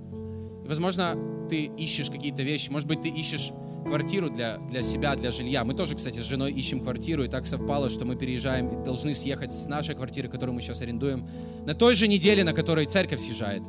И, 0.63 0.67
возможно, 0.67 1.17
ты 1.49 1.65
ищешь 1.65 2.10
какие-то 2.10 2.43
вещи. 2.43 2.69
Может 2.69 2.88
быть, 2.88 3.01
ты 3.01 3.10
ищешь 3.10 3.51
квартиру 3.86 4.30
для, 4.30 4.58
для 4.58 4.84
себя, 4.84 5.15
для 5.15 5.32
жилья. 5.32 5.63
Мы 5.63 5.73
тоже, 5.73 5.95
кстати, 5.95 6.19
с 6.19 6.25
женой 6.25 6.51
ищем 6.51 6.82
квартиру, 6.82 7.23
и 7.23 7.27
так 7.27 7.45
совпало, 7.45 7.89
что 7.89 8.06
мы 8.06 8.15
переезжаем 8.15 8.67
и 8.67 8.84
должны 8.84 9.13
съехать 9.13 9.51
с 9.51 9.65
нашей 9.67 9.95
квартиры, 9.95 10.30
которую 10.30 10.56
мы 10.56 10.62
сейчас 10.62 10.82
арендуем, 10.82 11.27
на 11.65 11.73
той 11.73 11.95
же 11.95 12.08
неделе, 12.08 12.44
на 12.44 12.54
которой 12.54 12.85
церковь 12.85 13.21
съезжает. 13.21 13.63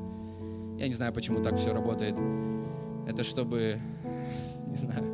Я 0.78 0.86
не 0.86 0.92
знаю, 0.92 1.12
почему 1.12 1.42
так 1.42 1.56
все 1.56 1.72
работает. 1.72 2.16
Это 3.06 3.24
чтобы, 3.24 3.80
не 4.66 4.76
знаю. 4.76 5.04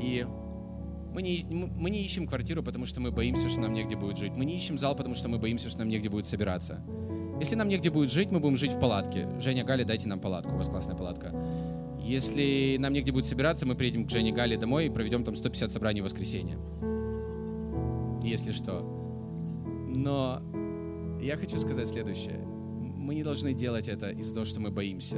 И 0.00 0.24
Мы 1.18 1.22
не, 1.22 1.44
мы 1.50 1.90
не 1.90 2.04
ищем 2.04 2.28
квартиру, 2.28 2.62
потому 2.62 2.86
что 2.86 3.00
мы 3.00 3.10
боимся, 3.10 3.48
что 3.48 3.58
нам 3.58 3.72
негде 3.72 3.96
будет 3.96 4.16
жить. 4.16 4.30
Мы 4.36 4.44
не 4.44 4.56
ищем 4.56 4.78
зал, 4.78 4.94
потому 4.94 5.16
что 5.16 5.28
мы 5.28 5.40
боимся, 5.40 5.68
что 5.68 5.80
нам 5.80 5.88
негде 5.88 6.08
будет 6.08 6.26
собираться. 6.26 6.80
Если 7.40 7.56
нам 7.56 7.66
негде 7.66 7.90
будет 7.90 8.12
жить, 8.12 8.30
мы 8.30 8.38
будем 8.38 8.56
жить 8.56 8.74
в 8.74 8.78
палатке. 8.78 9.28
Женя, 9.40 9.64
Галя, 9.64 9.84
дайте 9.84 10.06
нам 10.06 10.20
палатку, 10.20 10.54
у 10.54 10.56
вас 10.56 10.68
классная 10.68 10.94
палатка. 10.94 11.34
Если 12.00 12.76
нам 12.78 12.92
негде 12.92 13.10
будет 13.10 13.24
собираться, 13.24 13.66
мы 13.66 13.74
приедем 13.74 14.06
к 14.06 14.10
Жене 14.10 14.30
Гале 14.30 14.56
домой 14.56 14.86
и 14.86 14.90
проведем 14.90 15.24
там 15.24 15.34
150 15.34 15.72
собраний 15.72 16.02
в 16.02 16.04
воскресенье. 16.04 16.56
Если 18.22 18.52
что. 18.52 18.82
Но 19.88 20.40
я 21.20 21.36
хочу 21.36 21.58
сказать 21.58 21.88
следующее. 21.88 22.38
Мы 22.38 23.16
не 23.16 23.24
должны 23.24 23.54
делать 23.54 23.88
это 23.88 24.10
из-за 24.10 24.34
того, 24.34 24.46
что 24.46 24.60
мы 24.60 24.70
боимся. 24.70 25.16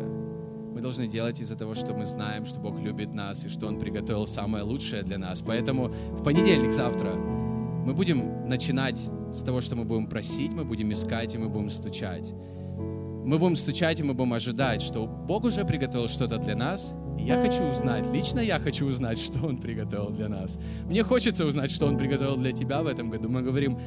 Мы 0.80 0.84
должны 0.84 1.06
делать 1.06 1.38
из-за 1.40 1.56
того, 1.56 1.74
что 1.74 1.92
мы 1.92 2.06
знаем, 2.06 2.46
что 2.46 2.58
Бог 2.58 2.80
любит 2.80 3.12
нас 3.12 3.44
и 3.44 3.50
что 3.50 3.66
Он 3.66 3.78
приготовил 3.78 4.26
самое 4.26 4.64
лучшее 4.64 5.02
для 5.02 5.18
нас. 5.18 5.42
Поэтому 5.42 5.88
в 5.88 6.24
понедельник, 6.24 6.72
завтра, 6.72 7.12
мы 7.12 7.92
будем 7.92 8.48
начинать 8.48 8.98
с 9.30 9.42
того, 9.42 9.60
что 9.60 9.76
мы 9.76 9.84
будем 9.84 10.06
просить, 10.06 10.50
мы 10.54 10.64
будем 10.64 10.90
искать 10.90 11.34
и 11.34 11.38
мы 11.38 11.50
будем 11.50 11.68
стучать. 11.68 12.32
Мы 12.32 13.38
будем 13.38 13.56
стучать 13.56 14.00
и 14.00 14.02
мы 14.02 14.14
будем 14.14 14.32
ожидать, 14.32 14.80
что 14.80 15.04
Бог 15.04 15.44
уже 15.44 15.66
приготовил 15.66 16.08
что-то 16.08 16.38
для 16.38 16.56
нас, 16.56 16.94
я 17.18 17.38
хочу 17.42 17.62
узнать, 17.64 18.10
лично 18.10 18.40
я 18.40 18.58
хочу 18.58 18.86
узнать, 18.86 19.18
что 19.22 19.46
Он 19.46 19.58
приготовил 19.58 20.08
для 20.08 20.30
нас. 20.30 20.58
Мне 20.86 21.04
хочется 21.04 21.44
узнать, 21.44 21.70
что 21.70 21.88
Он 21.88 21.98
приготовил 21.98 22.38
для 22.38 22.52
тебя 22.52 22.80
в 22.82 22.86
этом 22.86 23.10
году. 23.10 23.28
Мы 23.28 23.42
говорим, 23.42 23.78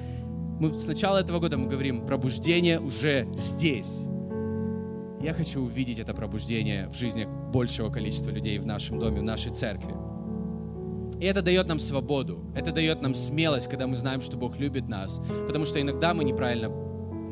мы 0.60 0.78
с 0.78 0.86
начала 0.86 1.18
этого 1.18 1.40
года 1.40 1.58
мы 1.58 1.68
говорим, 1.68 2.06
пробуждение 2.06 2.80
уже 2.80 3.28
здесь. 3.34 3.98
Я 5.24 5.34
хочу 5.34 5.62
увидеть 5.62 6.00
это 6.00 6.14
пробуждение 6.14 6.90
в 6.90 6.96
жизни 6.96 7.26
большего 7.54 7.90
количества 7.90 8.30
людей 8.30 8.60
в 8.60 8.66
нашем 8.66 9.00
доме, 9.00 9.22
в 9.22 9.24
нашей 9.24 9.54
церкви. 9.54 9.94
И 11.18 11.26
это 11.26 11.42
дает 11.42 11.66
нам 11.66 11.80
свободу, 11.80 12.44
это 12.54 12.74
дает 12.74 13.02
нам 13.02 13.16
смелость, 13.16 13.70
когда 13.70 13.88
мы 13.88 13.96
знаем, 13.96 14.22
что 14.22 14.36
Бог 14.36 14.60
любит 14.60 14.90
нас. 14.90 15.22
Потому 15.48 15.64
что 15.64 15.80
иногда 15.80 16.14
мы 16.14 16.26
неправильно, 16.26 16.68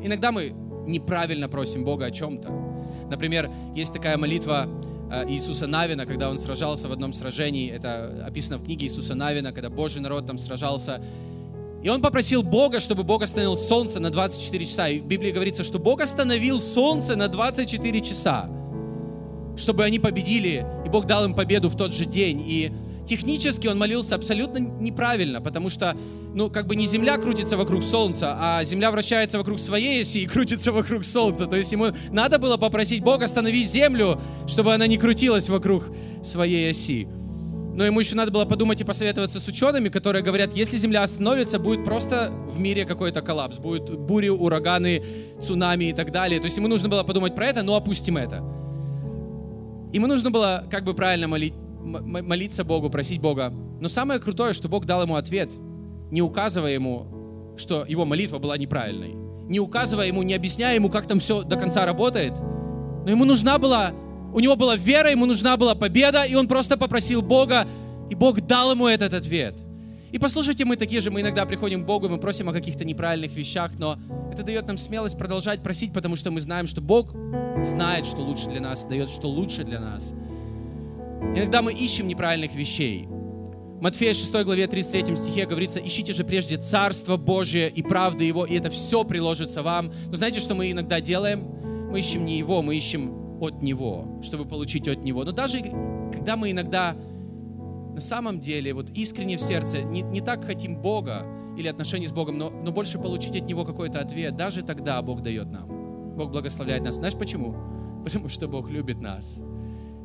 иногда 0.02 0.32
мы 0.32 0.54
неправильно 0.86 1.50
просим 1.50 1.84
Бога 1.84 2.06
о 2.06 2.10
чем-то. 2.10 2.50
Например, 3.10 3.50
есть 3.76 3.92
такая 3.92 4.16
молитва 4.16 4.66
э, 5.10 5.28
Иисуса 5.28 5.66
Навина, 5.66 6.06
когда 6.06 6.30
он 6.30 6.38
сражался 6.38 6.88
в 6.88 6.92
одном 6.92 7.12
сражении, 7.12 7.70
это 7.70 8.24
описано 8.26 8.56
в 8.56 8.64
книге 8.64 8.86
Иисуса 8.86 9.14
Навина, 9.14 9.52
когда 9.52 9.68
Божий 9.68 10.00
народ 10.00 10.26
там 10.26 10.38
сражался, 10.38 11.04
и 11.82 11.88
он 11.88 12.00
попросил 12.00 12.42
Бога, 12.42 12.78
чтобы 12.78 13.02
Бог 13.02 13.22
остановил 13.22 13.56
солнце 13.56 13.98
на 13.98 14.10
24 14.10 14.66
часа. 14.66 14.88
И 14.88 15.00
в 15.00 15.06
Библии 15.06 15.32
говорится, 15.32 15.64
что 15.64 15.78
Бог 15.78 16.00
остановил 16.00 16.60
солнце 16.60 17.16
на 17.16 17.26
24 17.26 18.00
часа, 18.00 18.48
чтобы 19.56 19.84
они 19.84 19.98
победили, 19.98 20.64
и 20.86 20.88
Бог 20.88 21.06
дал 21.06 21.24
им 21.24 21.34
победу 21.34 21.68
в 21.68 21.76
тот 21.76 21.92
же 21.92 22.04
день. 22.04 22.44
И 22.46 22.70
технически 23.04 23.66
он 23.66 23.78
молился 23.78 24.14
абсолютно 24.14 24.58
неправильно, 24.58 25.40
потому 25.40 25.70
что, 25.70 25.96
ну, 26.34 26.50
как 26.50 26.68
бы 26.68 26.76
не 26.76 26.86
Земля 26.86 27.16
крутится 27.18 27.56
вокруг 27.56 27.82
Солнца, 27.82 28.36
а 28.38 28.62
Земля 28.62 28.92
вращается 28.92 29.38
вокруг 29.38 29.58
своей 29.58 30.02
оси 30.02 30.18
и 30.22 30.26
крутится 30.28 30.70
вокруг 30.70 31.04
Солнца. 31.04 31.48
То 31.48 31.56
есть 31.56 31.72
ему 31.72 31.88
надо 32.10 32.38
было 32.38 32.58
попросить 32.58 33.02
Бога 33.02 33.24
остановить 33.24 33.68
Землю, 33.68 34.20
чтобы 34.46 34.72
она 34.72 34.86
не 34.86 34.98
крутилась 34.98 35.48
вокруг 35.48 35.86
своей 36.22 36.70
оси. 36.70 37.08
Но 37.74 37.84
ему 37.86 38.00
еще 38.00 38.14
надо 38.14 38.30
было 38.30 38.44
подумать 38.44 38.80
и 38.80 38.84
посоветоваться 38.84 39.40
с 39.40 39.48
учеными, 39.48 39.88
которые 39.88 40.22
говорят, 40.22 40.54
если 40.54 40.76
Земля 40.76 41.02
остановится, 41.02 41.58
будет 41.58 41.84
просто 41.84 42.30
в 42.30 42.58
мире 42.58 42.84
какой-то 42.84 43.22
коллапс, 43.22 43.56
будут 43.56 43.98
бури, 43.98 44.28
ураганы, 44.28 45.02
цунами 45.40 45.86
и 45.86 45.92
так 45.92 46.12
далее. 46.12 46.38
То 46.38 46.46
есть 46.46 46.56
ему 46.58 46.68
нужно 46.68 46.90
было 46.90 47.02
подумать 47.02 47.34
про 47.34 47.46
это, 47.46 47.62
но 47.62 47.74
опустим 47.74 48.18
это. 48.18 48.36
Ему 49.92 50.06
нужно 50.06 50.30
было 50.30 50.64
как 50.70 50.84
бы 50.84 50.92
правильно 50.92 51.28
молить, 51.28 51.54
молиться 51.82 52.62
Богу, 52.62 52.90
просить 52.90 53.20
Бога. 53.20 53.52
Но 53.80 53.88
самое 53.88 54.20
крутое, 54.20 54.52
что 54.52 54.68
Бог 54.68 54.84
дал 54.84 55.02
ему 55.02 55.16
ответ, 55.16 55.50
не 56.10 56.20
указывая 56.20 56.72
ему, 56.72 57.54
что 57.56 57.84
его 57.86 58.04
молитва 58.04 58.38
была 58.38 58.58
неправильной, 58.58 59.14
не 59.48 59.60
указывая 59.60 60.06
ему, 60.06 60.22
не 60.22 60.34
объясняя 60.34 60.74
ему, 60.74 60.90
как 60.90 61.06
там 61.06 61.20
все 61.20 61.42
до 61.42 61.56
конца 61.56 61.86
работает, 61.86 62.34
но 62.38 63.10
ему 63.10 63.24
нужна 63.24 63.58
была 63.58 63.92
у 64.32 64.40
него 64.40 64.56
была 64.56 64.76
вера, 64.76 65.10
ему 65.10 65.26
нужна 65.26 65.56
была 65.56 65.74
победа, 65.74 66.24
и 66.24 66.34
он 66.34 66.48
просто 66.48 66.76
попросил 66.76 67.22
Бога, 67.22 67.66
и 68.10 68.14
Бог 68.14 68.40
дал 68.40 68.72
ему 68.72 68.86
этот 68.86 69.14
ответ. 69.14 69.54
И 70.10 70.18
послушайте, 70.18 70.64
мы 70.64 70.76
такие 70.76 71.00
же, 71.00 71.10
мы 71.10 71.22
иногда 71.22 71.46
приходим 71.46 71.82
к 71.82 71.86
Богу, 71.86 72.08
мы 72.08 72.18
просим 72.18 72.48
о 72.48 72.52
каких-то 72.52 72.84
неправильных 72.84 73.34
вещах, 73.34 73.72
но 73.78 73.98
это 74.30 74.42
дает 74.42 74.66
нам 74.66 74.76
смелость 74.76 75.16
продолжать 75.16 75.62
просить, 75.62 75.92
потому 75.92 76.16
что 76.16 76.30
мы 76.30 76.40
знаем, 76.40 76.66
что 76.66 76.82
Бог 76.82 77.14
знает, 77.64 78.04
что 78.06 78.18
лучше 78.18 78.48
для 78.48 78.60
нас, 78.60 78.84
дает, 78.84 79.08
что 79.08 79.28
лучше 79.28 79.64
для 79.64 79.80
нас. 79.80 80.12
Иногда 81.34 81.62
мы 81.62 81.72
ищем 81.72 82.08
неправильных 82.08 82.54
вещей. 82.54 83.08
Матфея 83.80 84.14
6 84.14 84.30
главе 84.44 84.66
33 84.66 85.16
стихе 85.16 85.46
говорится, 85.46 85.80
ищите 85.80 86.12
же 86.12 86.24
прежде 86.24 86.56
Царство 86.56 87.16
Божие 87.16 87.70
и 87.70 87.82
правды 87.82 88.24
Его, 88.24 88.44
и 88.44 88.54
это 88.54 88.70
все 88.70 89.04
приложится 89.04 89.62
вам. 89.62 89.92
Но 90.08 90.16
знаете, 90.16 90.40
что 90.40 90.54
мы 90.54 90.70
иногда 90.70 91.00
делаем? 91.00 91.40
Мы 91.90 92.00
ищем 92.00 92.24
не 92.24 92.38
Его, 92.38 92.62
мы 92.62 92.76
ищем 92.76 93.21
от 93.42 93.62
Него, 93.62 94.20
чтобы 94.22 94.44
получить 94.44 94.88
от 94.88 95.02
Него. 95.04 95.24
Но 95.24 95.32
даже 95.32 95.60
когда 96.12 96.36
мы 96.36 96.50
иногда 96.50 96.96
на 97.92 98.00
самом 98.00 98.40
деле, 98.40 98.72
вот 98.72 98.90
искренне 98.90 99.36
в 99.36 99.40
сердце, 99.40 99.82
не, 99.82 100.02
не 100.02 100.20
так 100.20 100.44
хотим 100.44 100.80
Бога 100.80 101.26
или 101.56 101.68
отношения 101.68 102.08
с 102.08 102.12
Богом, 102.12 102.38
но, 102.38 102.50
но 102.50 102.72
больше 102.72 102.98
получить 102.98 103.36
от 103.36 103.46
Него 103.46 103.64
какой-то 103.64 104.00
ответ, 104.00 104.36
даже 104.36 104.62
тогда 104.62 105.00
Бог 105.02 105.22
дает 105.22 105.50
нам. 105.50 105.68
Бог 106.16 106.30
благословляет 106.30 106.82
нас. 106.82 106.96
Знаешь 106.96 107.14
почему? 107.14 107.54
Потому 108.04 108.28
что 108.28 108.48
Бог 108.48 108.70
любит 108.70 109.00
нас. 109.00 109.40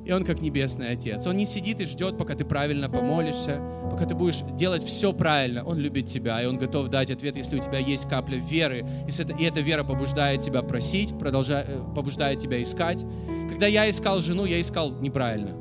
И 0.07 0.11
Он 0.13 0.23
как 0.23 0.39
Небесный 0.39 0.91
Отец. 0.91 1.27
Он 1.27 1.35
не 1.35 1.45
сидит 1.45 1.81
и 1.81 1.85
ждет, 1.85 2.17
пока 2.17 2.33
ты 2.33 2.45
правильно 2.45 2.89
помолишься, 2.89 3.59
пока 3.91 4.05
ты 4.05 4.15
будешь 4.15 4.39
делать 4.57 4.81
все 4.85 5.11
правильно. 5.11 5.65
Он 5.65 5.77
любит 5.77 6.05
тебя, 6.05 6.41
и 6.41 6.45
Он 6.45 6.57
готов 6.57 6.87
дать 6.87 7.11
ответ, 7.11 7.35
если 7.35 7.59
у 7.59 7.61
тебя 7.61 7.79
есть 7.79 8.07
капля 8.07 8.37
веры, 8.37 8.85
и 9.05 9.43
эта 9.43 9.59
вера 9.59 9.83
побуждает 9.83 10.41
тебя 10.41 10.61
просить, 10.61 11.17
продолжает, 11.19 11.67
э, 11.67 11.81
побуждает 11.93 12.39
тебя 12.39 12.63
искать. 12.63 13.03
Когда 13.49 13.67
я 13.67 13.89
искал 13.89 14.21
жену, 14.21 14.45
я 14.45 14.61
искал 14.61 14.91
неправильно. 14.91 15.51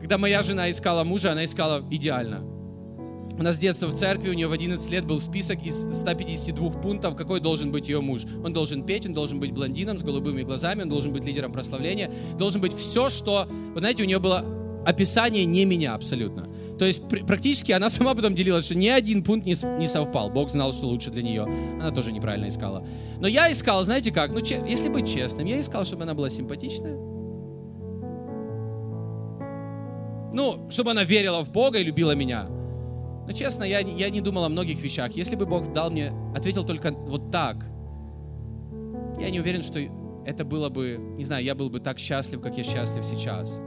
Когда 0.00 0.18
моя 0.18 0.42
жена 0.42 0.68
искала 0.72 1.04
мужа, 1.04 1.30
она 1.30 1.44
искала 1.44 1.84
идеально. 1.88 2.49
У 3.40 3.42
нас 3.42 3.56
с 3.56 3.58
детства 3.58 3.86
в 3.86 3.94
церкви, 3.94 4.28
у 4.28 4.34
нее 4.34 4.48
в 4.48 4.52
11 4.52 4.90
лет 4.90 5.06
был 5.06 5.18
список 5.18 5.64
из 5.64 5.86
152 5.98 6.72
пунктов, 6.72 7.16
какой 7.16 7.40
должен 7.40 7.70
быть 7.70 7.88
ее 7.88 8.02
муж. 8.02 8.24
Он 8.44 8.52
должен 8.52 8.84
петь, 8.84 9.06
он 9.06 9.14
должен 9.14 9.40
быть 9.40 9.52
блондином 9.52 9.98
с 9.98 10.02
голубыми 10.02 10.42
глазами, 10.42 10.82
он 10.82 10.90
должен 10.90 11.10
быть 11.10 11.24
лидером 11.24 11.50
прославления, 11.50 12.12
должен 12.38 12.60
быть 12.60 12.74
все, 12.74 13.08
что... 13.08 13.48
Вы 13.72 13.80
знаете, 13.80 14.02
у 14.02 14.06
нее 14.06 14.18
было 14.18 14.44
описание 14.84 15.46
не 15.46 15.64
меня 15.64 15.94
абсолютно. 15.94 16.50
То 16.78 16.84
есть 16.84 17.00
практически 17.08 17.72
она 17.72 17.88
сама 17.90 18.14
потом 18.14 18.34
делилась, 18.34 18.66
что 18.66 18.74
ни 18.74 18.88
один 18.88 19.24
пункт 19.24 19.46
не, 19.46 19.56
не 19.78 19.88
совпал. 19.88 20.28
Бог 20.28 20.50
знал, 20.50 20.74
что 20.74 20.84
лучше 20.84 21.10
для 21.10 21.22
нее. 21.22 21.48
Она 21.80 21.92
тоже 21.92 22.12
неправильно 22.12 22.48
искала. 22.48 22.86
Но 23.20 23.26
я 23.26 23.50
искал, 23.50 23.82
знаете 23.86 24.12
как, 24.12 24.32
ну, 24.32 24.42
че, 24.42 24.62
если 24.68 24.90
быть 24.90 25.10
честным, 25.10 25.46
я 25.46 25.60
искал, 25.60 25.86
чтобы 25.86 26.02
она 26.02 26.12
была 26.12 26.28
симпатичная. 26.28 26.98
Ну, 30.34 30.68
чтобы 30.68 30.90
она 30.90 31.04
верила 31.04 31.42
в 31.42 31.50
Бога 31.50 31.78
и 31.78 31.84
любила 31.84 32.14
меня. 32.14 32.59
Но 33.30 33.36
честно, 33.36 33.62
я, 33.62 33.78
я 33.78 34.10
не 34.10 34.20
думал 34.20 34.42
о 34.42 34.48
многих 34.48 34.82
вещах. 34.82 35.12
Если 35.12 35.36
бы 35.36 35.46
Бог 35.46 35.72
дал 35.72 35.88
мне, 35.88 36.12
ответил 36.34 36.64
только 36.64 36.90
вот 36.90 37.30
так, 37.30 37.64
я 39.20 39.30
не 39.30 39.38
уверен, 39.38 39.62
что 39.62 39.78
это 40.26 40.44
было 40.44 40.68
бы, 40.68 40.98
не 41.16 41.22
знаю, 41.22 41.44
я 41.44 41.54
был 41.54 41.70
бы 41.70 41.78
так 41.78 42.00
счастлив, 42.00 42.40
как 42.40 42.58
я 42.58 42.64
счастлив 42.64 43.04
сейчас. 43.04 43.60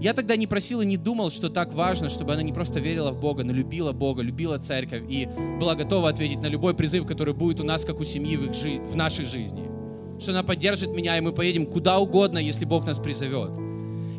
Я 0.00 0.12
тогда 0.12 0.34
не 0.34 0.48
просил 0.48 0.80
и 0.80 0.86
не 0.86 0.96
думал, 0.96 1.30
что 1.30 1.50
так 1.50 1.72
важно, 1.72 2.08
чтобы 2.08 2.32
она 2.32 2.42
не 2.42 2.52
просто 2.52 2.80
верила 2.80 3.12
в 3.12 3.20
Бога, 3.20 3.44
но 3.44 3.52
любила 3.52 3.92
Бога, 3.92 4.22
любила 4.22 4.58
церковь 4.58 5.04
и 5.08 5.28
была 5.60 5.76
готова 5.76 6.08
ответить 6.08 6.40
на 6.40 6.48
любой 6.48 6.74
призыв, 6.74 7.06
который 7.06 7.32
будет 7.32 7.60
у 7.60 7.64
нас, 7.64 7.84
как 7.84 8.00
у 8.00 8.04
семьи 8.04 8.36
в, 8.36 8.46
их 8.46 8.54
жи- 8.54 8.80
в 8.80 8.96
нашей 8.96 9.24
жизни. 9.24 9.70
Что 10.18 10.32
она 10.32 10.42
поддержит 10.42 10.90
меня, 10.90 11.16
и 11.16 11.20
мы 11.20 11.30
поедем 11.30 11.66
куда 11.66 12.00
угодно, 12.00 12.38
если 12.38 12.64
Бог 12.64 12.86
нас 12.86 12.98
призовет. 12.98 13.52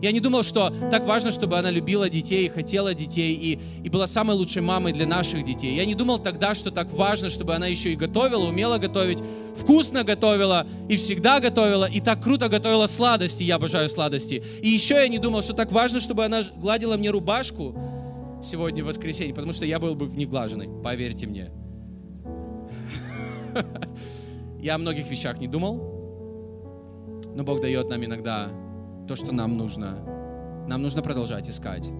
Я 0.01 0.11
не 0.11 0.19
думал, 0.19 0.41
что 0.41 0.73
так 0.89 1.05
важно, 1.05 1.31
чтобы 1.31 1.59
она 1.59 1.69
любила 1.69 2.09
детей, 2.09 2.49
хотела 2.49 2.93
детей 2.95 3.33
и, 3.35 3.59
и 3.83 3.89
была 3.89 4.07
самой 4.07 4.35
лучшей 4.35 4.63
мамой 4.63 4.93
для 4.93 5.05
наших 5.05 5.45
детей. 5.45 5.75
Я 5.75 5.85
не 5.85 5.93
думал 5.93 6.17
тогда, 6.17 6.55
что 6.55 6.71
так 6.71 6.91
важно, 6.91 7.29
чтобы 7.29 7.53
она 7.53 7.67
еще 7.67 7.93
и 7.93 7.95
готовила, 7.95 8.47
умела 8.47 8.79
готовить, 8.79 9.19
вкусно 9.55 10.03
готовила 10.03 10.65
и 10.89 10.97
всегда 10.97 11.39
готовила, 11.39 11.85
и 11.85 12.01
так 12.01 12.23
круто 12.23 12.49
готовила 12.49 12.87
сладости, 12.87 13.43
я 13.43 13.55
обожаю 13.55 13.89
сладости. 13.89 14.43
И 14.61 14.69
еще 14.69 14.95
я 14.95 15.07
не 15.07 15.19
думал, 15.19 15.43
что 15.43 15.53
так 15.53 15.71
важно, 15.71 16.01
чтобы 16.01 16.25
она 16.25 16.41
гладила 16.55 16.97
мне 16.97 17.11
рубашку 17.11 17.75
сегодня 18.43 18.83
в 18.83 18.87
воскресенье, 18.87 19.35
потому 19.35 19.53
что 19.53 19.67
я 19.67 19.79
был 19.79 19.93
бы 19.93 20.07
неглаженный, 20.07 20.67
поверьте 20.83 21.27
мне. 21.27 21.51
Я 24.59 24.75
о 24.75 24.77
многих 24.77 25.09
вещах 25.09 25.39
не 25.39 25.47
думал, 25.47 25.75
но 27.35 27.43
Бог 27.43 27.61
дает 27.61 27.89
нам 27.89 28.05
иногда 28.05 28.49
то, 29.07 29.15
что 29.15 29.31
нам 29.31 29.57
нужно. 29.57 30.03
Нам 30.67 30.81
нужно 30.81 31.01
продолжать 31.01 31.49
искать. 31.49 31.91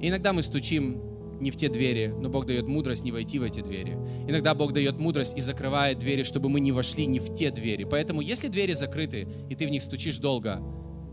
И 0.00 0.08
иногда 0.08 0.32
мы 0.32 0.42
стучим 0.42 1.00
не 1.40 1.50
в 1.50 1.56
те 1.56 1.68
двери, 1.68 2.12
но 2.16 2.28
Бог 2.28 2.46
дает 2.46 2.66
мудрость 2.66 3.04
не 3.04 3.12
войти 3.12 3.38
в 3.38 3.42
эти 3.42 3.60
двери. 3.60 3.96
Иногда 4.26 4.54
Бог 4.54 4.72
дает 4.72 4.98
мудрость 4.98 5.36
и 5.36 5.40
закрывает 5.40 5.98
двери, 5.98 6.22
чтобы 6.22 6.48
мы 6.48 6.60
не 6.60 6.72
вошли 6.72 7.06
не 7.06 7.20
в 7.20 7.34
те 7.34 7.50
двери. 7.50 7.84
Поэтому, 7.84 8.20
если 8.20 8.48
двери 8.48 8.72
закрыты, 8.72 9.28
и 9.48 9.54
ты 9.54 9.66
в 9.66 9.70
них 9.70 9.82
стучишь 9.82 10.18
долго, 10.18 10.60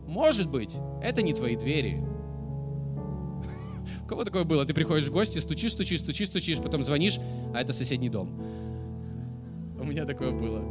может 0.07 0.49
быть, 0.49 0.75
это 1.03 1.21
не 1.21 1.33
твои 1.33 1.55
двери. 1.55 2.01
У 4.03 4.07
кого 4.07 4.23
такое 4.23 4.43
было? 4.43 4.65
Ты 4.65 4.73
приходишь 4.73 5.07
в 5.07 5.11
гости, 5.11 5.39
стучишь, 5.39 5.73
стучишь, 5.73 6.01
стучишь, 6.01 6.27
стучишь, 6.27 6.59
потом 6.59 6.83
звонишь, 6.83 7.17
а 7.53 7.61
это 7.61 7.73
соседний 7.73 8.09
дом. 8.09 8.29
У 9.79 9.83
меня 9.83 10.05
такое 10.05 10.31
было. 10.31 10.61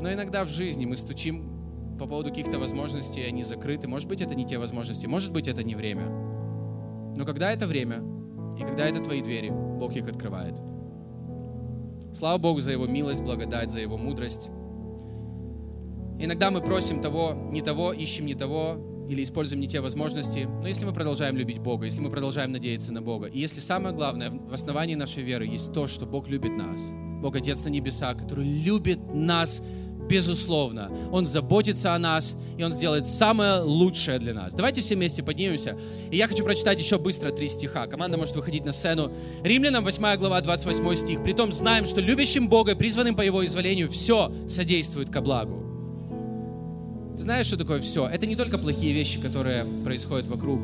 Но 0.00 0.12
иногда 0.12 0.44
в 0.44 0.48
жизни 0.48 0.86
мы 0.86 0.96
стучим 0.96 1.55
по 1.98 2.06
поводу 2.06 2.30
каких-то 2.30 2.58
возможностей, 2.58 3.22
они 3.22 3.42
закрыты. 3.42 3.88
Может 3.88 4.08
быть, 4.08 4.20
это 4.20 4.34
не 4.34 4.44
те 4.44 4.58
возможности, 4.58 5.06
может 5.06 5.32
быть, 5.32 5.48
это 5.48 5.62
не 5.62 5.74
время. 5.74 6.06
Но 7.16 7.24
когда 7.24 7.52
это 7.52 7.66
время, 7.66 8.02
и 8.58 8.62
когда 8.62 8.86
это 8.86 9.00
твои 9.00 9.22
двери, 9.22 9.50
Бог 9.50 9.94
их 9.96 10.08
открывает. 10.08 10.54
Слава 12.14 12.38
Богу 12.38 12.60
за 12.60 12.70
Его 12.70 12.86
милость, 12.86 13.22
благодать, 13.22 13.70
за 13.70 13.80
Его 13.80 13.96
мудрость. 13.96 14.48
Иногда 16.18 16.50
мы 16.50 16.62
просим 16.62 17.00
того, 17.00 17.34
не 17.50 17.60
того, 17.60 17.92
ищем 17.92 18.26
не 18.26 18.34
того, 18.34 18.78
или 19.08 19.22
используем 19.22 19.60
не 19.60 19.68
те 19.68 19.80
возможности. 19.80 20.48
Но 20.60 20.66
если 20.66 20.84
мы 20.84 20.92
продолжаем 20.92 21.36
любить 21.36 21.58
Бога, 21.58 21.84
если 21.84 22.00
мы 22.00 22.10
продолжаем 22.10 22.52
надеяться 22.52 22.92
на 22.92 23.02
Бога, 23.02 23.26
и 23.26 23.38
если 23.38 23.60
самое 23.60 23.94
главное 23.94 24.30
в 24.30 24.52
основании 24.52 24.94
нашей 24.94 25.22
веры 25.22 25.46
есть 25.46 25.72
то, 25.72 25.86
что 25.86 26.06
Бог 26.06 26.28
любит 26.28 26.52
нас, 26.56 26.90
Бог 27.20 27.36
Отец 27.36 27.64
на 27.64 27.68
небеса, 27.68 28.14
который 28.14 28.46
любит 28.46 28.98
нас 29.14 29.62
безусловно. 30.08 30.90
Он 31.12 31.26
заботится 31.26 31.94
о 31.94 31.98
нас, 31.98 32.36
и 32.56 32.62
Он 32.62 32.72
сделает 32.72 33.06
самое 33.06 33.60
лучшее 33.60 34.18
для 34.18 34.34
нас. 34.34 34.54
Давайте 34.54 34.80
все 34.80 34.94
вместе 34.94 35.22
поднимемся. 35.22 35.76
И 36.10 36.16
я 36.16 36.28
хочу 36.28 36.44
прочитать 36.44 36.78
еще 36.78 36.98
быстро 36.98 37.30
три 37.30 37.48
стиха. 37.48 37.86
Команда 37.86 38.16
может 38.16 38.34
выходить 38.36 38.64
на 38.64 38.72
сцену. 38.72 39.12
Римлянам 39.42 39.84
8 39.84 40.16
глава, 40.18 40.40
28 40.40 40.96
стих. 40.96 41.22
«Притом 41.22 41.52
знаем, 41.52 41.86
что 41.86 42.00
любящим 42.00 42.48
Бога, 42.48 42.74
призванным 42.74 43.14
по 43.14 43.22
Его 43.22 43.44
изволению, 43.44 43.90
все 43.90 44.32
содействует 44.48 45.10
ко 45.10 45.20
благу». 45.20 45.62
Знаешь, 47.16 47.46
что 47.46 47.56
такое 47.56 47.80
все? 47.80 48.06
Это 48.06 48.26
не 48.26 48.36
только 48.36 48.58
плохие 48.58 48.92
вещи, 48.92 49.18
которые 49.20 49.64
происходят 49.84 50.26
вокруг, 50.26 50.60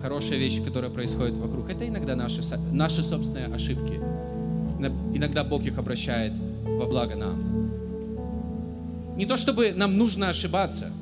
хорошие 0.00 0.38
вещи, 0.38 0.62
которые 0.62 0.90
происходят 0.90 1.36
вокруг. 1.36 1.68
Это 1.68 1.86
иногда 1.86 2.14
наши, 2.14 2.42
наши 2.72 3.02
собственные 3.02 3.46
ошибки. 3.46 4.00
Иногда 5.14 5.42
Бог 5.42 5.64
их 5.64 5.78
обращает 5.78 6.32
во 6.64 6.86
благо 6.86 7.16
нам. 7.16 7.65
Не 9.16 9.24
то 9.24 9.38
чтобы 9.38 9.72
нам 9.72 9.96
нужно 9.96 10.28
ошибаться, 10.28 10.92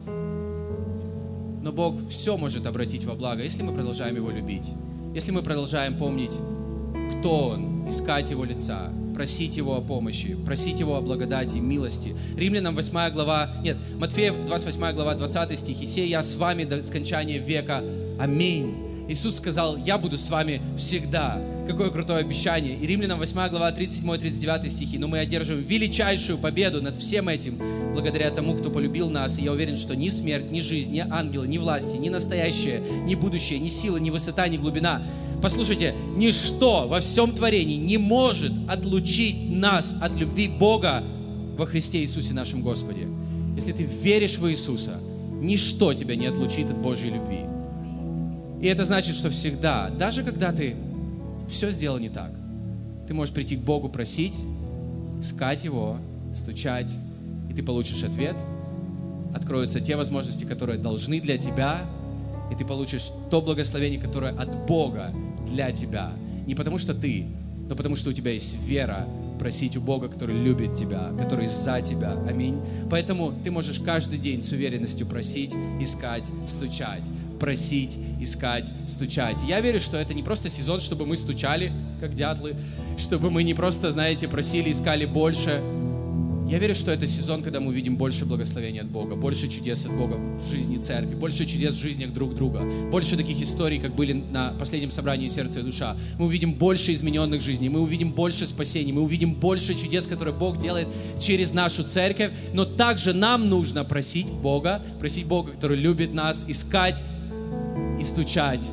но 1.62 1.72
Бог 1.72 2.08
все 2.08 2.36
может 2.36 2.64
обратить 2.64 3.04
во 3.04 3.14
благо, 3.14 3.42
если 3.42 3.62
мы 3.62 3.72
продолжаем 3.72 4.14
Его 4.14 4.30
любить, 4.30 4.68
если 5.14 5.32
мы 5.32 5.42
продолжаем 5.42 5.96
помнить, 5.96 6.32
кто 7.18 7.48
Он, 7.48 7.88
искать 7.88 8.30
Его 8.30 8.44
лица, 8.44 8.92
просить 9.14 9.56
Его 9.56 9.76
о 9.76 9.80
помощи, 9.80 10.36
просить 10.46 10.78
Его 10.78 10.96
о 10.96 11.00
благодати, 11.00 11.56
милости. 11.56 12.14
Римлянам 12.36 12.76
8 12.76 13.12
глава, 13.12 13.50
нет, 13.62 13.78
Матфея 13.98 14.32
28 14.32 14.94
глава 14.94 15.14
20 15.14 15.58
стих, 15.58 15.96
«И 15.96 16.06
я 16.06 16.22
с 16.22 16.36
вами 16.36 16.64
до 16.64 16.82
скончания 16.84 17.40
века. 17.40 17.82
Аминь». 18.20 19.06
Иисус 19.08 19.36
сказал, 19.36 19.76
я 19.76 19.98
буду 19.98 20.16
с 20.16 20.30
вами 20.30 20.62
всегда. 20.78 21.40
Какое 21.66 21.88
крутое 21.90 22.18
обещание. 22.18 22.76
И 22.76 22.86
Римлянам 22.86 23.18
8 23.18 23.48
глава 23.48 23.72
37-39 23.72 24.68
стихи. 24.68 24.98
Но 24.98 25.08
мы 25.08 25.18
одерживаем 25.18 25.64
величайшую 25.64 26.36
победу 26.36 26.82
над 26.82 26.98
всем 26.98 27.28
этим, 27.28 27.58
благодаря 27.94 28.30
тому, 28.30 28.54
кто 28.54 28.70
полюбил 28.70 29.08
нас. 29.08 29.38
И 29.38 29.42
я 29.42 29.52
уверен, 29.52 29.76
что 29.76 29.96
ни 29.96 30.10
смерть, 30.10 30.50
ни 30.50 30.60
жизнь, 30.60 30.92
ни 30.92 30.98
ангелы, 30.98 31.48
ни 31.48 31.56
власти, 31.56 31.96
ни 31.96 32.10
настоящее, 32.10 32.82
ни 33.06 33.14
будущее, 33.14 33.58
ни 33.60 33.68
сила, 33.68 33.96
ни 33.96 34.10
высота, 34.10 34.46
ни 34.48 34.58
глубина. 34.58 35.02
Послушайте, 35.40 35.94
ничто 36.16 36.86
во 36.86 37.00
всем 37.00 37.34
творении 37.34 37.76
не 37.76 37.96
может 37.96 38.52
отлучить 38.68 39.50
нас 39.50 39.96
от 40.02 40.14
любви 40.16 40.48
Бога 40.48 41.02
во 41.56 41.64
Христе 41.66 42.00
Иисусе 42.00 42.34
нашем 42.34 42.60
Господе. 42.60 43.08
Если 43.56 43.72
ты 43.72 43.84
веришь 43.84 44.36
в 44.36 44.50
Иисуса, 44.50 45.00
ничто 45.40 45.94
тебя 45.94 46.14
не 46.14 46.26
отлучит 46.26 46.70
от 46.70 46.76
Божьей 46.76 47.10
любви. 47.10 47.40
И 48.60 48.66
это 48.66 48.84
значит, 48.84 49.16
что 49.16 49.30
всегда, 49.30 49.90
даже 49.90 50.22
когда 50.22 50.52
ты 50.52 50.76
все 51.48 51.70
сделал 51.70 51.98
не 51.98 52.08
так, 52.08 52.32
ты 53.06 53.14
можешь 53.14 53.34
прийти 53.34 53.56
к 53.56 53.60
Богу 53.60 53.88
просить, 53.88 54.34
искать 55.20 55.64
Его, 55.64 55.98
стучать, 56.34 56.90
и 57.50 57.54
ты 57.54 57.62
получишь 57.62 58.02
ответ. 58.02 58.36
Откроются 59.34 59.80
те 59.80 59.96
возможности, 59.96 60.44
которые 60.44 60.78
должны 60.78 61.20
для 61.20 61.38
тебя, 61.38 61.82
и 62.52 62.54
ты 62.54 62.64
получишь 62.64 63.10
то 63.30 63.42
благословение, 63.42 64.00
которое 64.00 64.32
от 64.32 64.66
Бога 64.66 65.12
для 65.48 65.72
тебя. 65.72 66.12
Не 66.46 66.54
потому 66.54 66.78
что 66.78 66.94
ты, 66.94 67.26
но 67.68 67.74
потому 67.74 67.96
что 67.96 68.10
у 68.10 68.12
тебя 68.12 68.32
есть 68.32 68.56
вера 68.64 69.06
просить 69.38 69.76
у 69.76 69.80
Бога, 69.80 70.08
который 70.08 70.36
любит 70.36 70.74
тебя, 70.74 71.10
который 71.18 71.48
за 71.48 71.80
тебя. 71.80 72.12
Аминь. 72.28 72.60
Поэтому 72.90 73.32
ты 73.42 73.50
можешь 73.50 73.80
каждый 73.80 74.18
день 74.18 74.42
с 74.42 74.52
уверенностью 74.52 75.06
просить, 75.06 75.52
искать, 75.80 76.24
стучать 76.46 77.02
просить, 77.38 77.96
искать, 78.20 78.68
стучать. 78.86 79.36
Я 79.46 79.60
верю, 79.60 79.80
что 79.80 79.96
это 79.96 80.14
не 80.14 80.22
просто 80.22 80.48
сезон, 80.48 80.80
чтобы 80.80 81.06
мы 81.06 81.16
стучали, 81.16 81.72
как 82.00 82.14
дятлы, 82.14 82.56
чтобы 82.98 83.30
мы 83.30 83.42
не 83.42 83.54
просто, 83.54 83.92
знаете, 83.92 84.28
просили, 84.28 84.70
искали 84.70 85.04
больше. 85.04 85.62
Я 86.46 86.58
верю, 86.58 86.74
что 86.74 86.90
это 86.90 87.06
сезон, 87.06 87.42
когда 87.42 87.58
мы 87.58 87.68
увидим 87.68 87.96
больше 87.96 88.26
благословения 88.26 88.82
от 88.82 88.88
Бога, 88.88 89.16
больше 89.16 89.48
чудес 89.48 89.86
от 89.86 89.96
Бога 89.96 90.16
в 90.16 90.46
жизни 90.50 90.76
церкви, 90.76 91.14
больше 91.14 91.46
чудес 91.46 91.72
в 91.72 91.80
жизнях 91.80 92.12
друг 92.12 92.34
друга, 92.34 92.60
больше 92.90 93.16
таких 93.16 93.40
историй, 93.40 93.80
как 93.80 93.94
были 93.94 94.12
на 94.12 94.50
последнем 94.50 94.90
собрании 94.90 95.28
«Сердце 95.28 95.60
и 95.60 95.62
душа». 95.62 95.96
Мы 96.18 96.26
увидим 96.26 96.52
больше 96.52 96.92
измененных 96.92 97.40
жизней, 97.40 97.70
мы 97.70 97.80
увидим 97.80 98.12
больше 98.12 98.46
спасений, 98.46 98.92
мы 98.92 99.00
увидим 99.00 99.32
больше 99.32 99.74
чудес, 99.74 100.06
которые 100.06 100.34
Бог 100.34 100.58
делает 100.58 100.86
через 101.18 101.54
нашу 101.54 101.82
церковь, 101.82 102.32
но 102.52 102.66
также 102.66 103.14
нам 103.14 103.48
нужно 103.48 103.82
просить 103.82 104.26
Бога, 104.26 104.82
просить 105.00 105.26
Бога, 105.26 105.52
который 105.52 105.78
любит 105.78 106.12
нас, 106.12 106.44
искать 106.46 107.02
и 108.04 108.06
стучать. 108.06 108.64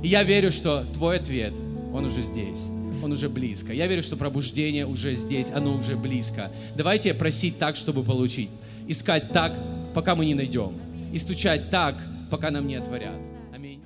И 0.00 0.08
я 0.08 0.22
верю, 0.22 0.52
что 0.52 0.84
твой 0.94 1.18
ответ, 1.18 1.52
он 1.92 2.04
уже 2.04 2.22
здесь. 2.22 2.68
Он 3.02 3.12
уже 3.12 3.28
близко. 3.28 3.72
Я 3.72 3.86
верю, 3.86 4.02
что 4.02 4.16
пробуждение 4.16 4.86
уже 4.86 5.16
здесь, 5.16 5.50
оно 5.50 5.76
уже 5.76 5.96
близко. 5.96 6.52
Давайте 6.76 7.14
просить 7.14 7.58
так, 7.58 7.76
чтобы 7.76 8.04
получить. 8.04 8.50
Искать 8.86 9.32
так, 9.32 9.56
пока 9.94 10.14
мы 10.14 10.24
не 10.24 10.34
найдем. 10.34 10.78
И 11.12 11.18
стучать 11.18 11.70
так, 11.70 11.96
пока 12.30 12.50
нам 12.50 12.66
не 12.68 12.76
отворят. 12.76 13.16
Аминь. 13.52 13.82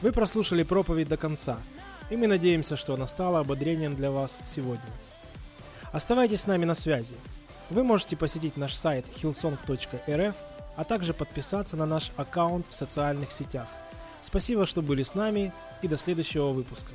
Вы 0.00 0.10
прослушали 0.10 0.64
проповедь 0.64 1.08
до 1.08 1.16
конца, 1.16 1.58
и 2.10 2.16
мы 2.16 2.26
надеемся, 2.26 2.76
что 2.76 2.94
она 2.94 3.06
стала 3.06 3.40
ободрением 3.40 3.94
для 3.94 4.10
вас 4.10 4.38
сегодня. 4.44 4.90
Оставайтесь 5.92 6.40
с 6.40 6.46
нами 6.46 6.64
на 6.64 6.74
связи. 6.74 7.16
Вы 7.72 7.84
можете 7.84 8.18
посетить 8.18 8.58
наш 8.58 8.74
сайт 8.74 9.06
hillsong.rf, 9.16 10.34
а 10.76 10.84
также 10.84 11.14
подписаться 11.14 11.74
на 11.74 11.86
наш 11.86 12.10
аккаунт 12.16 12.66
в 12.68 12.74
социальных 12.74 13.32
сетях. 13.32 13.66
Спасибо, 14.20 14.66
что 14.66 14.82
были 14.82 15.02
с 15.02 15.14
нами 15.14 15.54
и 15.80 15.88
до 15.88 15.96
следующего 15.96 16.50
выпуска. 16.50 16.90